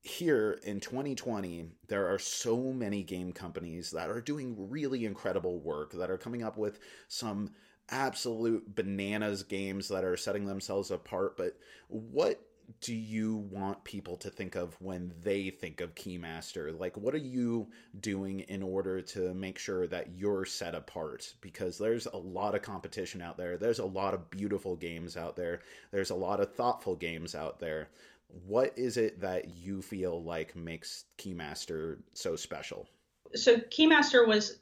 here 0.02 0.60
in 0.64 0.80
2020, 0.80 1.68
there 1.88 2.12
are 2.12 2.20
so 2.20 2.72
many 2.72 3.04
game 3.04 3.32
companies 3.34 3.91
that 3.91 4.10
are 4.10 4.22
doing 4.22 4.56
really 4.70 5.06
incredible 5.06 5.60
work, 5.60 5.91
that 5.93 6.10
are 6.10 6.18
coming 6.18 6.43
up 6.43 6.58
with 6.58 6.80
some 7.08 7.52
absolute 7.89 8.76
bananas 8.76 9.43
games 9.43 9.88
that 9.89 10.04
are 10.04 10.18
setting 10.18 10.45
themselves 10.45 10.91
apart. 10.91 11.36
But 11.36 11.58
what 11.88 12.39
do 12.82 12.93
you 12.93 13.36
want 13.36 13.84
people 13.84 14.16
to 14.18 14.30
think 14.30 14.56
of 14.56 14.80
when 14.80 15.12
they 15.22 15.50
think 15.50 15.82
of 15.82 15.95
Keymaster? 15.95 16.78
Like, 16.78 16.95
what 16.97 17.14
are 17.14 17.18
you 17.18 17.68
doing 18.00 18.41
in 18.41 18.62
order 18.62 19.02
to 19.02 19.34
make 19.34 19.58
sure 19.58 19.88
that 19.88 20.12
you're 20.16 20.45
set 20.45 20.76
apart? 20.76 21.34
Because 21.41 21.78
there's 21.78 22.06
a 22.06 22.18
lot 22.18 22.56
of 22.56 22.62
competition 22.62 23.22
out 23.22 23.38
there, 23.38 23.58
there's 23.58 23.80
a 23.80 23.86
lot 23.86 24.14
of 24.14 24.30
beautiful 24.30 24.76
games 24.76 25.18
out 25.18 25.36
there, 25.36 25.62
there's 25.91 26.12
a 26.12 26.16
lot 26.16 26.39
of 26.39 26.54
thoughtful 26.54 26.95
games 26.95 27.34
out 27.34 27.60
there. 27.60 27.89
What 28.30 28.77
is 28.77 28.97
it 28.97 29.21
that 29.21 29.57
you 29.57 29.82
feel 29.82 30.23
like 30.23 30.55
makes 30.55 31.05
Keymaster 31.17 31.97
so 32.13 32.36
special? 32.36 32.88
so 33.36 33.57
Keymaster 33.57 34.27
was 34.27 34.59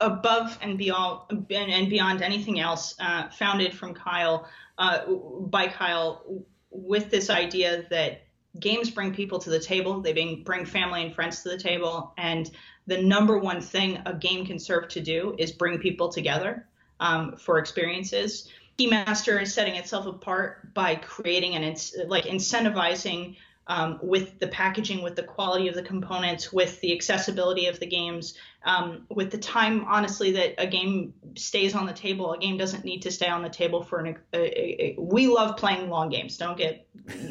above 0.00 0.58
and 0.62 0.78
beyond 0.78 1.20
and 1.50 1.90
beyond 1.90 2.22
anything 2.22 2.60
else, 2.60 2.94
uh, 3.00 3.28
founded 3.28 3.74
from 3.74 3.94
Kyle 3.94 4.48
uh, 4.78 5.06
by 5.06 5.68
Kyle 5.68 6.44
with 6.70 7.10
this 7.10 7.30
idea 7.30 7.84
that 7.90 8.22
games 8.58 8.90
bring 8.90 9.12
people 9.12 9.38
to 9.40 9.50
the 9.50 9.60
table. 9.60 10.00
They 10.00 10.12
bring, 10.12 10.42
bring 10.42 10.64
family 10.64 11.04
and 11.04 11.14
friends 11.14 11.42
to 11.42 11.50
the 11.50 11.58
table. 11.58 12.12
And 12.16 12.50
the 12.86 13.00
number 13.00 13.38
one 13.38 13.60
thing 13.60 14.00
a 14.06 14.14
game 14.14 14.46
can 14.46 14.58
serve 14.58 14.88
to 14.88 15.00
do 15.00 15.34
is 15.38 15.52
bring 15.52 15.78
people 15.78 16.08
together 16.08 16.66
um, 17.00 17.36
for 17.36 17.58
experiences. 17.58 18.48
Keymaster 18.80 19.40
is 19.42 19.52
setting 19.52 19.76
itself 19.76 20.06
apart 20.06 20.72
by 20.72 20.94
creating 20.94 21.54
and 21.54 21.64
like 22.06 22.24
incentivizing 22.24 23.36
um, 23.66 23.98
with 24.02 24.38
the 24.38 24.48
packaging, 24.48 25.02
with 25.02 25.16
the 25.16 25.22
quality 25.22 25.68
of 25.68 25.74
the 25.74 25.82
components, 25.82 26.52
with 26.52 26.80
the 26.80 26.92
accessibility 26.94 27.66
of 27.66 27.78
the 27.78 27.86
games, 27.86 28.34
um, 28.64 29.06
with 29.08 29.30
the 29.30 29.38
time, 29.38 29.84
honestly, 29.86 30.32
that 30.32 30.54
a 30.58 30.66
game 30.66 31.14
stays 31.34 31.74
on 31.74 31.86
the 31.86 31.92
table. 31.92 32.32
A 32.32 32.38
game 32.38 32.58
doesn't 32.58 32.84
need 32.84 33.02
to 33.02 33.10
stay 33.10 33.28
on 33.28 33.42
the 33.42 33.48
table 33.48 33.82
for 33.82 34.00
an. 34.00 34.18
A, 34.34 34.38
a, 34.38 34.96
a, 34.98 35.00
we 35.00 35.28
love 35.28 35.56
playing 35.56 35.88
long 35.88 36.10
games. 36.10 36.36
Don't 36.36 36.58
get. 36.58 36.86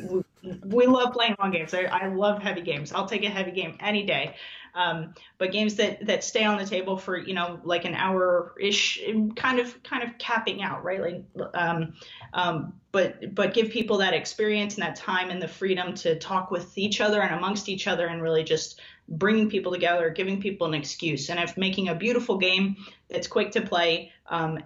We, 0.10 0.24
we 0.64 0.88
love 0.88 1.14
playing 1.14 1.36
long 1.40 1.52
games. 1.52 1.74
I, 1.74 1.84
I, 1.84 2.08
love 2.08 2.42
heavy 2.42 2.62
games. 2.62 2.92
I'll 2.92 3.06
take 3.06 3.24
a 3.24 3.30
heavy 3.30 3.52
game 3.52 3.78
any 3.80 4.04
day. 4.04 4.36
Um, 4.74 5.14
but 5.38 5.52
games 5.52 5.76
that 5.76 6.06
that 6.06 6.24
stay 6.24 6.46
on 6.46 6.58
the 6.58 6.66
table 6.66 6.98
for 6.98 7.18
you 7.18 7.34
know 7.34 7.60
like 7.64 7.86
an 7.86 7.96
hour 7.96 8.56
ish, 8.60 9.00
kind 9.36 9.60
of 9.60 9.84
kind 9.84 10.04
of 10.04 10.18
capping 10.18 10.64
out, 10.64 10.84
right? 10.84 11.02
Like, 11.02 11.56
um, 11.56 11.94
um, 12.34 12.74
but 12.92 13.36
but 13.36 13.54
give 13.54 13.70
people 13.70 13.98
that 13.98 14.14
experience 14.14 14.76
and 14.76 14.84
that 14.84 14.96
time 14.96 15.30
and 15.30 15.42
the 15.42 15.48
freedom 15.48 15.94
to 15.96 16.18
talk 16.18 16.50
with 16.50 16.78
each 16.78 17.02
other 17.02 17.22
and 17.22 17.36
amongst 17.36 17.70
each 17.70 17.88
other 17.88 18.08
and 18.08 18.22
really 18.22 18.44
just 18.44 18.80
bringing 19.10 19.50
people 19.50 19.72
together, 19.72 20.10
giving 20.10 20.40
people 20.40 20.68
an 20.68 20.74
excuse. 20.74 21.30
And 21.30 21.40
if 21.40 21.58
making 21.58 21.90
a 21.90 21.96
beautiful 21.96 22.38
game 22.38 22.78
that's 23.10 23.28
quick 23.28 23.52
to 23.52 23.62
play 23.62 24.12
um, 24.28 24.60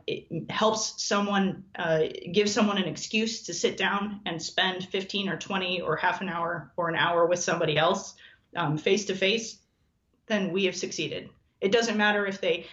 helps 0.50 1.02
someone, 1.02 1.64
uh, 1.76 2.04
give 2.32 2.50
someone 2.50 2.78
an 2.78 2.88
excuse 2.88 3.44
to 3.44 3.54
sit 3.54 3.78
down 3.78 4.20
and 4.26 4.42
spend 4.42 4.86
15 4.86 5.30
or 5.30 5.38
20 5.38 5.82
or 5.82 5.96
half 5.96 6.22
an 6.22 6.30
hour 6.30 6.72
or 6.76 6.90
an 6.90 6.96
hour 6.96 7.26
with 7.26 7.40
somebody 7.40 7.78
else 7.78 8.16
face 8.78 9.06
to 9.06 9.16
face, 9.16 9.58
then 10.28 10.52
we 10.52 10.66
have 10.66 10.76
succeeded. 10.76 11.30
It 11.62 11.72
doesn't 11.72 11.98
matter 11.98 12.26
if 12.26 12.42
they, 12.42 12.68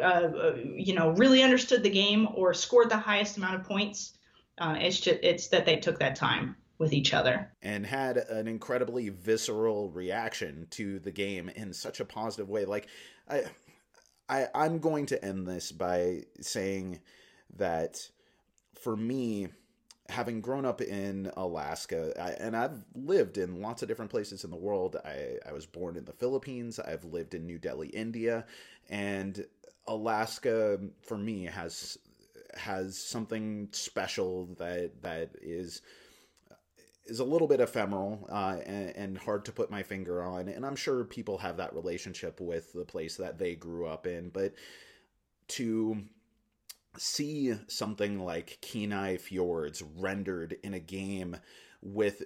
uh, 0.00 0.04
uh, 0.04 0.56
you 0.74 0.94
know, 0.94 1.10
really 1.10 1.42
understood 1.42 1.82
the 1.82 1.90
game 1.90 2.28
or 2.34 2.54
scored 2.54 2.90
the 2.90 2.96
highest 2.96 3.36
amount 3.36 3.56
of 3.56 3.64
points. 3.64 4.12
Uh, 4.58 4.76
it's 4.78 5.00
just 5.00 5.20
it's 5.22 5.48
that 5.48 5.64
they 5.64 5.76
took 5.76 5.98
that 5.98 6.16
time 6.16 6.56
with 6.82 6.92
each 6.92 7.14
other 7.14 7.50
and 7.62 7.86
had 7.86 8.16
an 8.16 8.48
incredibly 8.48 9.08
visceral 9.08 9.90
reaction 9.90 10.66
to 10.70 10.98
the 10.98 11.12
game 11.12 11.48
in 11.48 11.72
such 11.72 12.00
a 12.00 12.04
positive 12.04 12.50
way. 12.50 12.64
Like, 12.64 12.88
I, 13.30 13.44
I 14.28 14.48
I'm 14.54 14.80
going 14.80 15.06
to 15.06 15.24
end 15.24 15.46
this 15.46 15.70
by 15.72 16.24
saying 16.40 17.00
that 17.56 18.10
for 18.74 18.96
me 18.96 19.48
having 20.08 20.40
grown 20.40 20.66
up 20.66 20.82
in 20.82 21.30
Alaska, 21.36 22.12
I, 22.20 22.32
and 22.32 22.56
I've 22.56 22.84
lived 22.94 23.38
in 23.38 23.62
lots 23.62 23.82
of 23.82 23.88
different 23.88 24.10
places 24.10 24.42
in 24.42 24.50
the 24.50 24.56
world. 24.56 24.96
I, 25.04 25.36
I 25.48 25.52
was 25.52 25.64
born 25.64 25.96
in 25.96 26.04
the 26.04 26.12
Philippines. 26.12 26.80
I've 26.80 27.04
lived 27.04 27.34
in 27.34 27.46
New 27.46 27.58
Delhi, 27.58 27.88
India, 27.88 28.44
and 28.90 29.46
Alaska 29.86 30.78
for 31.02 31.16
me 31.16 31.44
has 31.44 31.96
has 32.54 32.98
something 32.98 33.68
special 33.70 34.46
that 34.58 35.02
that 35.02 35.30
is 35.40 35.80
is 37.06 37.20
a 37.20 37.24
little 37.24 37.48
bit 37.48 37.60
ephemeral 37.60 38.28
uh, 38.30 38.58
and, 38.64 38.96
and, 38.96 39.18
hard 39.18 39.44
to 39.44 39.52
put 39.52 39.70
my 39.70 39.82
finger 39.82 40.22
on. 40.22 40.48
And 40.48 40.64
I'm 40.64 40.76
sure 40.76 41.04
people 41.04 41.38
have 41.38 41.56
that 41.56 41.74
relationship 41.74 42.40
with 42.40 42.72
the 42.72 42.84
place 42.84 43.16
that 43.16 43.38
they 43.38 43.54
grew 43.56 43.86
up 43.86 44.06
in, 44.06 44.28
but 44.28 44.54
to 45.48 46.02
see 46.96 47.54
something 47.68 48.20
like 48.20 48.58
Kenai 48.60 49.16
Fjords 49.16 49.82
rendered 49.98 50.56
in 50.62 50.74
a 50.74 50.80
game 50.80 51.36
with 51.82 52.22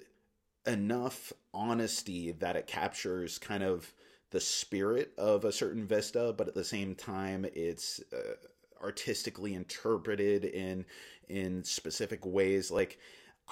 enough 0.67 1.33
honesty 1.55 2.33
that 2.33 2.57
it 2.57 2.67
captures 2.67 3.39
kind 3.39 3.63
of 3.63 3.93
the 4.31 4.41
spirit 4.41 5.13
of 5.17 5.45
a 5.45 5.53
certain 5.53 5.87
vista, 5.87 6.35
but 6.37 6.49
at 6.49 6.55
the 6.55 6.65
same 6.65 6.95
time, 6.95 7.47
it's 7.55 8.01
uh, 8.13 8.35
artistically 8.83 9.55
interpreted 9.55 10.45
in 10.45 10.85
in 11.29 11.65
specific 11.65 12.27
ways. 12.27 12.71
Like 12.71 12.99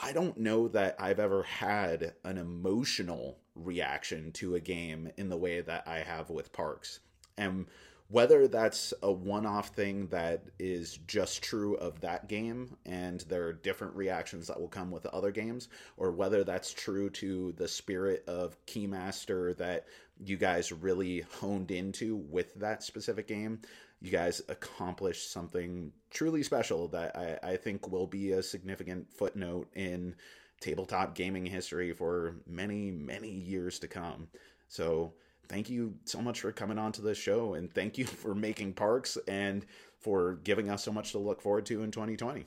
I 0.01 0.13
don't 0.13 0.39
know 0.39 0.69
that 0.69 0.97
I've 0.99 1.21
ever 1.21 1.43
had 1.45 2.15
an 2.25 2.39
emotional 2.39 3.39
reaction 3.55 4.33
to 4.33 4.55
a 4.57 4.61
game 4.61 5.11
in 5.17 5.29
the 5.29 5.37
way 5.37 5.61
that 5.61 5.87
I 5.87 6.01
have 6.01 6.31
with 6.31 6.53
Parks, 6.53 7.01
and 7.37 7.67
whether 8.09 8.47
that's 8.47 8.93
a 9.03 9.11
one-off 9.11 9.69
thing 9.71 10.07
that 10.09 10.43
is 10.59 10.99
just 11.07 11.43
true 11.43 11.75
of 11.77 12.01
that 12.01 12.29
game 12.29 12.77
and 12.85 13.21
there 13.23 13.47
are 13.47 13.53
different 13.53 13.97
reactions 13.97 14.47
that 14.47 14.61
will 14.61 14.69
come 14.69 14.91
with 14.91 15.07
other 15.07 15.31
games 15.31 15.69
or 15.97 16.13
whether 16.13 16.45
that's 16.45 16.73
true 16.73 17.09
to 17.09 17.53
the 17.53 17.67
spirit 17.67 18.23
of 18.29 18.57
keymaster 18.67 19.57
that 19.57 19.87
you 20.23 20.37
guys 20.37 20.71
really 20.71 21.25
honed 21.41 21.71
into 21.71 22.17
with 22.17 22.55
that 22.55 22.83
specific 22.83 23.27
game 23.27 23.59
you 24.05 24.11
guys 24.11 24.43
accomplished 24.51 25.33
something 25.33 25.91
truly 26.11 26.43
special 26.43 26.89
that 26.89 27.17
I, 27.17 27.53
I 27.53 27.57
think 27.57 27.91
will 27.91 28.07
be 28.07 28.33
a 28.33 28.43
significant 28.43 29.11
footnote 29.11 29.67
in 29.75 30.15
tabletop 30.61 31.15
gaming 31.15 31.47
history 31.47 31.95
for 31.95 32.37
many 32.47 32.91
many 32.91 33.31
years 33.31 33.79
to 33.79 33.89
come. 33.89 34.29
So 34.69 35.15
thank 35.49 35.71
you 35.71 35.95
so 36.05 36.21
much 36.21 36.43
for 36.43 36.53
coming 36.53 36.79
on 36.79 36.93
to 36.93 37.03
the 37.03 37.15
show 37.15 37.55
and 37.55 37.73
thank 37.73 37.97
you 37.97 38.05
for 38.23 38.35
making 38.35 38.75
parks 38.75 39.17
and 39.27 39.65
for 39.99 40.35
giving 40.45 40.69
us 40.69 40.85
so 40.85 40.93
much 40.93 41.13
to 41.13 41.19
look 41.19 41.41
forward 41.41 41.65
to 41.67 41.83
in 41.83 41.91
2020 41.91 42.45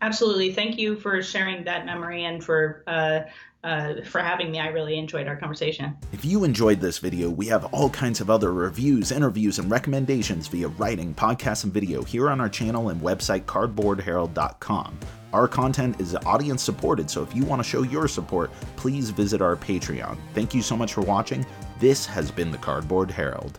absolutely 0.00 0.52
thank 0.52 0.78
you 0.78 0.96
for 0.96 1.22
sharing 1.22 1.64
that 1.64 1.86
memory 1.86 2.24
and 2.24 2.42
for 2.42 2.82
uh, 2.86 3.20
uh, 3.66 4.00
for 4.04 4.20
having 4.20 4.52
me. 4.52 4.60
I 4.60 4.68
really 4.68 4.96
enjoyed 4.96 5.26
our 5.26 5.36
conversation. 5.36 5.96
If 6.12 6.24
you 6.24 6.44
enjoyed 6.44 6.80
this 6.80 6.98
video, 6.98 7.28
we 7.28 7.46
have 7.46 7.64
all 7.66 7.90
kinds 7.90 8.20
of 8.20 8.30
other 8.30 8.52
reviews, 8.52 9.10
interviews, 9.10 9.58
and 9.58 9.68
recommendations 9.68 10.46
via 10.46 10.68
writing, 10.68 11.12
podcast, 11.14 11.64
and 11.64 11.72
video 11.72 12.02
here 12.02 12.30
on 12.30 12.40
our 12.40 12.48
channel 12.48 12.90
and 12.90 13.00
website 13.00 13.42
cardboardherald.com. 13.42 14.98
Our 15.32 15.48
content 15.48 16.00
is 16.00 16.14
audience 16.14 16.62
supported, 16.62 17.10
so 17.10 17.22
if 17.22 17.34
you 17.34 17.44
want 17.44 17.60
to 17.60 17.68
show 17.68 17.82
your 17.82 18.06
support, 18.06 18.52
please 18.76 19.10
visit 19.10 19.42
our 19.42 19.56
Patreon. 19.56 20.16
Thank 20.32 20.54
you 20.54 20.62
so 20.62 20.76
much 20.76 20.94
for 20.94 21.00
watching. 21.00 21.44
This 21.80 22.06
has 22.06 22.30
been 22.30 22.52
the 22.52 22.58
Cardboard 22.58 23.10
Herald. 23.10 23.58